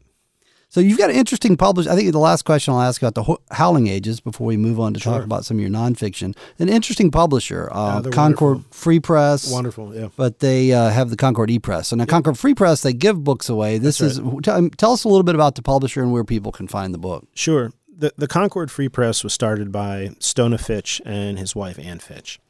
So 0.74 0.80
you've 0.80 0.98
got 0.98 1.08
an 1.08 1.14
interesting 1.14 1.56
publish. 1.56 1.86
I 1.86 1.94
think 1.94 2.10
the 2.10 2.18
last 2.18 2.44
question 2.44 2.74
I'll 2.74 2.80
ask 2.80 3.00
about 3.00 3.14
the 3.14 3.22
Ho- 3.22 3.40
Howling 3.52 3.86
Ages 3.86 4.18
before 4.18 4.48
we 4.48 4.56
move 4.56 4.80
on 4.80 4.92
to 4.94 4.98
talk 4.98 5.22
about 5.22 5.44
some 5.44 5.58
of 5.58 5.60
your 5.60 5.70
nonfiction. 5.70 6.36
An 6.58 6.68
interesting 6.68 7.12
publisher, 7.12 7.68
uh, 7.70 8.00
they're 8.00 8.10
Concord 8.10 8.56
wonderful. 8.56 8.72
Free 8.72 8.98
Press. 8.98 9.52
Wonderful, 9.52 9.94
yeah. 9.94 10.08
But 10.16 10.40
they 10.40 10.72
uh, 10.72 10.90
have 10.90 11.10
the 11.10 11.16
Concord 11.16 11.50
ePress. 11.50 11.84
So 11.84 11.96
now 11.96 12.06
Concord 12.06 12.36
Free 12.36 12.54
Press, 12.54 12.82
they 12.82 12.92
give 12.92 13.22
books 13.22 13.48
away. 13.48 13.78
This 13.78 13.98
That's 13.98 14.18
is 14.18 14.42
tell, 14.42 14.68
tell 14.70 14.92
us 14.92 15.04
a 15.04 15.08
little 15.08 15.22
bit 15.22 15.36
about 15.36 15.54
the 15.54 15.62
publisher 15.62 16.02
and 16.02 16.10
where 16.10 16.24
people 16.24 16.50
can 16.50 16.66
find 16.66 16.92
the 16.92 16.98
book. 16.98 17.24
Sure. 17.34 17.72
The 17.96 18.12
the 18.16 18.26
Concord 18.26 18.72
Free 18.72 18.88
Press 18.88 19.22
was 19.22 19.32
started 19.32 19.70
by 19.70 20.08
Stona 20.18 20.58
Fitch 20.58 21.00
and 21.06 21.38
his 21.38 21.54
wife 21.54 21.78
Ann 21.78 22.00
Fitch. 22.00 22.40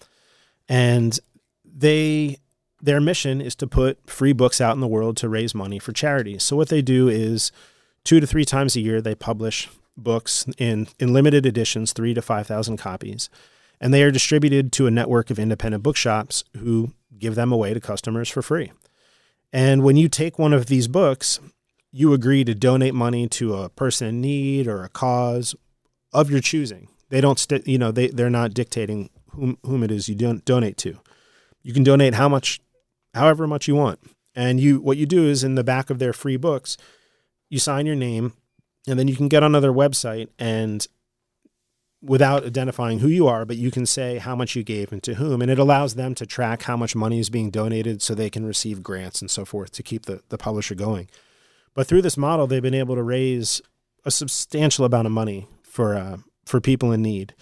And 0.67 1.21
they 1.63 2.39
their 2.81 3.03
mission 3.03 3.43
is 3.43 3.55
to 3.57 3.67
put 3.67 3.99
free 4.09 4.33
books 4.33 4.63
out 4.63 4.73
in 4.75 4.81
the 4.81 4.89
world 4.89 5.19
to 5.19 5.29
raise 5.29 5.55
money 5.55 5.79
for 5.79 5.93
charities. 5.93 6.43
So 6.43 6.57
what 6.57 6.71
they 6.71 6.81
do 6.81 7.07
is 7.11 7.53
two 8.05 8.21
to 8.21 8.27
three 8.27 8.45
times 8.45 8.77
a 8.77 8.81
year 8.81 9.01
they 9.01 9.15
publish 9.15 9.69
books 9.97 10.47
in 10.59 10.89
in 10.99 11.13
limited 11.13 11.47
editions, 11.47 11.93
3 11.93 12.15
to 12.15 12.23
5,000 12.23 12.77
copies. 12.77 13.31
And 13.81 13.93
they 13.93 14.03
are 14.03 14.11
distributed 14.11 14.73
to 14.73 14.87
a 14.87 14.91
network 14.91 15.31
of 15.31 15.39
independent 15.39 15.83
bookshops 15.83 16.45
who 16.57 16.93
give 17.19 17.35
them 17.35 17.53
away 17.53 17.75
to 17.75 17.81
customers 17.81 18.29
for 18.29 18.41
free. 18.41 18.73
And 19.53 19.83
when 19.83 19.97
you 19.97 20.09
take 20.09 20.39
one 20.39 20.53
of 20.53 20.67
these 20.67 20.89
books, 20.89 21.41
you 21.93 22.13
agree 22.13 22.45
to 22.45 22.55
donate 22.55 22.95
money 22.95 23.29
to 23.29 23.55
a 23.55 23.69
person 23.69 24.09
in 24.09 24.21
need 24.21 24.67
or 24.67 24.83
a 24.83 24.89
cause 24.89 25.55
of 26.13 26.31
your 26.31 26.41
choosing. 26.41 26.89
They 27.11 27.21
don't, 27.21 27.39
st- 27.39 27.67
you 27.69 27.79
know, 27.79 27.93
they 27.93 28.09
they're 28.09 28.31
not 28.31 28.55
dictating 28.55 29.11
whom 29.31 29.59
whom 29.65 29.83
it 29.83 29.91
is 29.91 30.09
you 30.09 30.15
don't 30.15 30.45
donate 30.45 30.77
to. 30.79 30.99
You 31.63 31.73
can 31.73 31.85
donate 31.85 32.15
how 32.15 32.29
much, 32.29 32.61
however 33.15 33.47
much 33.47 33.69
you 33.69 33.75
want, 33.75 34.01
and 34.35 34.61
you 34.61 34.81
what 34.81 34.97
you 34.97 35.07
do 35.07 35.27
is 35.27 35.45
in 35.45 35.55
the 35.55 35.65
back 35.65 35.91
of 35.91 35.99
their 35.99 36.13
free 36.13 36.37
books, 36.37 36.77
you 37.55 37.61
sign 37.61 37.87
your 37.87 37.95
name, 37.95 38.33
and 38.89 38.99
then 38.99 39.07
you 39.07 39.15
can 39.15 39.29
get 39.29 39.45
on 39.45 39.53
their 39.53 39.73
website 39.73 40.29
and 40.41 40.89
without 42.03 42.45
identifying 42.45 42.99
who 42.99 43.07
you 43.07 43.29
are, 43.29 43.45
but 43.45 43.57
you 43.57 43.71
can 43.71 43.87
say 43.87 44.19
how 44.19 44.35
much 44.35 44.57
you 44.57 44.65
gave 44.65 44.91
and 44.91 45.05
to 45.05 45.15
whom, 45.15 45.41
and 45.41 45.51
it 45.51 45.59
allows 45.59 45.95
them 45.95 46.17
to 46.17 46.27
track 46.27 46.63
how 46.63 46.77
much 46.77 46.97
money 46.97 47.21
is 47.21 47.31
being 47.31 47.51
donated 47.51 48.03
so 48.03 48.13
they 48.13 48.29
can 48.29 48.45
receive 48.45 48.83
grants 48.83 49.23
and 49.23 49.31
so 49.31 49.45
forth 49.45 49.71
to 49.71 49.85
keep 49.85 50.05
the, 50.07 50.21
the 50.31 50.37
publisher 50.37 50.75
going. 50.75 51.09
But 51.75 51.87
through 51.87 52.03
this 52.03 52.17
model, 52.17 52.49
they've 52.49 52.61
been 52.61 52.75
able 52.75 52.97
to 52.97 53.03
raise 53.05 53.63
a 54.05 54.11
substantial 54.11 54.85
amount 54.85 55.07
of 55.07 55.13
money 55.13 55.47
for 55.63 55.95
uh, 55.95 56.19
for 56.45 56.61
people 56.61 56.91
in 56.93 57.03
need. 57.03 57.35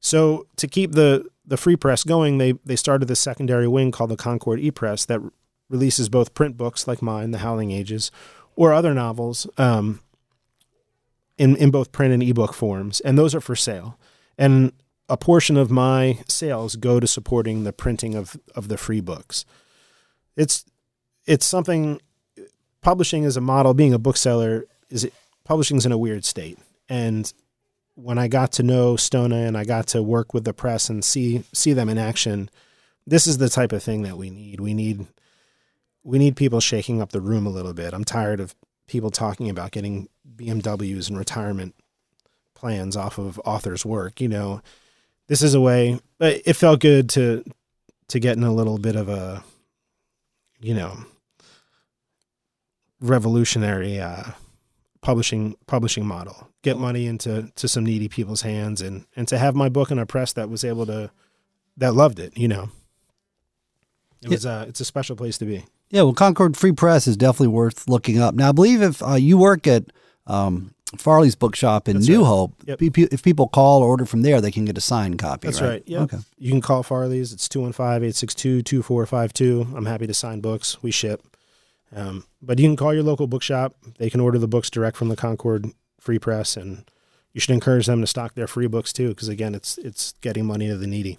So 0.00 0.46
to 0.56 0.68
keep 0.68 0.92
the 0.92 1.26
the 1.46 1.56
free 1.56 1.76
press 1.76 2.04
going, 2.04 2.38
they 2.38 2.52
they 2.64 2.76
started 2.76 3.06
this 3.08 3.20
secondary 3.20 3.66
wing 3.66 3.90
called 3.90 4.10
the 4.10 4.16
Concord 4.16 4.60
E 4.60 4.70
Press 4.70 5.04
that 5.06 5.20
releases 5.68 6.08
both 6.08 6.34
print 6.34 6.56
books 6.56 6.86
like 6.86 7.02
mine, 7.02 7.32
The 7.32 7.38
Howling 7.38 7.72
Ages, 7.72 8.10
or 8.56 8.72
other 8.72 8.94
novels 8.94 9.46
um, 9.58 10.00
in 11.38 11.56
in 11.56 11.70
both 11.70 11.92
print 11.92 12.12
and 12.12 12.22
ebook 12.22 12.54
forms, 12.54 13.00
and 13.00 13.16
those 13.16 13.34
are 13.34 13.40
for 13.40 13.54
sale. 13.54 13.98
And 14.38 14.72
a 15.08 15.16
portion 15.16 15.56
of 15.56 15.70
my 15.70 16.18
sales 16.28 16.76
go 16.76 16.98
to 16.98 17.06
supporting 17.06 17.64
the 17.64 17.72
printing 17.72 18.14
of 18.14 18.36
of 18.54 18.68
the 18.68 18.76
free 18.76 19.00
books. 19.00 19.44
It's 20.36 20.64
it's 21.26 21.46
something 21.46 22.00
publishing 22.80 23.24
as 23.24 23.36
a 23.36 23.40
model, 23.40 23.74
being 23.74 23.94
a 23.94 23.98
bookseller 23.98 24.64
is 24.90 25.04
it 25.04 25.12
publishing's 25.44 25.86
in 25.86 25.92
a 25.92 25.98
weird 25.98 26.24
state. 26.24 26.58
And 26.88 27.32
when 27.94 28.18
I 28.18 28.28
got 28.28 28.52
to 28.52 28.62
know 28.62 28.94
Stona 28.94 29.46
and 29.46 29.56
I 29.56 29.64
got 29.64 29.86
to 29.88 30.02
work 30.02 30.34
with 30.34 30.44
the 30.44 30.52
press 30.52 30.88
and 30.88 31.04
see 31.04 31.44
see 31.52 31.72
them 31.72 31.88
in 31.88 31.98
action, 31.98 32.50
this 33.06 33.26
is 33.26 33.38
the 33.38 33.48
type 33.48 33.72
of 33.72 33.82
thing 33.82 34.02
that 34.02 34.16
we 34.16 34.30
need. 34.30 34.60
We 34.60 34.74
need 34.74 35.06
we 36.06 36.18
need 36.18 36.36
people 36.36 36.60
shaking 36.60 37.02
up 37.02 37.10
the 37.10 37.20
room 37.20 37.46
a 37.46 37.50
little 37.50 37.74
bit. 37.74 37.92
I'm 37.92 38.04
tired 38.04 38.38
of 38.38 38.54
people 38.86 39.10
talking 39.10 39.50
about 39.50 39.72
getting 39.72 40.08
BMWs 40.36 41.08
and 41.08 41.18
retirement 41.18 41.74
plans 42.54 42.96
off 42.96 43.18
of 43.18 43.40
authors' 43.44 43.84
work. 43.84 44.20
You 44.20 44.28
know, 44.28 44.62
this 45.26 45.42
is 45.42 45.52
a 45.52 45.60
way. 45.60 45.98
but 46.18 46.40
It 46.44 46.54
felt 46.54 46.80
good 46.80 47.10
to 47.10 47.42
to 48.08 48.20
get 48.20 48.36
in 48.36 48.44
a 48.44 48.54
little 48.54 48.78
bit 48.78 48.94
of 48.94 49.08
a, 49.08 49.42
you 50.60 50.74
know, 50.74 50.96
revolutionary 53.00 53.98
uh, 53.98 54.30
publishing 55.00 55.56
publishing 55.66 56.06
model. 56.06 56.50
Get 56.62 56.78
money 56.78 57.06
into 57.08 57.50
to 57.56 57.66
some 57.66 57.84
needy 57.84 58.08
people's 58.08 58.42
hands, 58.42 58.80
and 58.80 59.06
and 59.16 59.26
to 59.26 59.38
have 59.38 59.56
my 59.56 59.68
book 59.68 59.90
in 59.90 59.98
a 59.98 60.06
press 60.06 60.32
that 60.34 60.48
was 60.48 60.62
able 60.62 60.86
to 60.86 61.10
that 61.78 61.96
loved 61.96 62.20
it. 62.20 62.38
You 62.38 62.46
know, 62.46 62.68
it 64.22 64.28
was 64.30 64.46
uh, 64.46 64.66
it's 64.68 64.80
a 64.80 64.84
special 64.84 65.16
place 65.16 65.36
to 65.38 65.44
be. 65.44 65.64
Yeah, 65.90 66.02
well, 66.02 66.14
Concord 66.14 66.56
Free 66.56 66.72
Press 66.72 67.06
is 67.06 67.16
definitely 67.16 67.48
worth 67.48 67.88
looking 67.88 68.18
up. 68.18 68.34
Now, 68.34 68.48
I 68.48 68.52
believe 68.52 68.82
if 68.82 69.02
uh, 69.02 69.14
you 69.14 69.38
work 69.38 69.66
at 69.68 69.84
um, 70.26 70.74
Farley's 70.98 71.36
Bookshop 71.36 71.88
in 71.88 71.96
That's 71.96 72.08
New 72.08 72.20
right. 72.22 72.26
Hope, 72.26 72.54
Yep. 72.66 72.82
if 72.82 73.22
people 73.22 73.48
call 73.48 73.82
or 73.82 73.88
order 73.88 74.04
from 74.04 74.22
there, 74.22 74.40
they 74.40 74.50
can 74.50 74.64
get 74.64 74.76
a 74.76 74.80
signed 74.80 75.18
copy. 75.18 75.46
That's 75.46 75.60
right. 75.60 75.68
right. 75.68 75.82
Yeah. 75.86 76.00
Okay. 76.02 76.18
You 76.38 76.50
can 76.50 76.60
call 76.60 76.82
Farley's. 76.82 77.32
It's 77.32 77.48
215-862-2452. 77.48 79.74
I'm 79.76 79.86
happy 79.86 80.06
to 80.06 80.14
sign 80.14 80.40
books. 80.40 80.82
We 80.82 80.90
ship. 80.90 81.22
Um, 81.94 82.24
but 82.42 82.58
you 82.58 82.66
can 82.68 82.76
call 82.76 82.92
your 82.92 83.04
local 83.04 83.26
bookshop. 83.26 83.74
They 83.98 84.10
can 84.10 84.20
order 84.20 84.38
the 84.38 84.48
books 84.48 84.70
direct 84.70 84.96
from 84.96 85.08
the 85.08 85.16
Concord 85.16 85.66
Free 86.00 86.18
Press, 86.18 86.56
and 86.56 86.90
you 87.32 87.40
should 87.40 87.54
encourage 87.54 87.86
them 87.86 88.00
to 88.00 88.06
stock 88.06 88.34
their 88.34 88.48
free 88.48 88.66
books 88.66 88.92
too, 88.92 89.10
because 89.10 89.28
again, 89.28 89.54
it's 89.54 89.78
it's 89.78 90.12
getting 90.20 90.44
money 90.46 90.66
to 90.68 90.76
the 90.76 90.86
needy. 90.88 91.16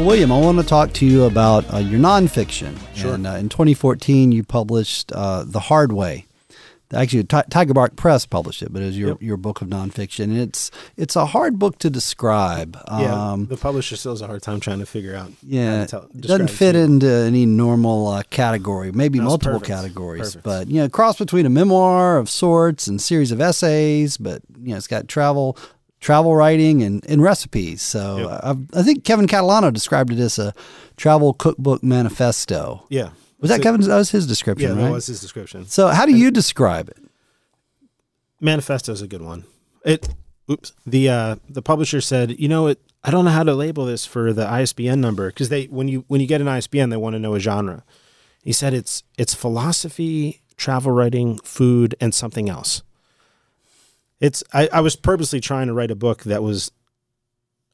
So, 0.00 0.06
William, 0.06 0.32
I 0.32 0.40
want 0.40 0.56
to 0.58 0.64
talk 0.64 0.94
to 0.94 1.04
you 1.04 1.24
about 1.24 1.70
uh, 1.74 1.76
your 1.76 2.00
nonfiction. 2.00 2.74
Sure. 2.96 3.12
And 3.12 3.26
uh, 3.26 3.32
in 3.32 3.50
2014, 3.50 4.32
you 4.32 4.42
published 4.42 5.12
uh, 5.12 5.44
The 5.46 5.60
Hard 5.60 5.92
Way. 5.92 6.24
Actually, 6.94 7.24
Ti- 7.24 7.42
Tiger 7.50 7.74
Bark 7.74 7.96
Press 7.96 8.24
published 8.24 8.62
it, 8.62 8.72
but 8.72 8.80
it 8.80 8.86
was 8.86 8.98
your, 8.98 9.08
Yep. 9.10 9.18
your 9.22 9.36
book 9.36 9.60
of 9.60 9.68
nonfiction. 9.68 10.24
And 10.24 10.38
it's 10.38 10.70
it's 10.96 11.16
a 11.16 11.26
hard 11.26 11.58
book 11.58 11.78
to 11.80 11.90
describe. 11.90 12.78
Yeah, 12.90 13.32
Um, 13.32 13.44
the 13.48 13.58
publisher 13.58 13.94
still 13.94 14.12
has 14.12 14.22
a 14.22 14.26
hard 14.26 14.40
time 14.40 14.58
trying 14.58 14.78
to 14.78 14.86
figure 14.86 15.14
out. 15.14 15.32
Yeah, 15.46 15.84
tell, 15.84 16.04
it 16.14 16.22
doesn't 16.22 16.48
fit 16.48 16.74
you. 16.76 16.80
into 16.80 17.06
any 17.06 17.44
normal 17.44 18.06
uh, 18.08 18.22
category, 18.30 18.92
maybe 18.92 19.20
multiple 19.20 19.60
perfect. 19.60 19.66
categories, 19.68 20.20
Perfect. 20.34 20.44
but 20.44 20.68
you 20.68 20.80
know, 20.80 20.88
cross 20.88 21.18
between 21.18 21.44
a 21.44 21.50
memoir 21.50 22.16
of 22.16 22.30
sorts 22.30 22.86
and 22.86 23.02
series 23.02 23.32
of 23.32 23.40
essays. 23.42 24.16
But 24.16 24.40
you 24.62 24.70
know, 24.70 24.78
it's 24.78 24.86
got 24.88 25.08
travel, 25.08 25.58
travel 26.00 26.34
writing 26.34 26.82
and, 26.82 27.04
and 27.08 27.22
recipes. 27.22 27.82
So 27.82 28.18
Yep. 28.18 28.26
uh, 28.28 28.54
I, 28.74 28.80
I 28.80 28.82
think 28.82 29.04
Kevin 29.04 29.26
Catalano 29.26 29.72
described 29.72 30.12
it 30.12 30.18
as 30.18 30.38
a 30.38 30.54
travel 30.96 31.34
cookbook 31.34 31.82
manifesto. 31.82 32.86
Yeah, 32.88 33.10
Was 33.40 33.50
that 33.50 33.62
Kevin's? 33.62 33.86
That 33.86 33.96
was 33.96 34.10
his 34.10 34.26
description, 34.26 34.70
Yeah, 34.70 34.76
right? 34.76 34.84
that 34.88 34.92
was 34.92 35.06
his 35.06 35.20
description. 35.20 35.66
so 35.66 35.88
how 35.88 36.06
do 36.06 36.16
you 36.16 36.30
describe 36.30 36.88
it? 36.88 36.98
Manifesto 38.40 38.92
is 38.92 39.02
a 39.02 39.06
good 39.08 39.22
one. 39.22 39.44
It 39.84 40.08
oops. 40.50 40.72
The 40.86 41.08
uh 41.08 41.36
the 41.48 41.62
publisher 41.62 42.00
said, 42.00 42.38
"You 42.38 42.48
know 42.48 42.66
it 42.68 42.78
I 43.04 43.10
don't 43.10 43.24
know 43.24 43.30
how 43.30 43.42
to 43.44 43.54
label 43.54 43.84
this 43.84 44.04
for 44.06 44.32
the 44.32 44.46
ISBN 44.46 45.00
number 45.00 45.28
because 45.28 45.48
they 45.48 45.64
when 45.66 45.88
you 45.88 46.04
when 46.08 46.20
you 46.20 46.26
get 46.26 46.40
an 46.40 46.48
ISBN 46.48 46.90
they 46.90 46.96
want 46.96 47.14
to 47.14 47.18
know 47.18 47.34
a 47.34 47.40
genre." 47.40 47.84
He 48.42 48.52
said 48.52 48.72
it's 48.72 49.02
it's 49.18 49.34
philosophy, 49.34 50.40
travel 50.56 50.92
writing, 50.92 51.38
food 51.44 51.94
and 52.00 52.14
something 52.14 52.48
else. 52.48 52.82
It's 54.20 54.44
I, 54.52 54.68
I 54.72 54.80
was 54.80 54.96
purposely 54.96 55.40
trying 55.40 55.66
to 55.68 55.72
write 55.74 55.90
a 55.90 55.94
book 55.96 56.24
that 56.24 56.42
was 56.42 56.70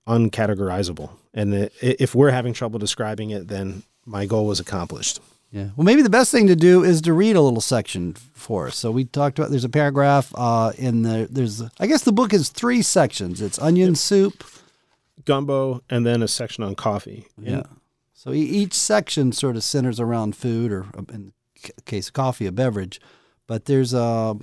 uncategorizable. 0.07 1.11
And 1.35 1.55
i- 1.55 1.71
if 1.81 2.15
we're 2.15 2.31
having 2.31 2.53
trouble 2.53 2.79
describing 2.79 3.31
it 3.31 3.49
then 3.49 3.83
my 4.05 4.25
goal 4.27 4.47
was 4.47 4.61
accomplished. 4.61 5.21
Yeah. 5.51 5.71
Well, 5.77 5.85
maybe 5.85 6.03
the 6.03 6.11
best 6.11 6.31
thing 6.33 6.47
to 6.49 6.57
do 6.57 6.85
is 6.85 7.01
to 7.03 7.13
read 7.13 7.35
a 7.37 7.41
little 7.41 7.61
section 7.61 8.15
for 8.35 8.67
us. 8.69 8.77
So 8.77 8.91
we 8.91 9.05
talked 9.05 9.39
about 9.39 9.51
there's 9.51 9.65
a 9.65 9.69
paragraph 9.69 10.33
uh, 10.37 10.73
in 10.77 11.03
the 11.03 11.29
there's 11.31 11.63
I 11.81 11.87
guess 11.87 12.03
the 12.05 12.13
book 12.13 12.33
is 12.33 12.49
three 12.49 12.83
sections. 12.83 13.41
It's 13.41 13.59
onion 13.59 13.95
soup, 13.95 14.45
Gumbo, 15.25 15.83
and 15.91 16.05
then 16.07 16.23
a 16.23 16.29
section 16.29 16.63
on 16.65 16.75
coffee. 16.75 17.27
yeah. 17.39 17.63
So 18.15 18.33
e- 18.33 18.41
each 18.41 18.75
section 18.75 19.31
sort 19.33 19.57
of 19.57 19.63
centers 19.65 20.01
around 20.01 20.35
food, 20.37 20.73
or 20.73 20.87
uh, 20.97 21.03
in 21.13 21.33
c- 21.57 21.71
case 21.85 22.09
of 22.09 22.13
coffee, 22.15 22.47
a 22.47 22.53
beverage. 22.53 23.01
But 23.47 23.67
there's 23.67 23.95
a 23.95 24.37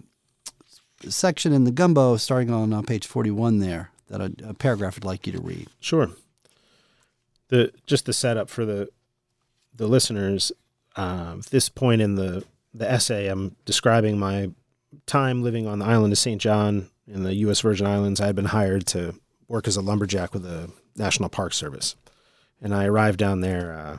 section 1.10 1.54
in 1.54 1.64
the 1.64 1.72
gumbo 1.72 2.18
starting 2.18 2.52
on 2.52 2.74
uh, 2.74 2.82
page 2.82 3.06
41 3.06 3.60
there 3.60 3.92
that 4.10 4.22
a, 4.22 4.50
a 4.50 4.54
paragraph 4.54 4.98
I'd 4.98 5.06
like 5.06 5.26
you 5.26 5.34
to 5.34 5.42
read. 5.42 5.68
Sure. 5.80 6.12
The 7.50 7.72
just 7.86 8.06
the 8.06 8.14
setup 8.14 8.50
for 8.50 8.66
the 8.66 8.90
the 9.76 9.88
listeners. 9.88 10.52
Uh, 10.96 11.38
this 11.50 11.70
point 11.70 12.02
in 12.02 12.16
the 12.16 12.44
the 12.74 12.90
essay, 12.90 13.28
I'm 13.28 13.56
describing 13.66 14.18
my 14.18 14.52
time 15.06 15.44
living 15.44 15.68
on 15.68 15.80
the 15.80 15.86
island 15.86 16.14
of 16.14 16.20
St. 16.20 16.40
John 16.40 16.90
in 17.08 17.24
the 17.24 17.34
U.S. 17.36 17.62
Virgin 17.62 17.88
Islands. 17.88 18.22
I 18.22 18.28
had 18.28 18.36
been 18.36 18.46
hired 18.46 18.86
to 18.88 19.16
work 19.48 19.68
as 19.68 19.76
a 19.76 19.82
lumberjack 19.82 20.34
with 20.34 20.44
the 20.44 20.72
National 20.96 21.30
Park 21.30 21.54
Service, 21.54 21.96
and 22.62 22.74
I 22.74 22.86
arrived 22.86 23.20
down 23.20 23.42
there 23.42 23.74
uh, 23.74 23.98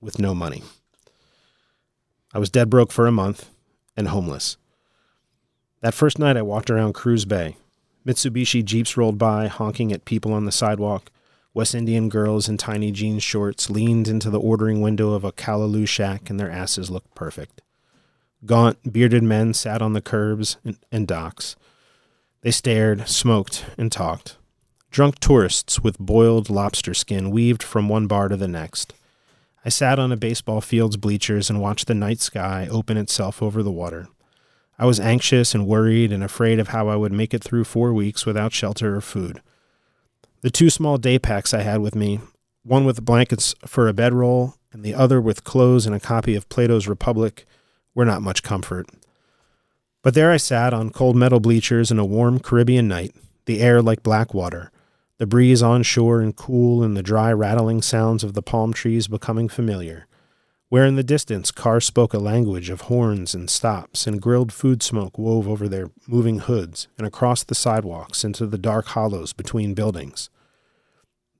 with 0.00 0.18
no 0.18 0.34
money. 0.34 0.62
I 2.32 2.38
was 2.38 2.50
dead 2.50 2.68
broke 2.68 2.92
for 2.92 3.06
a 3.06 3.12
month 3.12 3.48
and 3.96 4.08
homeless. 4.08 4.56
That 5.80 5.94
first 5.94 6.18
night, 6.18 6.36
I 6.36 6.42
walked 6.42 6.70
around 6.70 6.94
Cruz 6.94 7.24
Bay. 7.24 7.56
Mitsubishi 8.04 8.64
Jeeps 8.64 8.96
rolled 8.96 9.18
by, 9.18 9.46
honking 9.46 9.92
at 9.92 10.04
people 10.04 10.32
on 10.32 10.44
the 10.44 10.52
sidewalk. 10.52 11.10
West 11.54 11.74
Indian 11.74 12.08
girls 12.08 12.48
in 12.48 12.56
tiny 12.56 12.90
jean 12.90 13.18
shorts 13.18 13.70
leaned 13.70 14.08
into 14.08 14.30
the 14.30 14.40
ordering 14.40 14.80
window 14.80 15.12
of 15.12 15.24
a 15.24 15.32
Callaloo 15.32 15.86
shack, 15.86 16.30
and 16.30 16.38
their 16.38 16.50
asses 16.50 16.90
looked 16.90 17.14
perfect. 17.14 17.62
Gaunt, 18.44 18.92
bearded 18.92 19.22
men 19.22 19.54
sat 19.54 19.82
on 19.82 19.92
the 19.92 20.00
curbs 20.00 20.56
and, 20.64 20.78
and 20.90 21.06
docks. 21.06 21.56
They 22.42 22.50
stared, 22.50 23.08
smoked, 23.08 23.64
and 23.76 23.90
talked. 23.90 24.36
Drunk 24.90 25.18
tourists 25.18 25.80
with 25.80 25.98
boiled 25.98 26.48
lobster 26.48 26.94
skin 26.94 27.30
weaved 27.30 27.62
from 27.62 27.88
one 27.88 28.06
bar 28.06 28.28
to 28.28 28.36
the 28.36 28.48
next. 28.48 28.94
I 29.64 29.68
sat 29.68 29.98
on 29.98 30.12
a 30.12 30.16
baseball 30.16 30.60
field's 30.60 30.96
bleachers 30.96 31.50
and 31.50 31.60
watched 31.60 31.88
the 31.88 31.94
night 31.94 32.20
sky 32.20 32.68
open 32.70 32.96
itself 32.96 33.42
over 33.42 33.62
the 33.62 33.70
water. 33.70 34.08
I 34.78 34.86
was 34.86 35.00
anxious 35.00 35.54
and 35.54 35.66
worried 35.66 36.12
and 36.12 36.22
afraid 36.22 36.60
of 36.60 36.68
how 36.68 36.88
I 36.88 36.94
would 36.94 37.12
make 37.12 37.34
it 37.34 37.42
through 37.42 37.64
four 37.64 37.92
weeks 37.92 38.24
without 38.24 38.52
shelter 38.52 38.94
or 38.94 39.00
food. 39.00 39.42
The 40.42 40.50
two 40.50 40.70
small 40.70 40.98
day 40.98 41.18
packs 41.18 41.52
I 41.52 41.62
had 41.62 41.80
with 41.80 41.96
me, 41.96 42.20
one 42.62 42.84
with 42.84 43.04
blankets 43.04 43.56
for 43.66 43.88
a 43.88 43.92
bedroll 43.92 44.54
and 44.72 44.84
the 44.84 44.94
other 44.94 45.20
with 45.20 45.42
clothes 45.42 45.84
and 45.84 45.96
a 45.96 46.00
copy 46.00 46.36
of 46.36 46.48
Plato's 46.48 46.86
Republic, 46.86 47.44
were 47.92 48.04
not 48.04 48.22
much 48.22 48.44
comfort. 48.44 48.86
But 50.02 50.14
there 50.14 50.30
I 50.30 50.36
sat 50.36 50.72
on 50.72 50.90
cold 50.90 51.16
metal 51.16 51.40
bleachers 51.40 51.90
in 51.90 51.98
a 51.98 52.04
warm 52.04 52.38
Caribbean 52.38 52.86
night, 52.86 53.16
the 53.46 53.60
air 53.60 53.82
like 53.82 54.04
black 54.04 54.32
water, 54.32 54.70
the 55.16 55.26
breeze 55.26 55.62
on 55.62 55.82
shore 55.82 56.20
and 56.20 56.36
cool 56.36 56.84
and 56.84 56.96
the 56.96 57.02
dry 57.02 57.32
rattling 57.32 57.82
sounds 57.82 58.22
of 58.22 58.34
the 58.34 58.42
palm 58.42 58.72
trees 58.72 59.08
becoming 59.08 59.48
familiar 59.48 60.06
where 60.68 60.84
in 60.84 60.96
the 60.96 61.02
distance 61.02 61.50
cars 61.50 61.84
spoke 61.84 62.12
a 62.12 62.18
language 62.18 62.68
of 62.68 62.82
horns 62.82 63.34
and 63.34 63.48
stops, 63.48 64.06
and 64.06 64.20
grilled 64.20 64.52
food 64.52 64.82
smoke 64.82 65.18
wove 65.18 65.48
over 65.48 65.68
their 65.68 65.90
moving 66.06 66.40
hoods 66.40 66.88
and 66.98 67.06
across 67.06 67.42
the 67.42 67.54
sidewalks 67.54 68.22
into 68.24 68.46
the 68.46 68.58
dark 68.58 68.86
hollows 68.88 69.32
between 69.32 69.74
buildings. 69.74 70.28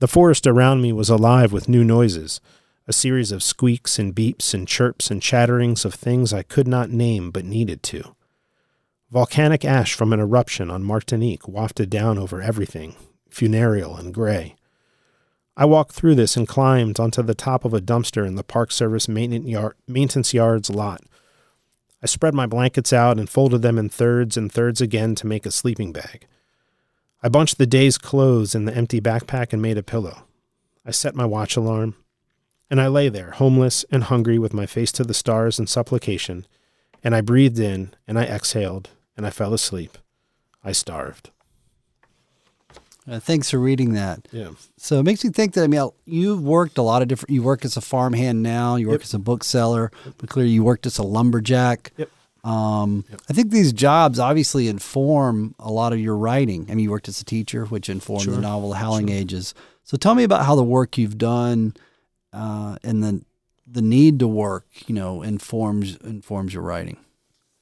The 0.00 0.08
forest 0.08 0.46
around 0.46 0.80
me 0.80 0.92
was 0.92 1.10
alive 1.10 1.52
with 1.52 1.68
new 1.68 1.84
noises, 1.84 2.40
a 2.86 2.92
series 2.92 3.32
of 3.32 3.42
squeaks 3.42 3.98
and 3.98 4.14
beeps 4.14 4.54
and 4.54 4.66
chirps 4.66 5.10
and 5.10 5.20
chatterings 5.20 5.84
of 5.84 5.92
things 5.92 6.32
I 6.32 6.42
could 6.42 6.66
not 6.66 6.90
name 6.90 7.30
but 7.30 7.44
needed 7.44 7.82
to. 7.84 8.14
Volcanic 9.10 9.64
ash 9.64 9.94
from 9.94 10.12
an 10.12 10.20
eruption 10.20 10.70
on 10.70 10.82
Martinique 10.82 11.46
wafted 11.46 11.90
down 11.90 12.16
over 12.18 12.40
everything, 12.40 12.94
funereal 13.28 13.96
and 13.96 14.14
gray. 14.14 14.54
I 15.60 15.64
walked 15.64 15.90
through 15.90 16.14
this 16.14 16.36
and 16.36 16.46
climbed 16.46 17.00
onto 17.00 17.20
the 17.20 17.34
top 17.34 17.64
of 17.64 17.74
a 17.74 17.80
dumpster 17.80 18.24
in 18.24 18.36
the 18.36 18.44
Park 18.44 18.70
Service 18.70 19.08
maintenance 19.08 20.32
yard's 20.32 20.70
lot. 20.70 21.02
I 22.00 22.06
spread 22.06 22.32
my 22.32 22.46
blankets 22.46 22.92
out 22.92 23.18
and 23.18 23.28
folded 23.28 23.62
them 23.62 23.76
in 23.76 23.88
thirds 23.88 24.36
and 24.36 24.52
thirds 24.52 24.80
again 24.80 25.16
to 25.16 25.26
make 25.26 25.44
a 25.44 25.50
sleeping 25.50 25.92
bag. 25.92 26.28
I 27.24 27.28
bunched 27.28 27.58
the 27.58 27.66
day's 27.66 27.98
clothes 27.98 28.54
in 28.54 28.66
the 28.66 28.74
empty 28.74 29.00
backpack 29.00 29.52
and 29.52 29.60
made 29.60 29.76
a 29.76 29.82
pillow. 29.82 30.22
I 30.86 30.92
set 30.92 31.16
my 31.16 31.24
watch 31.24 31.56
alarm, 31.56 31.96
and 32.70 32.80
I 32.80 32.86
lay 32.86 33.08
there, 33.08 33.32
homeless 33.32 33.84
and 33.90 34.04
hungry, 34.04 34.38
with 34.38 34.54
my 34.54 34.64
face 34.64 34.92
to 34.92 35.02
the 35.02 35.12
stars 35.12 35.58
in 35.58 35.66
supplication, 35.66 36.46
and 37.02 37.16
I 37.16 37.20
breathed 37.20 37.58
in 37.58 37.94
and 38.06 38.16
I 38.16 38.26
exhaled 38.26 38.90
and 39.16 39.26
I 39.26 39.30
fell 39.30 39.52
asleep. 39.52 39.98
I 40.62 40.70
starved. 40.70 41.30
Uh, 43.08 43.18
thanks 43.18 43.50
for 43.50 43.58
reading 43.58 43.94
that. 43.94 44.28
Yeah. 44.32 44.50
So 44.76 44.98
it 44.98 45.04
makes 45.04 45.24
me 45.24 45.30
think 45.30 45.54
that 45.54 45.64
I 45.64 45.66
mean 45.66 45.88
you've 46.04 46.42
worked 46.42 46.76
a 46.78 46.82
lot 46.82 47.00
of 47.02 47.08
different. 47.08 47.30
You 47.30 47.42
work 47.42 47.64
as 47.64 47.76
a 47.76 47.80
farmhand 47.80 48.42
now. 48.42 48.76
You 48.76 48.88
work 48.88 49.00
Yep. 49.00 49.02
as 49.04 49.14
a 49.14 49.18
bookseller, 49.18 49.90
but 50.18 50.28
clearly 50.28 50.50
you 50.52 50.62
worked 50.62 50.84
as 50.86 50.98
a 50.98 51.02
lumberjack. 51.02 51.92
Yep. 51.96 52.10
Um, 52.44 53.04
Yep. 53.10 53.20
I 53.30 53.32
think 53.32 53.50
these 53.50 53.72
jobs 53.72 54.18
obviously 54.18 54.68
inform 54.68 55.54
a 55.58 55.70
lot 55.72 55.92
of 55.92 55.98
your 56.00 56.16
writing. 56.16 56.66
I 56.70 56.74
mean, 56.74 56.84
you 56.84 56.90
worked 56.90 57.08
as 57.08 57.20
a 57.20 57.24
teacher, 57.24 57.64
which 57.64 57.88
informed 57.88 58.26
the 58.28 58.40
novel 58.40 58.74
Howling 58.74 59.08
Sure. 59.08 59.16
Ages. 59.16 59.54
So 59.84 59.96
tell 59.96 60.14
me 60.14 60.22
about 60.22 60.44
how 60.44 60.54
the 60.54 60.62
work 60.62 60.98
you've 60.98 61.16
done 61.18 61.74
uh, 62.32 62.76
and 62.84 63.02
the 63.02 63.22
the 63.70 63.82
need 63.82 64.18
to 64.18 64.28
work, 64.28 64.66
you 64.86 64.94
know, 64.94 65.22
informs 65.22 65.96
informs 65.96 66.52
your 66.54 66.62
writing. 66.62 66.96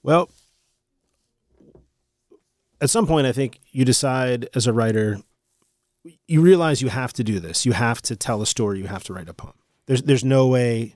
Well, 0.02 0.28
at 2.80 2.90
some 2.90 3.06
point, 3.06 3.26
I 3.26 3.32
think 3.32 3.58
you 3.72 3.84
decide 3.84 4.48
as 4.54 4.66
a 4.66 4.72
writer, 4.72 5.18
you 6.26 6.40
realize 6.40 6.82
you 6.82 6.88
have 6.88 7.12
to 7.14 7.24
do 7.24 7.40
this. 7.40 7.66
You 7.66 7.72
have 7.72 8.02
to 8.02 8.16
tell 8.16 8.42
a 8.42 8.46
story. 8.46 8.78
You 8.78 8.86
have 8.86 9.04
to 9.04 9.12
write 9.12 9.28
a 9.28 9.34
poem. 9.34 9.54
There's 9.86 10.02
there's 10.02 10.24
no 10.24 10.46
way 10.46 10.94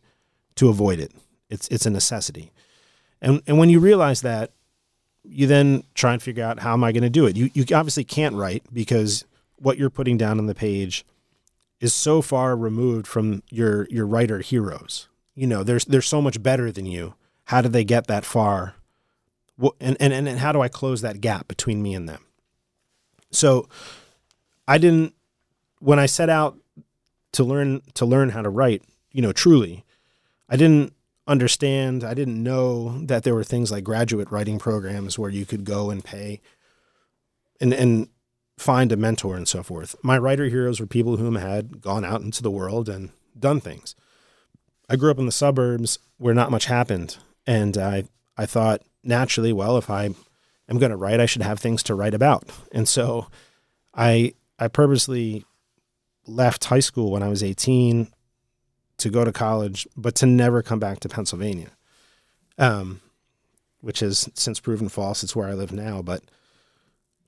to 0.56 0.68
avoid 0.68 0.98
it. 1.00 1.12
It's 1.48 1.68
it's 1.68 1.86
a 1.86 1.90
necessity. 1.90 2.52
And 3.20 3.42
and 3.46 3.58
when 3.58 3.70
you 3.70 3.80
realize 3.80 4.22
that, 4.22 4.52
you 5.24 5.46
then 5.46 5.84
try 5.94 6.12
and 6.12 6.22
figure 6.22 6.44
out 6.44 6.60
how 6.60 6.72
am 6.72 6.84
I 6.84 6.92
going 6.92 7.02
to 7.02 7.10
do 7.10 7.26
it. 7.26 7.36
You 7.36 7.50
you 7.54 7.64
obviously 7.74 8.04
can't 8.04 8.34
write 8.34 8.64
because 8.72 9.24
what 9.56 9.78
you're 9.78 9.90
putting 9.90 10.16
down 10.16 10.38
on 10.38 10.46
the 10.46 10.54
page 10.54 11.04
is 11.80 11.94
so 11.94 12.22
far 12.22 12.56
removed 12.56 13.06
from 13.06 13.42
your 13.50 13.86
your 13.90 14.06
writer 14.06 14.40
heroes. 14.40 15.08
You 15.34 15.46
know, 15.46 15.62
there's 15.62 15.84
they're 15.84 16.02
so 16.02 16.20
much 16.20 16.42
better 16.42 16.70
than 16.72 16.86
you. 16.86 17.14
How 17.44 17.62
did 17.62 17.72
they 17.72 17.84
get 17.84 18.06
that 18.06 18.24
far? 18.24 18.74
What, 19.56 19.74
and, 19.80 19.96
and 20.00 20.12
and 20.12 20.38
how 20.38 20.52
do 20.52 20.60
I 20.60 20.68
close 20.68 21.00
that 21.02 21.20
gap 21.20 21.48
between 21.48 21.82
me 21.82 21.94
and 21.94 22.08
them? 22.08 22.24
So 23.30 23.68
I 24.70 24.78
didn't 24.78 25.14
when 25.80 25.98
I 25.98 26.06
set 26.06 26.30
out 26.30 26.56
to 27.32 27.42
learn 27.42 27.82
to 27.94 28.06
learn 28.06 28.28
how 28.28 28.42
to 28.42 28.48
write, 28.48 28.84
you 29.10 29.20
know, 29.20 29.32
truly, 29.32 29.84
I 30.48 30.56
didn't 30.56 30.92
understand, 31.26 32.04
I 32.04 32.14
didn't 32.14 32.40
know 32.40 33.04
that 33.06 33.24
there 33.24 33.34
were 33.34 33.42
things 33.42 33.72
like 33.72 33.82
graduate 33.82 34.30
writing 34.30 34.60
programs 34.60 35.18
where 35.18 35.30
you 35.30 35.44
could 35.44 35.64
go 35.64 35.90
and 35.90 36.04
pay 36.04 36.40
and 37.60 37.74
and 37.74 38.10
find 38.58 38.92
a 38.92 38.96
mentor 38.96 39.36
and 39.36 39.48
so 39.48 39.64
forth. 39.64 39.96
My 40.04 40.16
writer 40.16 40.44
heroes 40.44 40.78
were 40.78 40.86
people 40.86 41.16
whom 41.16 41.34
had 41.34 41.80
gone 41.80 42.04
out 42.04 42.20
into 42.20 42.40
the 42.40 42.50
world 42.50 42.88
and 42.88 43.10
done 43.36 43.60
things. 43.60 43.96
I 44.88 44.94
grew 44.94 45.10
up 45.10 45.18
in 45.18 45.26
the 45.26 45.32
suburbs 45.32 45.98
where 46.18 46.34
not 46.34 46.52
much 46.52 46.66
happened, 46.66 47.16
and 47.44 47.76
I 47.76 48.04
I 48.36 48.46
thought 48.46 48.82
naturally, 49.02 49.52
well, 49.52 49.76
if 49.78 49.90
I 49.90 50.04
am 50.68 50.78
going 50.78 50.90
to 50.90 50.96
write, 50.96 51.18
I 51.18 51.26
should 51.26 51.42
have 51.42 51.58
things 51.58 51.82
to 51.84 51.96
write 51.96 52.14
about, 52.14 52.44
and 52.70 52.88
so 52.88 53.26
I 53.92 54.34
I 54.60 54.68
purposely 54.68 55.44
left 56.26 56.66
high 56.66 56.80
school 56.80 57.10
when 57.10 57.22
I 57.22 57.28
was 57.28 57.42
18 57.42 58.08
to 58.98 59.10
go 59.10 59.24
to 59.24 59.32
college, 59.32 59.88
but 59.96 60.14
to 60.16 60.26
never 60.26 60.62
come 60.62 60.78
back 60.78 61.00
to 61.00 61.08
Pennsylvania, 61.08 61.70
um, 62.58 63.00
which 63.80 64.00
has 64.00 64.28
since 64.34 64.60
proven 64.60 64.90
false. 64.90 65.24
It's 65.24 65.34
where 65.34 65.48
I 65.48 65.54
live 65.54 65.72
now, 65.72 66.02
but 66.02 66.22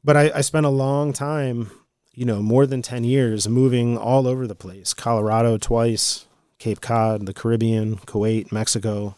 but 0.04 0.16
I, 0.16 0.30
I 0.34 0.40
spent 0.42 0.66
a 0.66 0.70
long 0.70 1.12
time, 1.12 1.70
you 2.12 2.26
know, 2.26 2.42
more 2.42 2.66
than 2.66 2.82
10 2.82 3.04
years 3.04 3.48
moving 3.48 3.96
all 3.96 4.26
over 4.26 4.46
the 4.46 4.54
place 4.54 4.92
Colorado 4.92 5.56
twice, 5.56 6.26
Cape 6.58 6.82
Cod, 6.82 7.24
the 7.24 7.32
Caribbean, 7.32 7.96
Kuwait, 7.96 8.52
Mexico, 8.52 9.16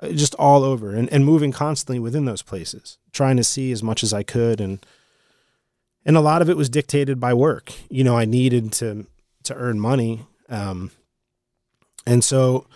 uh, 0.00 0.08
just 0.08 0.34
all 0.34 0.64
over 0.64 0.94
and, 0.94 1.08
and 1.12 1.24
moving 1.24 1.52
constantly 1.52 2.00
within 2.00 2.24
those 2.24 2.42
places, 2.42 2.98
trying 3.12 3.36
to 3.36 3.44
see 3.44 3.70
as 3.70 3.82
much 3.82 4.02
as 4.02 4.12
I 4.12 4.24
could. 4.24 4.60
And, 4.60 4.84
and 6.04 6.16
a 6.16 6.20
lot 6.20 6.42
of 6.42 6.50
it 6.50 6.56
was 6.56 6.68
dictated 6.68 7.20
by 7.20 7.34
work. 7.34 7.72
You 7.88 8.04
know, 8.04 8.16
I 8.16 8.24
needed 8.24 8.72
to, 8.74 9.06
to 9.44 9.54
earn 9.54 9.80
money. 9.80 10.26
Um, 10.48 10.90
and 12.06 12.24
so 12.24 12.66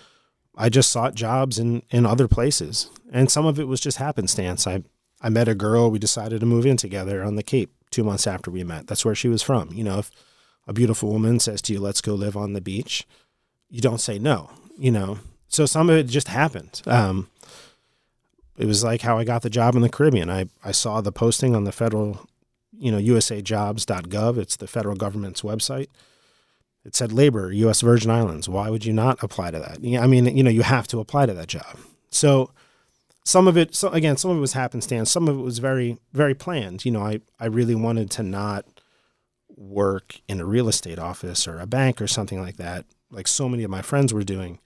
I 0.57 0.69
just 0.69 0.91
sought 0.91 1.15
jobs 1.15 1.59
in, 1.59 1.83
in 1.91 2.07
other 2.07 2.29
places. 2.29 2.91
And 3.13 3.31
some 3.31 3.47
of 3.47 3.59
it 3.59 3.69
was 3.69 3.81
just 3.81 3.99
happenstance. 3.99 4.67
I, 4.67 4.83
I 5.21 5.29
met 5.29 5.49
a 5.49 5.55
girl. 5.55 5.91
We 5.91 5.99
decided 5.99 6.41
to 6.41 6.47
move 6.47 6.67
in 6.67 6.77
together 6.77 7.23
on 7.23 7.37
the 7.37 7.43
Cape 7.43 7.73
two 7.91 8.05
months 8.05 8.27
after 8.27 8.51
we 8.51 8.65
met. 8.65 8.87
That's 8.87 9.05
where 9.05 9.15
she 9.15 9.29
was 9.29 9.43
from. 9.43 9.71
You 9.73 9.85
know, 9.85 9.99
if 9.99 10.11
a 10.67 10.73
beautiful 10.73 11.11
woman 11.11 11.41
says 11.41 11.63
to 11.63 11.73
you, 11.73 11.81
let's 11.81 12.01
go 12.01 12.15
live 12.15 12.37
on 12.37 12.53
the 12.53 12.61
beach, 12.61 13.07
you 13.69 13.81
don't 13.81 14.01
say 14.01 14.19
no. 14.19 14.51
you 14.77 14.91
know. 14.91 15.19
So 15.49 15.67
some 15.67 15.89
of 15.89 15.97
it 15.97 16.05
just 16.05 16.29
happened. 16.29 16.83
Um, 16.87 17.29
it 18.57 18.67
was 18.67 18.83
like 18.83 19.03
how 19.03 19.19
I 19.19 19.25
got 19.25 19.43
the 19.43 19.51
job 19.51 19.75
in 19.75 19.83
the 19.83 19.89
Caribbean. 19.89 20.31
I, 20.31 20.47
I 20.65 20.73
saw 20.73 21.01
the 21.01 21.13
posting 21.13 21.55
on 21.55 21.65
the 21.65 21.73
federal, 21.73 22.29
you 22.79 22.91
know, 22.91 22.99
usajobs.gov. 22.99 24.39
It's 24.39 24.57
the 24.57 24.67
federal 24.67 24.97
government's 24.97 25.43
website. 25.43 25.89
It 26.85 26.95
said 26.95 27.13
labor, 27.13 27.51
U.S. 27.53 27.81
Virgin 27.81 28.11
Islands. 28.11 28.49
Why 28.49 28.71
would 28.71 28.85
you 28.85 28.93
not 28.93 29.21
apply 29.23 29.51
to 29.51 29.59
that? 29.59 29.79
I 30.01 30.07
mean, 30.07 30.37
you 30.37 30.45
know, 30.45 30.51
you 30.51 30.63
have 30.63 30.87
to 30.89 31.01
apply 31.01 31.27
to 31.27 31.35
that 31.35 31.49
job. 31.49 31.79
So 32.11 32.53
some 33.25 33.49
of 33.49 33.57
it, 33.57 33.75
so 33.75 33.89
again, 33.89 34.17
some 34.17 34.31
of 34.31 34.37
it 34.37 34.41
was 34.41 34.53
happenstance. 34.53 35.11
Some 35.11 35.27
of 35.27 35.37
it 35.37 35.43
was 35.43 35.59
very, 35.59 35.99
very 36.13 36.35
planned. 36.35 36.85
You 36.85 36.93
know, 36.93 37.03
I, 37.03 37.21
I 37.41 37.47
really 37.47 37.75
wanted 37.75 38.09
to 38.13 38.23
not 38.23 38.67
work 39.57 40.21
in 40.29 40.41
a 40.41 40.45
real 40.45 40.69
estate 40.69 40.99
office 40.99 41.49
or 41.49 41.59
a 41.59 41.67
bank 41.67 42.01
or 42.01 42.07
something 42.07 42.41
like 42.41 42.57
that, 42.59 42.85
like 43.11 43.27
so 43.27 43.49
many 43.49 43.65
of 43.65 43.71
my 43.71 43.83
friends 43.83 44.15
were 44.15 44.23
doing. 44.23 44.61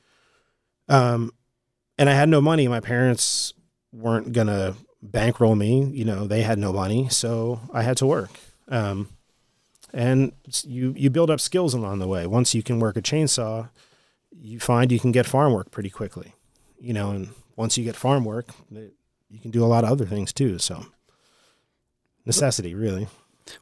Um, 0.89 1.33
and 1.97 2.11
I 2.11 2.15
had 2.15 2.29
no 2.29 2.41
money. 2.41 2.69
My 2.69 2.81
parents 2.81 3.55
weren't 3.93 4.33
gonna 4.33 4.75
bankroll 5.03 5.57
me. 5.57 5.85
You 5.87 6.05
know, 6.05 6.27
they 6.27 6.43
had 6.43 6.59
no 6.59 6.73
money, 6.73 7.09
so 7.09 7.61
I 7.73 7.83
had 7.83 7.97
to 7.99 8.07
work. 8.07 8.31
Um, 8.69 9.09
and 9.93 10.33
you 10.65 10.95
you 10.97 11.11
build 11.11 11.31
up 11.31 11.41
skills 11.41 11.75
along 11.75 11.99
the 11.99 12.07
way. 12.09 12.27
Once 12.27 12.55
you 12.55 12.63
can 12.63 12.79
work 12.79 12.97
a 12.97 13.03
chainsaw, 13.03 13.71
you 14.31 14.61
find 14.61 14.93
you 14.93 15.01
can 15.01 15.13
get 15.13 15.27
farm 15.27 15.53
work 15.53 15.71
pretty 15.71 15.91
quickly. 15.91 16.35
You 16.79 16.93
know, 16.93 17.11
and 17.11 17.31
once 17.57 17.77
you 17.77 17.85
get 17.85 17.97
farm 17.97 18.25
work, 18.25 18.51
you 18.71 19.39
can 19.41 19.51
do 19.51 19.65
a 19.65 19.67
lot 19.67 19.85
of 19.85 19.91
other 19.91 20.07
things 20.07 20.33
too. 20.33 20.59
So 20.59 20.87
necessity, 22.25 22.75
really. 22.75 23.09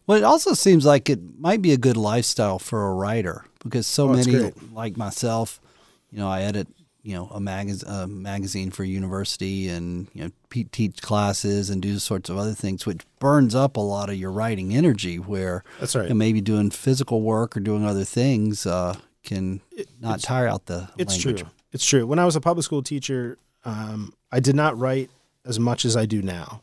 Well, 0.07 0.19
it 0.19 0.25
also 0.25 0.53
seems 0.55 0.85
like 0.85 1.09
it 1.09 1.21
might 1.39 1.63
be 1.63 1.73
a 1.73 1.79
good 1.79 1.97
lifestyle 1.97 2.59
for 2.59 2.87
a 2.87 2.93
writer 2.93 3.47
because 3.65 3.87
so 3.87 4.09
Oh, 4.09 4.13
many, 4.13 4.53
like 4.73 4.97
myself, 4.97 5.61
you 6.11 6.19
know, 6.19 6.29
I 6.29 6.43
edit, 6.43 6.69
you 7.03 7.15
know, 7.15 7.27
a, 7.33 7.39
magaz- 7.41 7.85
a 7.87 8.07
magazine 8.07 8.71
for 8.71 8.85
university 8.85 9.69
and, 9.69 10.09
you 10.13 10.25
know, 10.25 10.31
pe- 10.51 10.65
teach 10.65 11.01
classes 11.01 11.71
and 11.71 11.81
do 11.81 11.99
sorts 11.99 12.29
of 12.29 12.37
other 12.37 12.53
things, 12.55 12.85
which 12.87 13.03
burns 13.19 13.55
up 13.55 13.77
a 13.77 13.81
lot 13.81 14.11
of 14.11 14.17
your 14.17 14.31
writing 14.33 14.75
energy 14.75 15.19
where 15.19 15.65
That's 15.81 15.95
right. 15.95 16.09
know, 16.09 16.15
maybe 16.15 16.41
doing 16.41 16.71
physical 16.71 17.23
work 17.23 17.57
or 17.57 17.61
doing 17.61 17.85
other 17.85 18.05
things 18.05 18.67
uh, 18.67 18.97
can 19.23 19.61
not 20.01 20.21
tire 20.21 20.49
out 20.49 20.67
the 20.67 20.89
It's 20.99 21.15
language. 21.25 21.43
true. 21.43 21.51
It's 21.73 21.87
true. 21.87 22.07
When 22.07 22.19
I 22.19 22.25
was 22.25 22.35
a 22.37 22.41
public 22.41 22.65
school 22.65 22.83
teacher, 22.83 23.39
um, 23.65 24.13
I 24.33 24.41
did 24.41 24.57
not 24.57 24.79
write 24.79 25.11
as 25.45 25.59
much 25.61 25.85
as 25.85 25.97
I 25.97 26.05
do 26.07 26.21
now. 26.23 26.63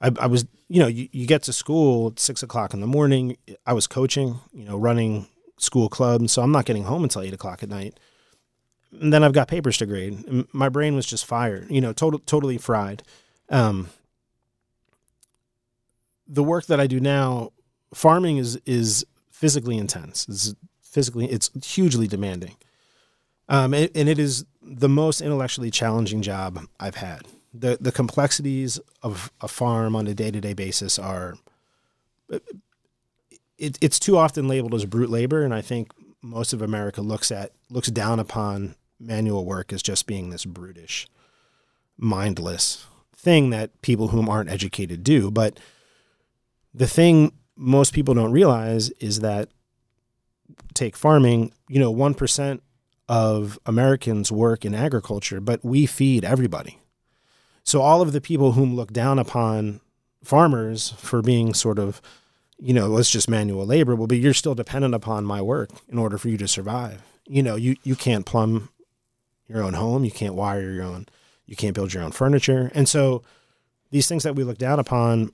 I, 0.00 0.10
I 0.20 0.26
was, 0.26 0.44
you 0.68 0.80
know, 0.80 0.86
you, 0.88 1.08
you 1.12 1.26
get 1.26 1.42
to 1.44 1.52
school 1.52 2.08
at 2.08 2.20
six 2.20 2.42
o'clock 2.42 2.74
in 2.74 2.80
the 2.80 2.86
morning. 2.86 3.36
I 3.66 3.72
was 3.72 3.86
coaching, 3.86 4.36
you 4.52 4.64
know, 4.64 4.76
running 4.76 5.26
school 5.58 5.88
clubs, 5.88 6.32
so 6.32 6.42
I'm 6.42 6.52
not 6.52 6.66
getting 6.66 6.84
home 6.84 7.02
until 7.02 7.22
eight 7.22 7.32
o'clock 7.32 7.62
at 7.62 7.70
night. 7.70 7.98
And 8.92 9.12
then 9.12 9.22
I've 9.24 9.32
got 9.32 9.48
papers 9.48 9.78
to 9.78 9.86
grade. 9.86 10.46
My 10.52 10.68
brain 10.68 10.94
was 10.94 11.06
just 11.06 11.26
fired, 11.26 11.70
you 11.70 11.80
know, 11.80 11.92
total, 11.92 12.20
totally 12.20 12.58
fried. 12.58 13.02
Um, 13.50 13.88
the 16.26 16.42
work 16.42 16.66
that 16.66 16.80
I 16.80 16.86
do 16.86 17.00
now, 17.00 17.52
farming 17.94 18.38
is 18.38 18.56
is 18.66 19.06
physically 19.30 19.76
intense. 19.76 20.26
It's 20.28 20.54
physically, 20.82 21.30
it's 21.30 21.50
hugely 21.64 22.06
demanding. 22.06 22.56
Um, 23.48 23.74
and, 23.74 23.90
and 23.94 24.08
it 24.08 24.18
is 24.18 24.44
the 24.62 24.88
most 24.88 25.20
intellectually 25.20 25.70
challenging 25.70 26.22
job 26.22 26.58
I've 26.80 26.96
had. 26.96 27.22
The 27.54 27.78
the 27.80 27.92
complexities 27.92 28.80
of 29.02 29.30
a 29.40 29.48
farm 29.48 29.94
on 29.94 30.06
a 30.06 30.14
day 30.14 30.30
to 30.30 30.40
day 30.40 30.54
basis 30.54 30.98
are. 30.98 31.36
It, 33.58 33.78
it's 33.80 33.98
too 33.98 34.18
often 34.18 34.48
labeled 34.48 34.74
as 34.74 34.84
brute 34.84 35.08
labor, 35.08 35.42
and 35.42 35.54
I 35.54 35.62
think 35.62 35.90
most 36.22 36.52
of 36.52 36.62
America 36.62 37.00
looks 37.00 37.30
at 37.30 37.52
looks 37.70 37.88
down 37.88 38.18
upon 38.18 38.74
manual 38.98 39.44
work 39.44 39.72
as 39.72 39.82
just 39.82 40.06
being 40.06 40.30
this 40.30 40.44
brutish, 40.44 41.06
mindless 41.98 42.86
thing 43.14 43.50
that 43.50 43.80
people 43.82 44.08
whom 44.08 44.28
aren't 44.28 44.50
educated 44.50 45.02
do. 45.02 45.30
But 45.30 45.58
the 46.74 46.86
thing 46.86 47.32
most 47.56 47.92
people 47.92 48.14
don't 48.14 48.32
realize 48.32 48.90
is 49.00 49.20
that 49.20 49.48
take 50.74 50.96
farming, 50.96 51.52
you 51.68 51.78
know, 51.78 51.90
one 51.90 52.14
percent 52.14 52.62
of 53.08 53.58
Americans 53.66 54.32
work 54.32 54.64
in 54.64 54.74
agriculture, 54.74 55.40
but 55.40 55.64
we 55.64 55.86
feed 55.86 56.24
everybody. 56.24 56.80
So 57.62 57.80
all 57.80 58.02
of 58.02 58.12
the 58.12 58.20
people 58.20 58.52
whom 58.52 58.74
look 58.76 58.92
down 58.92 59.18
upon 59.18 59.80
farmers 60.22 60.90
for 60.98 61.22
being 61.22 61.54
sort 61.54 61.78
of, 61.78 62.00
you 62.58 62.72
know, 62.72 62.86
let's 62.88 63.10
just 63.10 63.28
manual 63.28 63.66
labor, 63.66 63.94
well, 63.94 64.06
but 64.06 64.18
you're 64.18 64.34
still 64.34 64.54
dependent 64.54 64.94
upon 64.94 65.24
my 65.24 65.42
work 65.42 65.70
in 65.88 65.98
order 65.98 66.18
for 66.18 66.28
you 66.28 66.38
to 66.38 66.48
survive. 66.48 67.02
You 67.26 67.42
know, 67.42 67.56
you, 67.56 67.76
you 67.82 67.96
can't 67.96 68.24
plumb 68.24 68.70
your 69.48 69.62
own 69.62 69.74
home, 69.74 70.04
you 70.04 70.10
can't 70.10 70.34
wire 70.34 70.70
your 70.70 70.84
own, 70.84 71.06
you 71.46 71.56
can't 71.56 71.74
build 71.74 71.92
your 71.92 72.02
own 72.02 72.12
furniture. 72.12 72.70
And 72.74 72.88
so 72.88 73.22
these 73.90 74.08
things 74.08 74.22
that 74.22 74.34
we 74.34 74.44
look 74.44 74.58
down 74.58 74.78
upon 74.78 75.32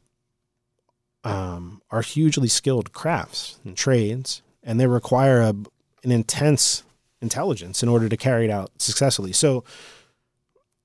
um, 1.24 1.82
are 1.90 2.02
hugely 2.02 2.48
skilled 2.48 2.92
crafts 2.92 3.58
and 3.64 3.76
trades, 3.76 4.42
and 4.62 4.80
they 4.80 4.86
require 4.86 5.40
a, 5.40 5.50
an 5.50 6.10
intense 6.10 6.82
intelligence 7.20 7.82
in 7.82 7.88
order 7.88 8.08
to 8.08 8.16
carry 8.16 8.46
it 8.46 8.50
out 8.50 8.70
successfully. 8.78 9.32
So 9.32 9.64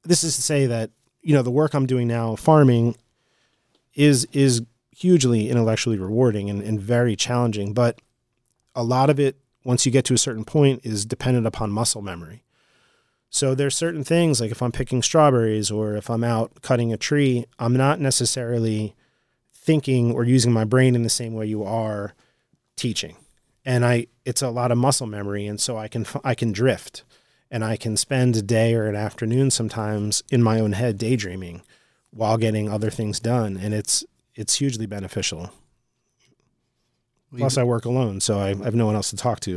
this 0.04 0.24
is 0.24 0.36
to 0.36 0.42
say 0.42 0.68
that 0.68 0.92
you 1.22 1.34
know 1.34 1.42
the 1.42 1.52
work 1.52 1.74
I'm 1.74 1.88
doing 1.88 2.08
now, 2.08 2.36
farming, 2.36 2.96
is 3.96 4.26
is 4.32 4.62
hugely 4.98 5.50
intellectually 5.50 5.98
rewarding 5.98 6.50
and, 6.50 6.62
and 6.62 6.80
very 6.80 7.16
challenging. 7.16 7.74
But 7.74 8.02
a 8.74 8.84
lot 8.84 9.10
of 9.10 9.20
it, 9.20 9.38
once 9.64 9.86
you 9.86 9.91
get 9.91 10.06
to 10.06 10.14
a 10.14 10.18
certain 10.18 10.45
point, 10.45 10.82
is 10.84 11.06
dependent 11.06 11.45
upon 11.45 11.72
muscle 11.72 12.02
memory. 12.02 12.43
So 13.30 13.54
there's 13.54 13.76
certain 13.76 14.04
things 14.04 14.39
like 14.39 14.52
if 14.52 14.62
I'm 14.62 14.72
picking 14.72 15.02
strawberries 15.02 15.70
or 15.70 15.95
if 15.95 16.10
I'm 16.10 16.24
out 16.24 16.62
cutting 16.62 16.93
a 16.93 16.98
tree, 16.98 17.45
I'm 17.60 17.76
not 17.76 18.00
necessarily 18.00 18.95
thinking 19.54 20.14
or 20.14 20.24
using 20.24 20.54
my 20.54 20.64
brain 20.64 20.95
in 20.95 21.04
the 21.04 21.10
same 21.10 21.34
way 21.34 21.45
you 21.45 21.64
are 21.64 22.14
teaching 22.78 23.18
and 23.68 23.86
I 23.86 24.08
it's 24.24 24.41
a 24.41 24.50
lot 24.50 24.72
of 24.72 24.78
muscle 24.78 25.08
memory, 25.08 25.45
and 25.45 25.60
so 25.60 25.78
I 25.78 25.89
can 25.89 26.08
I 26.24 26.34
can 26.34 26.54
drift, 26.54 27.04
and 27.52 27.66
I 27.66 27.76
can 27.76 27.98
spend 27.98 28.36
a 28.38 28.41
day 28.41 28.74
or 28.74 28.88
an 28.88 28.95
afternoon 28.95 29.52
sometimes 29.52 30.24
in 30.32 30.41
my 30.41 30.62
own 30.62 30.72
head 30.72 30.98
daydreaming, 30.98 31.62
while 32.12 32.38
getting 32.38 32.70
other 32.70 32.89
things 32.89 33.20
done, 33.20 33.58
and 33.58 33.74
it's 33.74 34.06
it's 34.38 34.56
hugely 34.56 34.86
beneficial. 34.86 35.52
Plus, 37.38 37.58
I 37.58 37.64
work 37.64 37.84
alone, 37.84 38.22
so 38.22 38.40
I, 38.40 38.52
I 38.52 38.56
have 38.64 38.74
no 38.76 38.86
one 38.86 38.96
else 38.96 39.10
to 39.10 39.18
talk 39.18 39.42
to. 39.42 39.52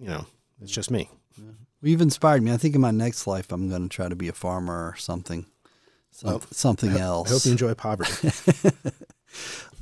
You 0.00 0.08
know, 0.08 0.26
it's 0.62 0.70
just 0.70 0.90
me. 0.90 1.10
Well, 1.36 1.90
you've 1.90 2.00
inspired 2.00 2.42
me. 2.42 2.52
I 2.52 2.56
think 2.56 2.74
in 2.76 2.80
my 2.80 2.92
next 2.92 3.26
life, 3.26 3.50
I'm 3.50 3.68
going 3.68 3.88
to 3.88 3.88
try 3.94 4.08
to 4.08 4.14
be 4.14 4.28
a 4.28 4.32
farmer 4.32 4.88
or 4.90 4.96
something, 4.96 5.46
some, 6.12 6.30
Well, 6.30 6.42
something 6.52 6.90
I 6.96 7.00
else. 7.00 7.28
I 7.28 7.32
hope 7.32 7.44
you 7.44 7.50
enjoy 7.52 7.74
poverty. 7.74 8.30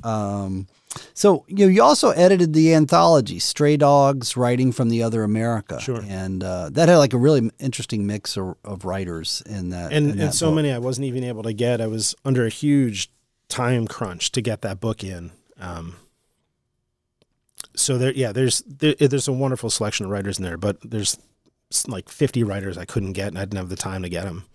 Um, 0.03 0.67
so 1.13 1.45
you 1.47 1.65
know, 1.65 1.71
you 1.71 1.81
also 1.81 2.11
edited 2.11 2.53
the 2.53 2.73
anthology 2.73 3.39
"Stray 3.39 3.75
Dogs: 3.77 4.37
Writing 4.37 4.71
from 4.71 4.89
the 4.89 5.01
Other 5.01 5.23
America," 5.23 5.79
Sure. 5.79 6.01
and 6.07 6.43
uh, 6.43 6.69
that 6.73 6.89
had 6.89 6.97
like 6.97 7.13
a 7.13 7.17
really 7.17 7.49
interesting 7.59 8.05
mix 8.05 8.37
of, 8.37 8.55
of 8.63 8.85
writers 8.85 9.41
in 9.47 9.69
that. 9.69 9.91
and 9.91 10.05
in 10.05 10.11
and 10.11 10.19
that 10.19 10.33
so 10.35 10.47
book. 10.47 10.57
many 10.57 10.71
I 10.71 10.77
wasn't 10.77 11.05
even 11.07 11.23
able 11.23 11.41
to 11.43 11.53
get. 11.53 11.81
I 11.81 11.87
was 11.87 12.13
under 12.23 12.45
a 12.45 12.49
huge 12.49 13.09
time 13.49 13.87
crunch 13.87 14.31
to 14.33 14.41
get 14.41 14.61
that 14.61 14.79
book 14.79 15.03
in. 15.03 15.31
Um, 15.59 15.95
so 17.75 17.97
there, 17.97 18.13
yeah, 18.13 18.31
there's 18.31 18.61
there, 18.61 18.95
there's 18.99 19.27
a 19.27 19.33
wonderful 19.33 19.69
selection 19.69 20.05
of 20.05 20.11
writers 20.11 20.37
in 20.37 20.45
there, 20.45 20.57
but 20.57 20.77
there's 20.83 21.17
like 21.87 22.09
50 22.09 22.43
writers 22.43 22.77
I 22.77 22.85
couldn't 22.85 23.13
get, 23.13 23.29
and 23.29 23.37
I 23.37 23.41
didn't 23.41 23.57
have 23.57 23.69
the 23.69 23.75
time 23.75 24.03
to 24.03 24.09
get 24.09 24.25
them. 24.25 24.45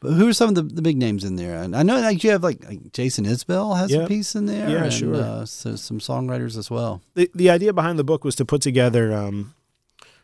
But 0.00 0.12
who 0.12 0.28
are 0.28 0.32
some 0.32 0.48
of 0.48 0.54
the, 0.54 0.62
the 0.62 0.80
big 0.80 0.96
names 0.96 1.24
in 1.24 1.36
there? 1.36 1.62
And 1.62 1.76
I 1.76 1.82
know 1.82 2.00
like 2.00 2.24
you 2.24 2.30
have 2.30 2.42
like, 2.42 2.64
like 2.64 2.92
Jason 2.92 3.26
Isbell 3.26 3.76
has 3.76 3.92
a 3.92 4.06
piece 4.06 4.34
in 4.34 4.46
there. 4.46 4.68
Yeah, 4.68 4.84
and, 4.84 4.92
sure. 4.92 5.14
Uh, 5.14 5.44
so 5.44 5.76
some 5.76 5.98
songwriters 5.98 6.56
as 6.56 6.70
well. 6.70 7.02
the 7.14 7.30
the 7.34 7.50
idea 7.50 7.72
behind 7.74 7.98
the 7.98 8.04
book 8.04 8.24
was 8.24 8.34
to 8.36 8.46
put 8.46 8.62
together. 8.62 9.12
Um, 9.12 9.54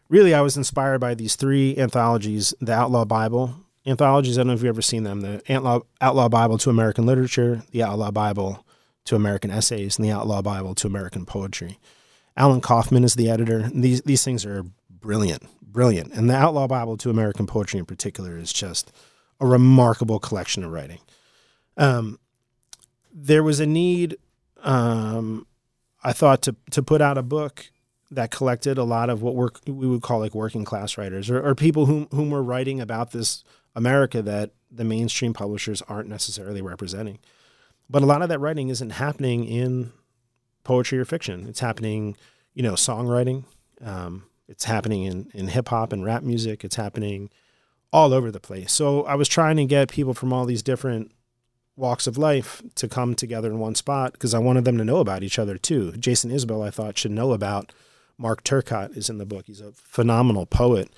really, 0.08 0.32
I 0.32 0.40
was 0.40 0.56
inspired 0.56 1.00
by 1.00 1.14
these 1.14 1.36
three 1.36 1.76
anthologies: 1.76 2.54
the 2.58 2.72
Outlaw 2.72 3.04
Bible 3.04 3.65
anthologies. 3.86 4.36
I 4.36 4.40
don't 4.40 4.48
know 4.48 4.52
if 4.54 4.60
you've 4.60 4.68
ever 4.68 4.82
seen 4.82 5.04
them. 5.04 5.20
The 5.20 5.42
Outlaw 5.48 5.80
Outlaw 6.00 6.28
Bible 6.28 6.58
to 6.58 6.70
American 6.70 7.06
Literature, 7.06 7.62
the 7.70 7.82
Outlaw 7.82 8.10
Bible 8.10 8.66
to 9.06 9.16
American 9.16 9.50
Essays, 9.50 9.96
and 9.96 10.04
the 10.04 10.10
Outlaw 10.10 10.42
Bible 10.42 10.74
to 10.76 10.86
American 10.86 11.24
Poetry. 11.24 11.78
Alan 12.36 12.60
Kaufman 12.60 13.04
is 13.04 13.14
the 13.14 13.30
editor. 13.30 13.70
These 13.72 14.02
these 14.02 14.24
things 14.24 14.44
are 14.44 14.64
brilliant, 14.90 15.44
brilliant. 15.62 16.12
And 16.12 16.28
the 16.28 16.36
Outlaw 16.36 16.66
Bible 16.66 16.96
to 16.98 17.10
American 17.10 17.46
Poetry 17.46 17.78
in 17.78 17.86
particular 17.86 18.36
is 18.36 18.52
just 18.52 18.92
a 19.40 19.46
remarkable 19.46 20.18
collection 20.18 20.64
of 20.64 20.72
writing. 20.72 21.00
Um, 21.76 22.18
there 23.12 23.42
was 23.42 23.60
a 23.60 23.66
need. 23.66 24.16
Um, 24.62 25.46
I 26.02 26.12
thought 26.12 26.42
to 26.42 26.56
to 26.72 26.82
put 26.82 27.00
out 27.00 27.16
a 27.18 27.22
book 27.22 27.66
that 28.10 28.30
collected 28.30 28.78
a 28.78 28.84
lot 28.84 29.10
of 29.10 29.22
what 29.22 29.34
we 29.66 29.86
would 29.86 30.02
call 30.02 30.20
like 30.20 30.34
working 30.34 30.64
class 30.64 30.96
writers 30.96 31.28
or, 31.28 31.44
or 31.44 31.54
people 31.54 31.86
whom 31.86 32.06
whom 32.10 32.30
were 32.30 32.42
writing 32.42 32.80
about 32.80 33.12
this 33.12 33.42
America 33.76 34.22
that 34.22 34.50
the 34.70 34.82
mainstream 34.82 35.32
publishers 35.32 35.82
aren't 35.82 36.08
necessarily 36.08 36.60
representing. 36.60 37.20
But 37.88 38.02
a 38.02 38.06
lot 38.06 38.22
of 38.22 38.28
that 38.30 38.40
writing 38.40 38.68
isn't 38.70 38.90
happening 38.90 39.44
in 39.44 39.92
poetry 40.64 40.98
or 40.98 41.04
fiction. 41.04 41.46
It's 41.46 41.60
happening, 41.60 42.16
you 42.54 42.62
know, 42.64 42.72
songwriting, 42.72 43.44
um, 43.84 44.24
It's 44.48 44.64
happening 44.64 45.04
in, 45.04 45.30
in 45.34 45.48
hip 45.48 45.68
hop 45.68 45.92
and 45.92 46.04
rap 46.04 46.22
music. 46.24 46.64
It's 46.64 46.76
happening 46.76 47.30
all 47.92 48.12
over 48.12 48.32
the 48.32 48.40
place. 48.40 48.72
So 48.72 49.04
I 49.04 49.14
was 49.14 49.28
trying 49.28 49.56
to 49.58 49.64
get 49.64 49.90
people 49.90 50.14
from 50.14 50.32
all 50.32 50.46
these 50.46 50.62
different 50.62 51.12
walks 51.76 52.06
of 52.06 52.16
life 52.16 52.62
to 52.74 52.88
come 52.88 53.14
together 53.14 53.50
in 53.50 53.58
one 53.58 53.74
spot 53.74 54.12
because 54.12 54.34
I 54.34 54.38
wanted 54.38 54.64
them 54.64 54.78
to 54.78 54.84
know 54.84 54.98
about 54.98 55.22
each 55.22 55.38
other 55.38 55.58
too. 55.58 55.92
Jason 55.92 56.30
Isbell, 56.30 56.66
I 56.66 56.70
thought, 56.70 56.98
should 56.98 57.12
know 57.12 57.32
about 57.32 57.72
Mark 58.18 58.42
Turcotte 58.42 58.96
is 58.96 59.10
in 59.10 59.18
the 59.18 59.26
book. 59.26 59.44
He's 59.46 59.60
a 59.60 59.72
phenomenal 59.72 60.46
poet. 60.46 60.92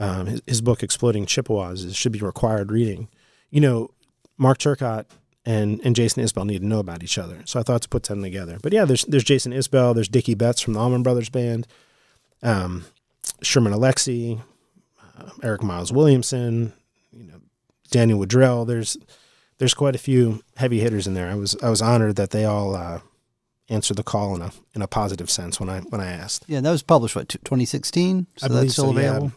Um, 0.00 0.26
his, 0.26 0.42
his 0.46 0.60
book, 0.60 0.82
Exploding 0.82 1.26
Chippewas, 1.26 1.84
is, 1.84 1.94
should 1.94 2.12
be 2.12 2.20
required 2.20 2.72
reading. 2.72 3.08
You 3.50 3.60
know, 3.60 3.90
Mark 4.38 4.58
Turcotte 4.58 5.04
and, 5.44 5.80
and 5.84 5.94
Jason 5.94 6.24
Isbell 6.24 6.46
need 6.46 6.60
to 6.60 6.66
know 6.66 6.78
about 6.78 7.02
each 7.02 7.18
other. 7.18 7.42
So 7.44 7.60
I 7.60 7.62
thought 7.62 7.82
to 7.82 7.88
put 7.88 8.04
them 8.04 8.22
together. 8.22 8.58
But 8.62 8.72
yeah, 8.72 8.84
there's 8.84 9.04
there's 9.04 9.24
Jason 9.24 9.52
Isbell, 9.52 9.94
there's 9.94 10.08
Dickey 10.08 10.34
Betts 10.34 10.60
from 10.60 10.72
the 10.72 10.80
Allman 10.80 11.02
Brothers 11.02 11.28
Band, 11.28 11.66
um, 12.42 12.86
Sherman 13.42 13.72
Alexie, 13.72 14.40
uh, 15.18 15.30
Eric 15.42 15.62
Miles 15.62 15.92
Williamson, 15.92 16.72
you 17.12 17.24
know, 17.24 17.40
Daniel 17.90 18.18
Woodrell. 18.18 18.66
There's 18.66 18.96
there's 19.58 19.74
quite 19.74 19.94
a 19.94 19.98
few 19.98 20.42
heavy 20.56 20.80
hitters 20.80 21.06
in 21.06 21.14
there. 21.14 21.28
I 21.28 21.34
was 21.34 21.56
I 21.62 21.68
was 21.68 21.82
honored 21.82 22.16
that 22.16 22.30
they 22.30 22.46
all 22.46 22.74
uh, 22.74 23.00
answered 23.68 23.98
the 23.98 24.02
call 24.02 24.34
in 24.34 24.42
a 24.42 24.52
in 24.74 24.82
a 24.82 24.88
positive 24.88 25.30
sense 25.30 25.60
when 25.60 25.68
I 25.68 25.80
when 25.80 26.00
I 26.00 26.10
asked. 26.10 26.44
Yeah, 26.48 26.60
that 26.60 26.70
was 26.70 26.82
published 26.82 27.16
what 27.16 27.28
2016. 27.28 28.26
So 28.36 28.46
I 28.46 28.48
that's 28.48 28.72
still 28.72 28.94
so, 28.94 28.98
yeah. 28.98 29.30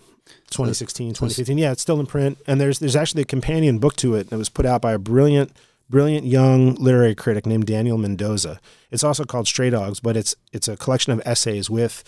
Available. 0.51 0.71
2016, 0.71 1.09
2015. 1.09 1.57
Yeah, 1.57 1.71
it's 1.71 1.81
still 1.81 1.99
in 1.99 2.05
print, 2.05 2.37
and 2.47 2.59
there's 2.59 2.79
there's 2.79 2.95
actually 2.95 3.23
a 3.23 3.25
companion 3.25 3.79
book 3.79 3.95
to 3.97 4.15
it 4.15 4.29
that 4.29 4.37
was 4.37 4.49
put 4.49 4.65
out 4.65 4.81
by 4.81 4.93
a 4.93 4.99
brilliant 4.99 5.51
brilliant 5.89 6.25
young 6.25 6.75
literary 6.75 7.15
critic 7.15 7.45
named 7.45 7.65
Daniel 7.65 7.97
Mendoza. 7.97 8.59
It's 8.89 9.03
also 9.03 9.25
called 9.25 9.47
Stray 9.47 9.69
Dogs, 9.69 9.99
but 9.99 10.17
it's 10.17 10.35
it's 10.51 10.67
a 10.67 10.77
collection 10.77 11.13
of 11.13 11.21
essays 11.25 11.69
with 11.69 12.03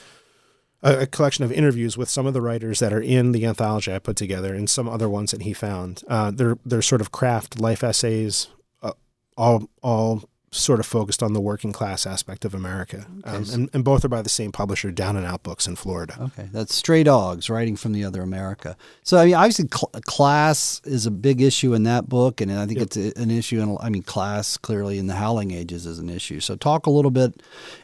a, 0.82 1.02
a 1.02 1.08
collection 1.08 1.44
of 1.44 1.52
interviews 1.52 1.98
with 1.98 2.10
some 2.10 2.26
of 2.26 2.34
the 2.34 2.42
writers 2.42 2.80
that 2.80 2.94
are 2.94 3.02
in 3.02 3.32
the 3.32 3.46
anthology 3.46 3.94
I 3.94 4.00
put 4.00 4.16
together 4.16 4.54
and 4.54 4.70
some 4.70 4.88
other 4.88 5.10
ones 5.10 5.32
that 5.32 5.42
he 5.42 5.54
found. 5.54 6.04
Uh, 6.08 6.32
they're 6.32 6.58
they're 6.66 6.82
sort 6.82 7.02
of 7.02 7.12
craft 7.12 7.60
life 7.60 7.84
essays, 7.84 8.48
uh, 8.82 8.94
all 9.38 9.70
all 9.82 10.30
sort 10.56 10.80
of 10.80 10.86
focused 10.86 11.22
on 11.22 11.34
the 11.34 11.42
working 11.42 11.72
class 11.72 12.06
aspect 12.06 12.46
of 12.46 12.54
America. 12.54 13.06
Um, 13.24 13.46
and, 13.54 13.70
and 13.74 13.84
both 13.84 14.06
are 14.06 14.10
by 14.10 14.22
the 14.22 14.30
same 14.30 14.52
publisher, 14.52 14.92
Down 14.92 15.16
and 15.16 15.26
Out 15.26 15.44
Books 15.44 15.68
in 15.68 15.76
Florida. 15.76 16.16
Okay, 16.22 16.50
that's 16.52 16.74
Stray 16.76 17.04
Dogs, 17.04 17.50
writing 17.50 17.76
from 17.76 17.92
the 17.92 18.04
other 18.04 18.22
America. 18.22 18.78
So 19.04 19.18
I 19.18 19.26
mean, 19.26 19.36
obviously, 19.36 19.68
cl- 19.74 19.92
class 20.06 20.82
is 20.86 21.06
a 21.06 21.12
big 21.12 21.42
issue 21.42 21.74
in 21.74 21.84
that 21.84 22.08
book, 22.10 22.42
and 22.42 22.52
I 22.52 22.66
think 22.66 22.80
Yep. 22.80 22.88
it's 22.88 22.98
an 23.18 23.32
issue. 23.32 23.62
In 23.62 23.78
I 23.82 23.90
mean, 23.90 24.04
class 24.04 24.58
clearly 24.58 24.98
in 24.98 25.08
the 25.08 25.16
Howling 25.16 25.52
Ages 25.52 25.86
is 25.86 26.00
an 26.00 26.10
issue. 26.10 26.40
So 26.40 26.56
talk 26.56 26.86
a 26.86 26.90
little 26.90 27.12
bit. 27.12 27.42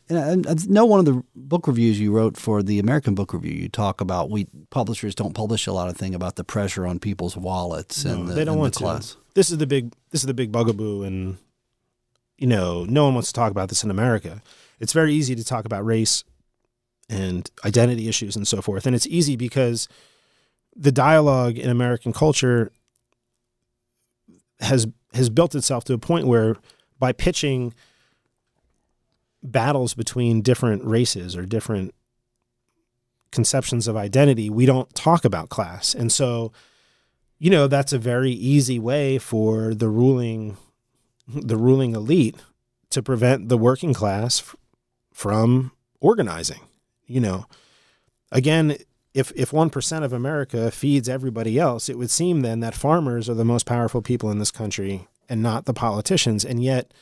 And 0.09 0.45
I, 0.47 0.51
I 0.51 0.55
know 0.67 0.86
one 0.86 0.99
of 0.99 1.05
the 1.05 1.24
book 1.36 1.67
reviews 1.67 1.99
you 1.99 2.11
wrote 2.11 2.38
for 2.38 2.61
the 2.63 2.80
American 2.80 3.15
Book 3.15 3.34
Review, 3.34 3.53
you 3.53 3.69
talk 3.69 4.01
about 4.01 4.30
we 4.30 4.47
publishers 4.69 5.15
don't 5.15 5.34
publish 5.34 5.67
a 5.67 5.74
lot 5.74 5.88
of 5.89 5.97
thing 5.97 6.13
about 6.15 6.36
the 6.36 6.43
pressure 6.43 6.86
on 6.86 6.99
people's 6.99 7.38
wallets 7.38 8.03
and 8.05 8.28
the, 8.28 8.34
they 8.34 8.43
don't 8.45 8.57
want 8.57 8.74
the 8.74 8.80
to. 8.80 8.84
class. 8.86 9.17
This 9.34 9.49
is 9.49 9.57
the 9.57 9.67
big 9.67 9.93
this 10.11 10.22
is 10.22 10.28
the 10.28 10.34
big 10.34 10.51
bugaboo 10.51 11.03
and 11.03 11.38
you 12.41 12.47
know, 12.47 12.85
no 12.85 13.05
one 13.05 13.13
wants 13.13 13.31
to 13.31 13.35
talk 13.35 13.51
about 13.51 13.69
this 13.69 13.83
in 13.83 13.91
America. 13.91 14.41
It's 14.79 14.93
very 14.93 15.13
easy 15.13 15.35
to 15.35 15.43
talk 15.43 15.63
about 15.63 15.85
race 15.85 16.23
and 17.07 17.47
identity 17.63 18.09
issues 18.09 18.35
and 18.35 18.47
so 18.47 18.63
forth. 18.63 18.87
And 18.87 18.95
it's 18.95 19.05
easy 19.05 19.35
because 19.35 19.87
the 20.75 20.91
dialogue 20.91 21.59
in 21.59 21.69
American 21.69 22.11
culture 22.11 22.71
has 24.59 24.87
has 25.13 25.29
built 25.29 25.53
itself 25.53 25.83
to 25.83 25.93
a 25.93 25.99
point 25.99 26.25
where 26.25 26.55
by 26.97 27.11
pitching 27.11 27.75
battles 29.43 29.93
between 29.93 30.41
different 30.41 30.83
races 30.83 31.35
or 31.35 31.45
different 31.45 31.93
conceptions 33.31 33.87
of 33.87 33.95
identity, 33.95 34.49
we 34.49 34.65
don't 34.65 34.93
talk 34.95 35.25
about 35.25 35.49
class. 35.49 35.93
And 35.93 36.11
so 36.11 36.51
you 37.37 37.51
know 37.51 37.67
that's 37.67 37.93
a 37.93 37.99
very 37.99 38.31
easy 38.31 38.79
way 38.79 39.19
for 39.19 39.75
the 39.75 39.89
ruling 39.89 40.57
the 41.28 41.57
ruling 41.57 41.95
elite 41.95 42.36
to 42.89 43.01
prevent 43.01 43.49
the 43.49 43.57
working 43.57 43.93
class 43.93 44.39
f- 44.39 44.55
from 45.13 45.72
organizing 45.99 46.61
you 47.05 47.19
know. 47.19 47.45
Again 48.32 48.78
if 49.13 49.32
if 49.36 49.51
1% 49.51 50.03
of 50.03 50.13
america 50.13 50.72
feeds 50.72 51.09
everybody 51.09 51.59
else 51.59 51.89
it 51.89 51.97
would 51.97 52.11
seem 52.11 52.41
then 52.41 52.61
that 52.61 52.74
farmers 52.74 53.30
are 53.30 53.34
the 53.34 53.45
most 53.45 53.65
powerful 53.65 54.01
people 54.01 54.32
in 54.32 54.39
this 54.39 54.51
country 54.51 55.07
and 55.28 55.43
not 55.43 55.65
the 55.65 55.74
politicians 55.74 56.45
and 56.45 56.63
yet 56.63 56.93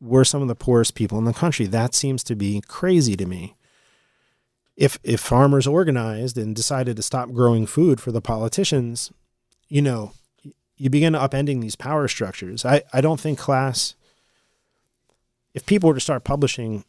we're 0.00 0.24
some 0.24 0.42
of 0.42 0.48
the 0.48 0.54
poorest 0.54 0.94
people 0.94 1.18
in 1.18 1.24
the 1.24 1.32
country. 1.32 1.66
That 1.66 1.94
seems 1.94 2.22
to 2.24 2.36
be 2.36 2.60
crazy 2.68 3.16
to 3.16 3.26
me. 3.26 3.56
If 4.76 4.98
if 5.02 5.20
farmers 5.20 5.66
organized 5.66 6.36
and 6.36 6.54
decided 6.54 6.96
to 6.96 7.02
stop 7.02 7.30
growing 7.30 7.66
food 7.66 8.00
for 8.00 8.12
the 8.12 8.20
politicians 8.20 9.10
you 9.68 9.80
know, 9.80 10.12
you 10.76 10.90
begin 10.90 11.12
upending 11.14 11.60
these 11.60 11.76
power 11.76 12.08
structures. 12.08 12.64
I, 12.64 12.82
I 12.92 13.00
don't 13.00 13.20
think 13.20 13.38
class, 13.38 13.94
if 15.54 15.66
people 15.66 15.88
were 15.88 15.94
to 15.94 16.00
start 16.00 16.24
publishing 16.24 16.84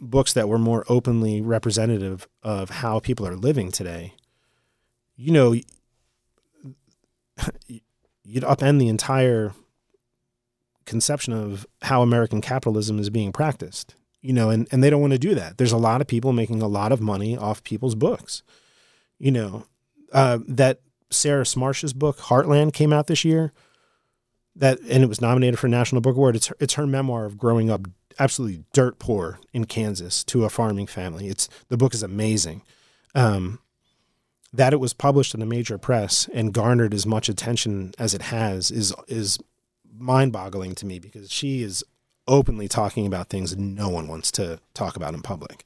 books 0.00 0.32
that 0.32 0.48
were 0.48 0.58
more 0.58 0.84
openly 0.88 1.40
representative 1.40 2.28
of 2.42 2.70
how 2.70 2.98
people 2.98 3.26
are 3.26 3.36
living 3.36 3.70
today, 3.70 4.14
you 5.16 5.32
know, 5.32 5.52
you'd 8.24 8.44
upend 8.44 8.78
the 8.78 8.88
entire 8.88 9.52
conception 10.84 11.32
of 11.32 11.66
how 11.82 12.02
American 12.02 12.40
capitalism 12.40 12.98
is 12.98 13.10
being 13.10 13.32
practiced. 13.32 13.94
You 14.22 14.32
know, 14.32 14.50
and, 14.50 14.66
and 14.72 14.82
they 14.82 14.90
don't 14.90 15.00
want 15.00 15.12
to 15.12 15.18
do 15.20 15.36
that. 15.36 15.56
There's 15.56 15.72
a 15.72 15.76
lot 15.76 16.00
of 16.00 16.08
people 16.08 16.32
making 16.32 16.60
a 16.60 16.66
lot 16.66 16.90
of 16.90 17.00
money 17.00 17.36
off 17.36 17.62
people's 17.62 17.94
books. 17.94 18.42
You 19.18 19.30
know, 19.30 19.66
uh, 20.12 20.40
that 20.48 20.80
Sarah 21.10 21.44
Smarsh's 21.44 21.92
book 21.92 22.18
Heartland 22.18 22.72
came 22.72 22.92
out 22.92 23.06
this 23.06 23.24
year. 23.24 23.52
That 24.54 24.80
and 24.88 25.02
it 25.02 25.08
was 25.08 25.20
nominated 25.20 25.58
for 25.58 25.66
a 25.66 25.70
National 25.70 26.00
Book 26.00 26.16
Award. 26.16 26.36
It's 26.36 26.46
her, 26.46 26.56
it's 26.60 26.74
her 26.74 26.86
memoir 26.86 27.26
of 27.26 27.36
growing 27.36 27.70
up 27.70 27.88
absolutely 28.18 28.64
dirt 28.72 28.98
poor 28.98 29.38
in 29.52 29.66
Kansas 29.66 30.24
to 30.24 30.44
a 30.44 30.50
farming 30.50 30.86
family. 30.86 31.28
It's 31.28 31.48
the 31.68 31.76
book 31.76 31.94
is 31.94 32.02
amazing. 32.02 32.62
Um, 33.14 33.60
that 34.52 34.72
it 34.72 34.80
was 34.80 34.94
published 34.94 35.34
in 35.34 35.42
a 35.42 35.46
major 35.46 35.76
press 35.76 36.28
and 36.32 36.52
garnered 36.52 36.94
as 36.94 37.06
much 37.06 37.28
attention 37.28 37.92
as 37.98 38.14
it 38.14 38.22
has 38.22 38.70
is 38.70 38.94
is 39.08 39.38
mind-boggling 39.98 40.74
to 40.74 40.86
me 40.86 40.98
because 40.98 41.30
she 41.30 41.62
is 41.62 41.84
openly 42.28 42.68
talking 42.68 43.06
about 43.06 43.28
things 43.28 43.56
no 43.56 43.88
one 43.88 44.08
wants 44.08 44.30
to 44.32 44.58
talk 44.74 44.96
about 44.96 45.14
in 45.14 45.22
public. 45.22 45.64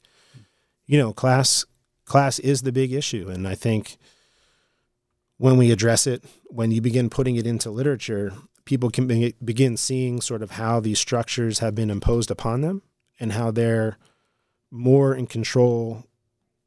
You 0.85 0.97
know, 0.97 1.13
class 1.13 1.65
class 2.05 2.39
is 2.39 2.61
the 2.61 2.71
big 2.71 2.91
issue 2.91 3.29
and 3.29 3.47
I 3.47 3.55
think 3.55 3.97
when 5.41 5.57
we 5.57 5.71
address 5.71 6.05
it, 6.05 6.23
when 6.49 6.69
you 6.69 6.81
begin 6.81 7.09
putting 7.09 7.35
it 7.35 7.47
into 7.47 7.71
literature, 7.71 8.31
people 8.65 8.91
can 8.91 9.07
be, 9.07 9.33
begin 9.43 9.75
seeing 9.75 10.21
sort 10.21 10.43
of 10.43 10.51
how 10.51 10.79
these 10.79 10.99
structures 10.99 11.57
have 11.59 11.73
been 11.73 11.89
imposed 11.89 12.29
upon 12.29 12.61
them 12.61 12.83
and 13.19 13.31
how 13.31 13.49
they're 13.49 13.97
more 14.69 15.15
in 15.15 15.25
control 15.25 16.05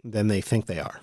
than 0.03 0.27
they 0.27 0.41
think 0.41 0.67
they 0.67 0.81
are. 0.81 1.01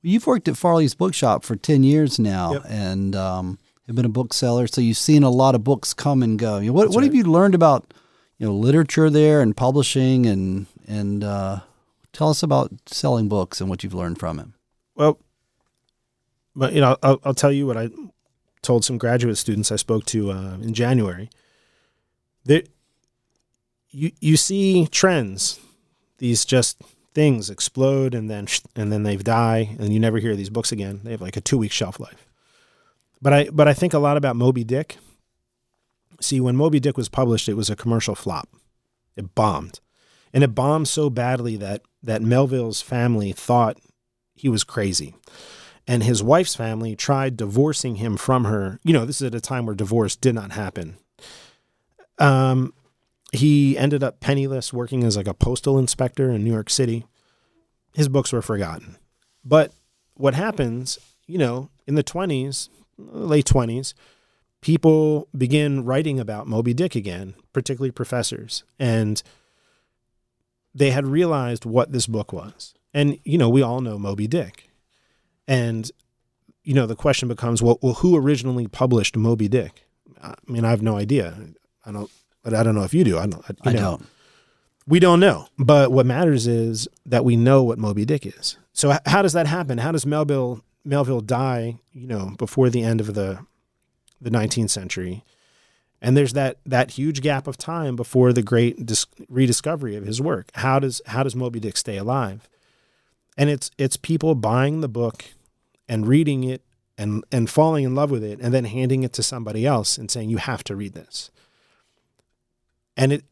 You've 0.00 0.26
worked 0.26 0.48
at 0.48 0.56
Farley's 0.56 0.94
Bookshop 0.94 1.44
for 1.44 1.56
10 1.56 1.82
years 1.84 2.18
now 2.18 2.54
Yep. 2.54 2.62
and 2.68 3.14
um, 3.14 3.58
have 3.86 3.94
been 3.94 4.06
a 4.06 4.08
bookseller. 4.08 4.66
So 4.66 4.80
you've 4.80 4.96
seen 4.96 5.22
a 5.22 5.30
lot 5.30 5.54
of 5.54 5.62
books 5.62 5.92
come 5.94 6.22
and 6.22 6.38
go. 6.38 6.58
You 6.58 6.68
know, 6.68 6.72
What, 6.72 6.84
That's 6.86 6.94
what 6.94 7.04
have 7.04 7.12
right. 7.12 7.24
you 7.24 7.30
learned 7.30 7.54
about 7.54 7.92
you 8.38 8.46
know 8.46 8.54
literature 8.54 9.10
there 9.10 9.42
and 9.42 9.54
publishing 9.56 10.26
and 10.26 10.66
and 10.88 11.22
uh, 11.22 11.60
tell 12.14 12.30
us 12.30 12.42
about 12.42 12.72
selling 12.86 13.28
books 13.28 13.60
and 13.60 13.70
what 13.70 13.84
you've 13.84 13.94
learned 13.94 14.18
from 14.18 14.40
it. 14.40 14.48
Well, 15.02 15.18
but 16.54 16.74
you 16.74 16.80
know, 16.80 16.96
I'll, 17.02 17.20
I'll 17.24 17.34
tell 17.34 17.50
you 17.50 17.66
what 17.66 17.76
I 17.76 17.88
told 18.62 18.84
some 18.84 18.98
graduate 18.98 19.36
students 19.36 19.72
I 19.72 19.76
spoke 19.76 20.06
to 20.06 20.30
uh, 20.30 20.54
in 20.62 20.74
January. 20.74 21.28
That 22.44 22.68
you 23.90 24.12
you 24.20 24.36
see 24.36 24.86
trends, 24.86 25.58
these 26.18 26.44
just 26.44 26.80
things 27.14 27.50
explode 27.50 28.14
and 28.14 28.30
then 28.30 28.46
and 28.76 28.92
then 28.92 29.02
they 29.02 29.16
die 29.16 29.74
and 29.80 29.92
you 29.92 29.98
never 29.98 30.18
hear 30.18 30.36
these 30.36 30.50
books 30.50 30.70
again. 30.70 31.00
They 31.02 31.10
have 31.10 31.20
like 31.20 31.36
a 31.36 31.40
two 31.40 31.58
week 31.58 31.72
shelf 31.72 31.98
life. 31.98 32.24
But 33.20 33.32
I 33.32 33.48
but 33.50 33.66
I 33.66 33.74
think 33.74 33.92
a 33.92 33.98
lot 33.98 34.16
about 34.16 34.36
Moby 34.36 34.62
Dick. 34.62 34.98
See, 36.20 36.40
when 36.40 36.54
Moby 36.54 36.78
Dick 36.78 36.96
was 36.96 37.08
published, 37.08 37.48
it 37.48 37.54
was 37.54 37.70
a 37.70 37.74
commercial 37.74 38.14
flop. 38.14 38.48
It 39.16 39.34
bombed, 39.34 39.80
and 40.32 40.44
it 40.44 40.54
bombed 40.54 40.86
so 40.86 41.10
badly 41.10 41.56
that 41.56 41.82
that 42.04 42.22
Melville's 42.22 42.80
family 42.80 43.32
thought 43.32 43.78
he 44.42 44.48
was 44.48 44.64
crazy. 44.64 45.14
And 45.86 46.02
his 46.02 46.20
wife's 46.20 46.56
family 46.56 46.96
tried 46.96 47.36
divorcing 47.36 47.96
him 47.96 48.16
from 48.16 48.42
her. 48.44 48.80
You 48.82 48.92
know, 48.92 49.04
this 49.04 49.20
is 49.20 49.28
at 49.28 49.36
a 49.36 49.40
time 49.40 49.66
where 49.66 49.76
divorce 49.76 50.16
did 50.16 50.34
not 50.34 50.50
happen. 50.50 50.96
Um, 52.18 52.74
he 53.30 53.78
ended 53.78 54.02
up 54.02 54.18
penniless, 54.18 54.72
working 54.72 55.04
as 55.04 55.16
like 55.16 55.28
a 55.28 55.32
postal 55.32 55.78
inspector 55.78 56.28
in 56.28 56.42
New 56.42 56.50
York 56.50 56.70
City. 56.70 57.06
His 57.94 58.08
books 58.08 58.32
were 58.32 58.42
forgotten. 58.42 58.96
But 59.44 59.70
what 60.14 60.34
happens, 60.34 60.98
you 61.28 61.38
know, 61.38 61.70
in 61.86 61.94
the 61.94 62.02
20s, 62.02 62.68
late 62.98 63.46
20s, 63.46 63.94
people 64.60 65.28
begin 65.38 65.84
writing 65.84 66.18
about 66.18 66.48
Moby 66.48 66.74
Dick 66.74 66.96
again, 66.96 67.34
particularly 67.52 67.92
professors. 67.92 68.64
And 68.76 69.22
they 70.74 70.90
had 70.90 71.06
realized 71.06 71.64
what 71.64 71.92
this 71.92 72.08
book 72.08 72.32
was. 72.32 72.74
And, 72.94 73.18
you 73.24 73.38
know, 73.38 73.48
we 73.48 73.62
all 73.62 73.80
know 73.80 73.98
Moby 73.98 74.26
Dick. 74.26 74.70
And, 75.48 75.90
you 76.62 76.74
know, 76.74 76.86
the 76.86 76.96
question 76.96 77.28
becomes, 77.28 77.62
well, 77.62 77.78
well 77.82 77.94
who 77.94 78.16
originally 78.16 78.66
published 78.66 79.16
Moby 79.16 79.48
Dick? 79.48 79.86
I 80.22 80.34
mean, 80.46 80.64
I 80.64 80.70
have 80.70 80.82
no 80.82 80.96
idea. 80.96 81.36
I 81.84 81.92
don't, 81.92 82.10
but 82.42 82.54
I 82.54 82.62
don't 82.62 82.74
know 82.74 82.84
if 82.84 82.94
you 82.94 83.04
do. 83.04 83.18
I 83.18 83.26
don't. 83.26 83.44
I 83.64 83.72
know. 83.72 83.80
don't. 83.80 84.06
We 84.86 84.98
don't 84.98 85.20
know. 85.20 85.46
But 85.58 85.92
what 85.92 86.06
matters 86.06 86.46
is 86.46 86.88
that 87.06 87.24
we 87.24 87.36
know 87.36 87.62
what 87.62 87.78
Moby 87.78 88.04
Dick 88.04 88.26
is. 88.26 88.58
So 88.72 88.96
how 89.06 89.22
does 89.22 89.32
that 89.32 89.46
happen? 89.46 89.78
How 89.78 89.92
does 89.92 90.06
Melville 90.06 90.62
Melville 90.84 91.20
die, 91.20 91.78
you 91.92 92.06
know, 92.06 92.34
before 92.38 92.70
the 92.70 92.82
end 92.82 93.00
of 93.00 93.14
the 93.14 93.44
the 94.20 94.30
19th 94.30 94.70
century? 94.70 95.24
And 96.00 96.16
there's 96.16 96.32
that 96.32 96.58
that 96.66 96.92
huge 96.92 97.20
gap 97.20 97.46
of 97.46 97.56
time 97.56 97.94
before 97.94 98.32
the 98.32 98.42
great 98.42 98.84
dis- 98.84 99.06
rediscovery 99.28 99.94
of 99.94 100.04
his 100.04 100.20
work. 100.20 100.50
How 100.54 100.78
does 100.78 101.00
how 101.06 101.22
does 101.22 101.36
Moby 101.36 101.60
Dick 101.60 101.76
stay 101.76 101.96
alive? 101.96 102.48
And 103.36 103.48
it's 103.50 103.70
it's 103.78 103.96
people 103.96 104.34
buying 104.34 104.80
the 104.80 104.88
book 104.88 105.24
and 105.88 106.06
reading 106.06 106.44
it 106.44 106.62
and 106.98 107.24
and 107.32 107.48
falling 107.48 107.84
in 107.84 107.94
love 107.94 108.10
with 108.10 108.22
it 108.22 108.40
and 108.40 108.52
then 108.52 108.64
handing 108.64 109.02
it 109.02 109.12
to 109.14 109.22
somebody 109.22 109.66
else 109.66 109.96
and 109.96 110.10
saying 110.10 110.30
you 110.30 110.36
have 110.38 110.64
to 110.64 110.76
read 110.76 110.94
this. 110.94 111.30
And 112.96 113.12
it 113.12 113.24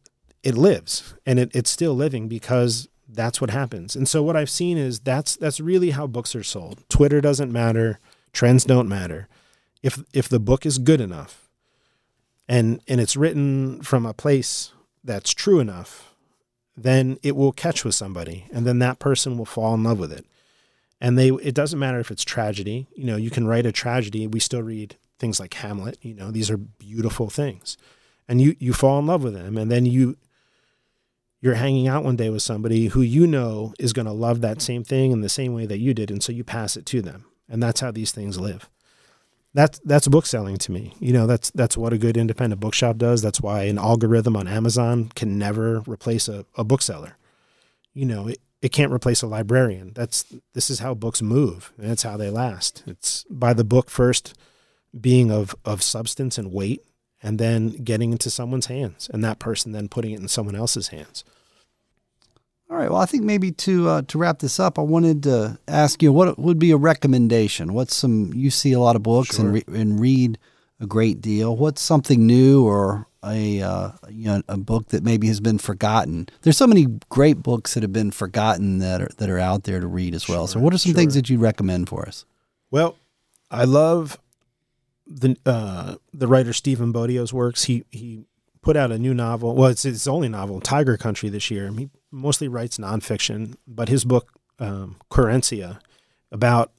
it 0.43 0.57
lives 0.57 1.15
and 1.27 1.39
it, 1.39 1.51
it's 1.55 1.71
still 1.71 1.95
living 1.95 2.29
because 2.29 2.89
that's 3.13 3.41
what 3.41 3.51
happens. 3.51 3.97
And 3.97 4.09
so 4.09 4.23
what 4.23 4.37
I've 4.37 4.51
seen 4.51 4.79
is 4.79 5.01
that's 5.01 5.37
that's 5.37 5.61
really 5.61 5.91
how 5.91 6.07
books 6.07 6.35
are 6.35 6.43
sold. 6.43 6.85
Twitter 6.89 7.21
doesn't 7.21 7.53
matter, 7.53 7.99
trends 8.33 8.65
don't 8.65 8.89
matter. 8.89 9.29
If 9.83 10.03
if 10.13 10.29
the 10.29 10.41
book 10.41 10.65
is 10.65 10.79
good 10.79 11.01
enough 11.01 11.49
and 12.49 12.81
and 12.89 13.01
it's 13.01 13.17
written 13.17 13.83
from 13.83 14.07
a 14.07 14.15
place 14.15 14.73
that's 15.05 15.35
true 15.35 15.61
enough, 15.61 16.10
then 16.83 17.19
it 17.23 17.37
will 17.37 17.53
catch 17.53 17.85
with 17.85 17.95
somebody 17.95 18.47
and 18.53 18.67
then 18.67 18.79
that 18.79 18.99
person 18.99 19.37
will 19.37 19.45
fall 19.45 19.75
in 19.75 19.83
love 19.83 19.99
with 19.99 20.13
it. 20.13 20.25
And 21.01 21.19
they 21.19 21.31
it 21.31 21.55
doesn't 21.55 21.79
matter 21.79 21.99
if 21.99 22.11
it's 22.11 22.25
tragedy. 22.25 22.87
You 22.95 23.05
know, 23.05 23.17
you 23.17 23.31
can 23.31 23.47
write 23.47 23.67
a 23.67 23.73
tragedy, 23.73 24.27
we 24.27 24.41
still 24.41 24.63
read 24.63 24.97
things 25.19 25.39
like 25.39 25.55
Hamlet, 25.55 25.99
you 26.03 26.15
know, 26.15 26.31
these 26.31 26.51
are 26.51 26.57
beautiful 26.57 27.31
things. 27.31 27.77
And 28.29 28.41
you 28.41 28.57
you 28.59 28.73
fall 28.73 28.99
in 28.99 29.07
love 29.07 29.23
with 29.23 29.35
them 29.35 29.57
and 29.57 29.71
then 29.71 29.87
you 29.87 30.17
you're 31.41 31.55
hanging 31.55 31.89
out 31.89 32.05
one 32.05 32.17
day 32.17 32.29
with 32.29 32.43
somebody 32.43 32.89
who 32.89 33.01
you 33.01 33.27
know 33.27 33.73
is 33.79 33.93
going 33.93 34.07
to 34.07 34.13
love 34.13 34.41
that 34.41 34.61
same 34.61 34.85
thing 34.85 35.11
in 35.11 35.23
the 35.23 35.29
same 35.29 35.55
way 35.55 35.67
that 35.67 35.79
you 35.79 35.95
did 35.95 36.11
and 36.11 36.23
so 36.23 36.33
you 36.33 36.45
pass 36.45 36.77
it 36.77 36.87
to 36.87 37.01
them 37.03 37.25
and 37.49 37.63
that's 37.63 37.81
how 37.81 37.91
these 37.91 38.13
things 38.13 38.39
live 38.39 38.69
that's 39.55 39.81
that's 39.81 40.09
book 40.09 40.27
selling 40.27 40.57
to 40.59 40.73
me. 40.73 40.95
You 41.01 41.13
know 41.13 41.27
that's 41.27 41.51
that's 41.51 41.77
what 41.77 41.93
a 41.93 41.99
good 41.99 42.17
independent 42.17 42.61
bookshop 42.61 42.99
does. 42.99 43.23
That's 43.23 43.41
why 43.41 43.65
an 43.65 43.79
algorithm 43.79 44.37
on 44.37 44.47
amazon 44.47 45.11
can 45.15 45.39
never 45.39 45.81
replace 45.81 46.29
a, 46.29 46.45
a 46.57 46.65
bookseller. 46.65 47.17
You 47.93 48.07
know 48.07 48.29
it, 48.29 48.39
it 48.63 48.73
can't 48.73 48.93
replace 48.93 49.23
a 49.23 49.27
librarian. 49.27 49.93
That's 49.95 50.25
this 50.55 50.71
is 50.71 50.81
how 50.81 50.95
books 50.95 51.23
move. 51.23 51.73
And 51.79 51.91
that's 51.91 52.03
how 52.03 52.17
they 52.17 52.31
last. 52.31 52.85
It's 52.87 53.25
by 53.31 53.53
the 53.53 53.65
book 53.65 53.91
first 53.91 54.39
being 54.99 55.31
of 55.31 55.55
of 55.65 55.83
substance 55.83 56.39
and 56.39 56.53
weight 56.53 56.85
and 57.23 57.39
then 57.39 57.71
getting 57.71 58.13
into 58.13 58.31
someone's 58.31 58.67
hands 58.67 59.11
and 59.13 59.23
that 59.25 59.39
person 59.39 59.73
then 59.73 59.89
putting 59.89 60.13
it 60.13 60.21
in 60.21 60.29
someone 60.29 60.55
else's 60.57 60.89
hands. 60.89 61.25
All 62.71 62.77
right. 62.77 62.89
Well, 62.89 63.01
I 63.01 63.07
think 63.07 63.25
maybe 63.25 63.51
to 63.51 63.89
uh, 63.89 64.03
to 64.03 64.19
wrap 64.19 64.39
this 64.39 64.61
up, 64.61 64.79
I 64.79 64.83
wanted 64.83 65.25
to 65.25 65.59
ask 65.67 66.01
you 66.03 66.13
what 66.13 66.39
would 66.39 66.61
be 66.61 66.71
a 66.71 66.77
recommendation. 66.77 67.73
What's 67.73 67.97
some 67.97 68.33
you 68.33 68.51
see 68.51 68.73
a 68.73 68.79
lot 68.79 68.95
of 68.95 69.03
books 69.03 69.37
sure. 69.37 69.47
and 69.47 69.55
re- 69.55 69.81
and 69.81 69.99
read 69.99 70.39
a 70.79 70.87
great 70.87 71.21
deal. 71.21 71.57
What's 71.57 71.83
something 71.83 72.27
new 72.27 72.65
or 72.65 73.09
a 73.25 73.61
uh, 73.61 73.91
you 74.09 74.27
know 74.27 74.43
a 74.49 74.57
book 74.57 74.89
that 74.91 75.03
maybe 75.03 75.27
has 75.27 75.41
been 75.41 75.59
forgotten? 75.59 76.29
There's 76.43 76.57
so 76.57 76.69
many 76.69 76.87
great 77.09 77.43
books 77.43 77.75
that 77.75 77.83
have 77.83 77.93
been 77.93 78.13
forgotten 78.13 78.79
that 78.79 79.03
are 79.03 79.11
that 79.17 79.29
are 79.29 79.41
out 79.41 79.65
there 79.65 79.81
to 79.81 79.89
read 79.89 80.15
as 80.15 80.29
well. 80.29 80.47
Sure, 80.47 80.61
so, 80.61 80.61
what 80.61 80.73
are 80.73 80.79
some 80.79 80.93
sure. 80.93 80.97
things 80.97 81.15
that 81.15 81.29
you 81.29 81.39
recommend 81.39 81.89
for 81.89 82.07
us? 82.07 82.25
Well, 82.71 82.97
I 83.51 83.65
love 83.65 84.17
the 85.09 85.37
uh, 85.45 85.97
the 86.15 86.29
writer 86.29 86.53
Stephen 86.53 86.93
Bodio's 86.93 87.33
works. 87.33 87.65
He 87.65 87.85
he 87.91 88.27
put 88.63 88.77
out 88.77 88.93
a 88.93 88.99
new 88.99 89.13
novel. 89.13 89.57
Well, 89.57 89.71
it's 89.71 89.83
his 89.83 90.07
only 90.07 90.29
novel, 90.29 90.61
Tiger 90.61 90.97
Country, 90.97 91.31
this 91.31 91.51
year. 91.51 91.69
He 91.73 91.91
mostly 92.11 92.49
writes 92.49 92.79
nonfiction, 92.79 93.57
but 93.67 93.89
his 93.89 94.05
book 94.05 94.33
um, 94.59 94.97
Querencia 95.11 95.81
about 96.31 96.73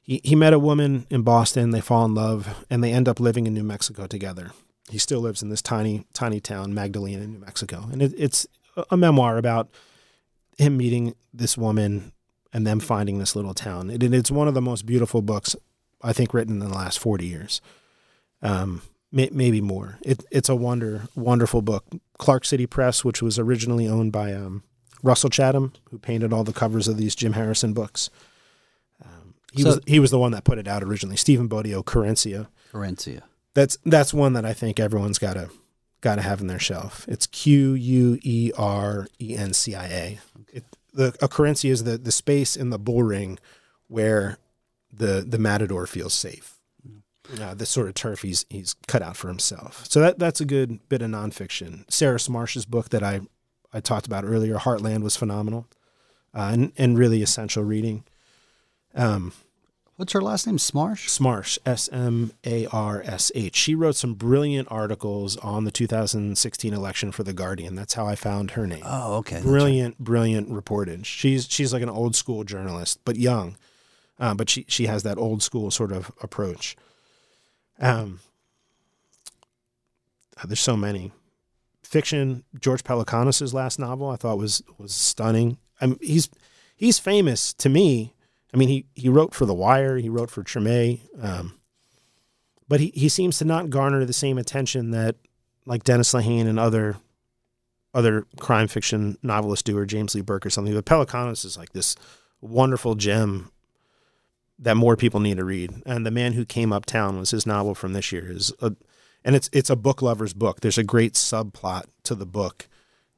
he, 0.00 0.20
he 0.24 0.34
met 0.34 0.52
a 0.52 0.58
woman 0.58 1.06
in 1.10 1.22
Boston. 1.22 1.70
They 1.70 1.80
fall 1.80 2.04
in 2.04 2.14
love, 2.14 2.64
and 2.68 2.82
they 2.82 2.92
end 2.92 3.08
up 3.08 3.20
living 3.20 3.46
in 3.46 3.54
New 3.54 3.62
Mexico 3.62 4.06
together. 4.06 4.52
He 4.90 4.98
still 4.98 5.20
lives 5.20 5.42
in 5.42 5.48
this 5.48 5.62
tiny 5.62 6.04
tiny 6.12 6.40
town, 6.40 6.74
Magdalena, 6.74 7.26
New 7.26 7.38
Mexico, 7.38 7.88
and 7.92 8.02
it, 8.02 8.12
it's 8.16 8.46
a 8.90 8.96
memoir 8.96 9.38
about 9.38 9.68
him 10.58 10.76
meeting 10.76 11.14
this 11.32 11.56
woman 11.56 12.12
and 12.52 12.66
them 12.66 12.80
finding 12.80 13.18
this 13.18 13.36
little 13.36 13.54
town. 13.54 13.90
It, 13.90 14.02
it's 14.02 14.30
one 14.30 14.48
of 14.48 14.54
the 14.54 14.60
most 14.60 14.84
beautiful 14.86 15.22
books 15.22 15.56
I 16.02 16.12
think 16.12 16.34
written 16.34 16.60
in 16.60 16.68
the 16.68 16.74
last 16.74 16.98
40 16.98 17.26
years. 17.26 17.60
Um, 18.42 18.82
may, 19.12 19.28
maybe 19.32 19.60
more. 19.60 19.98
It, 20.02 20.24
it's 20.30 20.48
a 20.48 20.56
wonder, 20.56 21.02
wonderful 21.14 21.62
book. 21.62 21.84
Clark 22.18 22.44
City 22.44 22.66
Press, 22.66 23.04
which 23.04 23.22
was 23.22 23.38
originally 23.38 23.86
owned 23.86 24.12
by 24.12 24.32
um, 24.32 24.62
Russell 25.02 25.30
Chatham, 25.30 25.72
who 25.90 25.98
painted 25.98 26.32
all 26.32 26.44
the 26.44 26.52
covers 26.52 26.88
of 26.88 26.96
these 26.96 27.14
Jim 27.14 27.34
Harrison 27.34 27.72
books. 27.72 28.10
Um, 29.04 29.34
he 29.52 29.62
so, 29.62 29.68
was 29.68 29.80
he 29.86 29.98
was 29.98 30.10
the 30.10 30.18
one 30.18 30.32
that 30.32 30.44
put 30.44 30.58
it 30.58 30.66
out 30.66 30.82
originally. 30.82 31.16
Stephen 31.16 31.48
Bodio, 31.48 31.84
Querencia. 31.84 32.48
Querencia. 32.72 33.22
That's 33.54 33.76
that's 33.84 34.14
one 34.14 34.32
that 34.32 34.44
I 34.44 34.54
think 34.54 34.80
everyone's 34.80 35.18
got 35.18 35.34
to 35.34 35.50
got 36.00 36.16
to 36.16 36.22
have 36.22 36.40
in 36.40 36.46
their 36.46 36.58
shelf. 36.58 37.06
It's 37.08 37.26
Q 37.26 37.72
U 37.74 38.18
E 38.22 38.52
R 38.56 39.06
E 39.20 39.36
N 39.36 39.52
C 39.52 39.74
I 39.74 39.86
A. 39.86 40.18
The 40.94 41.08
a 41.20 41.28
Querencia 41.28 41.70
is 41.70 41.84
the 41.84 41.98
the 41.98 42.12
space 42.12 42.56
in 42.56 42.70
the 42.70 42.78
bull 42.78 43.02
ring 43.02 43.38
where 43.88 44.38
the 44.92 45.24
the 45.26 45.38
matador 45.38 45.86
feels 45.86 46.14
safe. 46.14 46.51
Uh, 47.40 47.54
the 47.54 47.66
sort 47.66 47.88
of 47.88 47.94
turf 47.94 48.22
he's 48.22 48.44
he's 48.50 48.74
cut 48.86 49.02
out 49.02 49.16
for 49.16 49.28
himself. 49.28 49.86
So 49.88 50.00
that 50.00 50.18
that's 50.18 50.40
a 50.40 50.44
good 50.44 50.86
bit 50.88 51.02
of 51.02 51.10
nonfiction. 51.10 51.90
Sarah 51.90 52.18
Marsh's 52.28 52.66
book 52.66 52.90
that 52.90 53.02
I 53.02 53.20
I 53.72 53.80
talked 53.80 54.06
about 54.06 54.24
earlier, 54.24 54.56
Heartland, 54.56 55.02
was 55.02 55.16
phenomenal, 55.16 55.66
uh, 56.34 56.50
and 56.52 56.72
and 56.76 56.98
really 56.98 57.22
essential 57.22 57.62
reading. 57.62 58.04
Um, 58.94 59.32
What's 59.96 60.14
her 60.14 60.22
last 60.22 60.46
name? 60.46 60.56
Smarsh. 60.56 61.06
Smarsh, 61.08 61.58
S 61.64 61.88
M 61.92 62.32
A 62.44 62.66
R 62.66 63.02
S 63.04 63.30
H. 63.34 63.54
She 63.54 63.74
wrote 63.74 63.94
some 63.94 64.14
brilliant 64.14 64.66
articles 64.70 65.36
on 65.36 65.64
the 65.64 65.70
2016 65.70 66.72
election 66.72 67.12
for 67.12 67.22
the 67.22 67.32
Guardian. 67.32 67.76
That's 67.76 67.94
how 67.94 68.06
I 68.06 68.16
found 68.16 68.52
her 68.52 68.66
name. 68.66 68.82
Oh, 68.84 69.16
okay. 69.16 69.40
Brilliant, 69.40 69.96
right. 69.98 70.04
brilliant 70.04 70.50
reportage. 70.50 71.04
She's 71.04 71.46
she's 71.48 71.72
like 71.72 71.82
an 71.82 71.90
old 71.90 72.16
school 72.16 72.42
journalist, 72.42 73.00
but 73.04 73.16
young 73.16 73.56
uh, 74.22 74.34
but 74.34 74.48
she 74.48 74.64
she 74.68 74.86
has 74.86 75.02
that 75.02 75.18
old 75.18 75.42
school 75.42 75.70
sort 75.70 75.92
of 75.92 76.12
approach. 76.22 76.76
Um, 77.78 78.20
uh, 80.36 80.46
there's 80.46 80.60
so 80.60 80.76
many 80.76 81.12
fiction. 81.82 82.44
George 82.58 82.84
Pelecanos's 82.84 83.52
last 83.52 83.78
novel 83.78 84.08
I 84.08 84.16
thought 84.16 84.38
was 84.38 84.62
was 84.78 84.92
stunning. 84.94 85.58
I 85.80 85.86
mean, 85.86 85.98
he's 86.00 86.28
he's 86.76 86.98
famous 86.98 87.52
to 87.54 87.68
me. 87.68 88.14
I 88.52 88.56
mean, 88.56 88.68
he 88.68 88.86
he 88.94 89.08
wrote 89.08 89.34
for 89.34 89.46
The 89.46 89.54
Wire, 89.54 89.98
he 89.98 90.08
wrote 90.08 90.30
for 90.30 90.42
Treme, 90.42 91.00
um, 91.20 91.58
but 92.68 92.80
he 92.80 92.92
he 92.94 93.08
seems 93.08 93.38
to 93.38 93.44
not 93.44 93.70
garner 93.70 94.04
the 94.04 94.12
same 94.12 94.38
attention 94.38 94.90
that 94.90 95.16
like 95.66 95.84
Dennis 95.84 96.12
Lehane 96.12 96.46
and 96.46 96.58
other 96.58 96.96
other 97.94 98.26
crime 98.40 98.68
fiction 98.68 99.18
novelists 99.22 99.62
do, 99.62 99.76
or 99.76 99.84
James 99.84 100.14
Lee 100.14 100.22
Burke 100.22 100.46
or 100.46 100.50
something. 100.50 100.74
But 100.74 100.86
Pelecanos 100.86 101.44
is 101.44 101.56
like 101.56 101.72
this 101.72 101.94
wonderful 102.40 102.94
gem 102.94 103.50
that 104.62 104.76
more 104.76 104.96
people 104.96 105.20
need 105.20 105.36
to 105.36 105.44
read. 105.44 105.82
And 105.84 106.06
The 106.06 106.10
Man 106.10 106.32
Who 106.32 106.44
Came 106.44 106.72
Uptown 106.72 107.18
was 107.18 107.30
his 107.30 107.46
novel 107.46 107.74
from 107.74 107.92
this 107.92 108.12
year. 108.12 108.30
Is 108.30 108.52
a, 108.60 108.66
uh, 108.66 108.70
and 109.24 109.36
it's 109.36 109.50
it's 109.52 109.70
a 109.70 109.76
book 109.76 110.02
lover's 110.02 110.32
book. 110.32 110.60
There's 110.60 110.78
a 110.78 110.84
great 110.84 111.14
subplot 111.14 111.84
to 112.04 112.14
the 112.14 112.26
book 112.26 112.68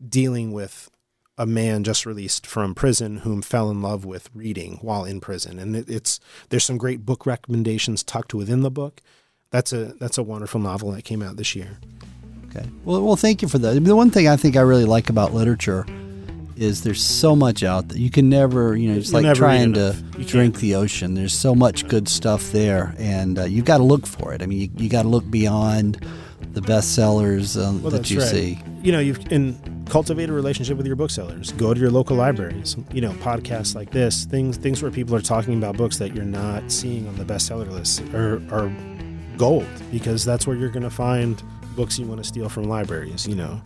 dealing 0.07 0.53
with 0.53 0.91
a 1.37 1.47
man 1.47 1.83
just 1.83 2.07
released 2.07 2.47
from 2.47 2.75
prison 2.75 3.19
whom 3.19 3.43
fell 3.43 3.71
in 3.71 3.83
love 3.83 4.05
with 4.05 4.31
reading 4.35 4.79
while 4.83 5.05
in 5.05 5.21
prison. 5.21 5.59
And 5.59 5.75
it, 5.75 5.89
it's 5.89 6.21
there's 6.49 6.65
some 6.65 6.79
great 6.79 7.07
book 7.07 7.27
recommendations 7.27 8.03
tucked 8.03 8.35
within 8.35 8.61
the 8.61 8.71
book. 8.71 9.01
That's 9.51 9.73
a 9.73 9.95
that's 9.95 10.19
a 10.19 10.23
wonderful 10.23 10.61
novel 10.61 10.91
that 10.93 11.05
came 11.05 11.23
out 11.23 11.37
this 11.37 11.55
year. 11.55 11.79
Okay. 12.49 12.69
Well, 12.85 13.03
well, 13.03 13.17
thank 13.17 13.43
you 13.43 13.49
for 13.49 13.59
that. 13.59 13.83
The 13.83 13.97
one 13.97 14.11
thing 14.11 14.29
I 14.29 14.37
think 14.37 14.57
I 14.57 14.61
really 14.61 14.85
like 14.85 15.11
about 15.11 15.35
literature 15.35 15.87
is 16.57 16.83
there's 16.83 17.03
so 17.03 17.35
much 17.35 17.63
out 17.63 17.89
there. 17.89 17.99
You 17.99 18.11
can 18.11 18.29
never, 18.29 18.77
you 18.77 18.91
know, 18.91 18.99
it's 18.99 19.13
like 19.13 19.35
trying 19.37 19.73
to 19.75 19.93
drink 20.27 20.59
the 20.59 20.75
ocean. 20.75 21.15
There's 21.15 21.35
so 21.35 21.55
much 21.55 21.87
good 21.89 22.09
stuff 22.09 22.53
there, 22.53 22.95
and 22.99 23.39
uh, 23.39 23.45
you've 23.45 23.65
got 23.65 23.79
to 23.79 23.85
look 23.85 24.07
for 24.07 24.33
it. 24.33 24.43
I 24.43 24.47
mean, 24.47 24.61
you, 24.61 24.71
you 24.77 24.89
got 24.89 25.03
to 25.03 25.09
look 25.09 25.29
beyond 25.31 26.07
the 26.53 26.61
bestsellers 26.61 27.63
um, 27.63 27.83
well, 27.83 27.91
that 27.91 28.11
you 28.11 28.21
right. 28.21 28.29
see. 28.29 28.59
You 28.83 28.93
know, 28.93 29.01
you 29.01 29.15
can 29.15 29.85
cultivate 29.87 30.29
a 30.29 30.33
relationship 30.33 30.77
with 30.77 30.87
your 30.87 30.97
booksellers. 30.97 31.53
Go 31.53 31.75
to 31.75 31.81
your 31.81 31.91
local 31.91 32.17
libraries. 32.17 32.77
You 32.93 33.01
know, 33.01 33.13
podcasts 33.15 33.75
like 33.75 33.91
this, 33.91 34.25
things 34.25 34.57
things 34.57 34.83
where 34.83 34.91
people 34.91 35.15
are 35.17 35.21
talking 35.21 35.59
about 35.59 35.77
books 35.77 35.99
that 35.99 36.15
you're 36.15 36.25
not 36.25 36.71
seeing 36.71 37.07
on 37.09 37.17
the 37.17 37.25
bestseller 37.25 37.71
list 37.71 38.03
are, 38.15 38.37
are 38.55 38.73
gold 39.37 39.67
because 39.91 40.25
that's 40.25 40.47
where 40.47 40.57
you're 40.57 40.71
going 40.71 40.83
to 40.83 40.91
find 40.91 41.43
books 41.75 41.99
you 41.99 42.07
want 42.07 42.23
to 42.23 42.29
steal 42.29 42.49
from 42.49 42.65
libraries. 42.65 43.27
You 43.27 43.35
know. 43.35 43.61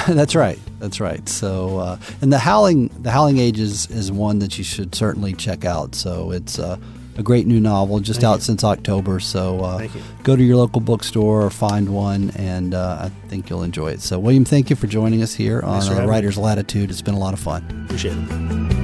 That's 0.08 0.34
right. 0.34 0.58
That's 0.78 1.00
right. 1.00 1.28
So, 1.28 1.78
uh, 1.78 1.98
and 2.20 2.32
the 2.32 2.38
Howling, 2.38 2.88
the 3.02 3.10
Howling 3.10 3.38
Age 3.38 3.58
is, 3.58 3.90
is 3.90 4.10
one 4.10 4.38
that 4.40 4.58
you 4.58 4.64
should 4.64 4.94
certainly 4.94 5.34
check 5.34 5.64
out. 5.64 5.94
So 5.94 6.30
it's 6.30 6.58
uh, 6.58 6.78
a 7.16 7.22
great 7.22 7.46
new 7.46 7.60
novel, 7.60 8.00
just 8.00 8.20
Thank 8.20 8.30
out 8.30 8.34
you. 8.36 8.42
since 8.42 8.64
October. 8.64 9.20
So 9.20 9.60
uh, 9.60 9.88
go 10.22 10.36
to 10.36 10.42
your 10.42 10.56
local 10.56 10.80
bookstore 10.80 11.42
or 11.42 11.50
find 11.50 11.94
one, 11.94 12.30
and 12.36 12.74
uh, 12.74 12.98
I 13.02 13.28
think 13.28 13.50
you'll 13.50 13.62
enjoy 13.62 13.92
it. 13.92 14.00
So, 14.00 14.18
William, 14.18 14.44
thank 14.44 14.70
you 14.70 14.76
for 14.76 14.86
joining 14.86 15.22
us 15.22 15.34
here 15.34 15.62
on 15.62 15.82
for 15.82 15.94
uh, 15.94 16.00
me. 16.00 16.06
Writer's 16.06 16.38
Latitude. 16.38 16.90
It's 16.90 17.02
been 17.02 17.14
a 17.14 17.18
lot 17.20 17.34
of 17.34 17.40
fun. 17.40 17.84
Appreciate 17.86 18.16
it. 18.16 18.83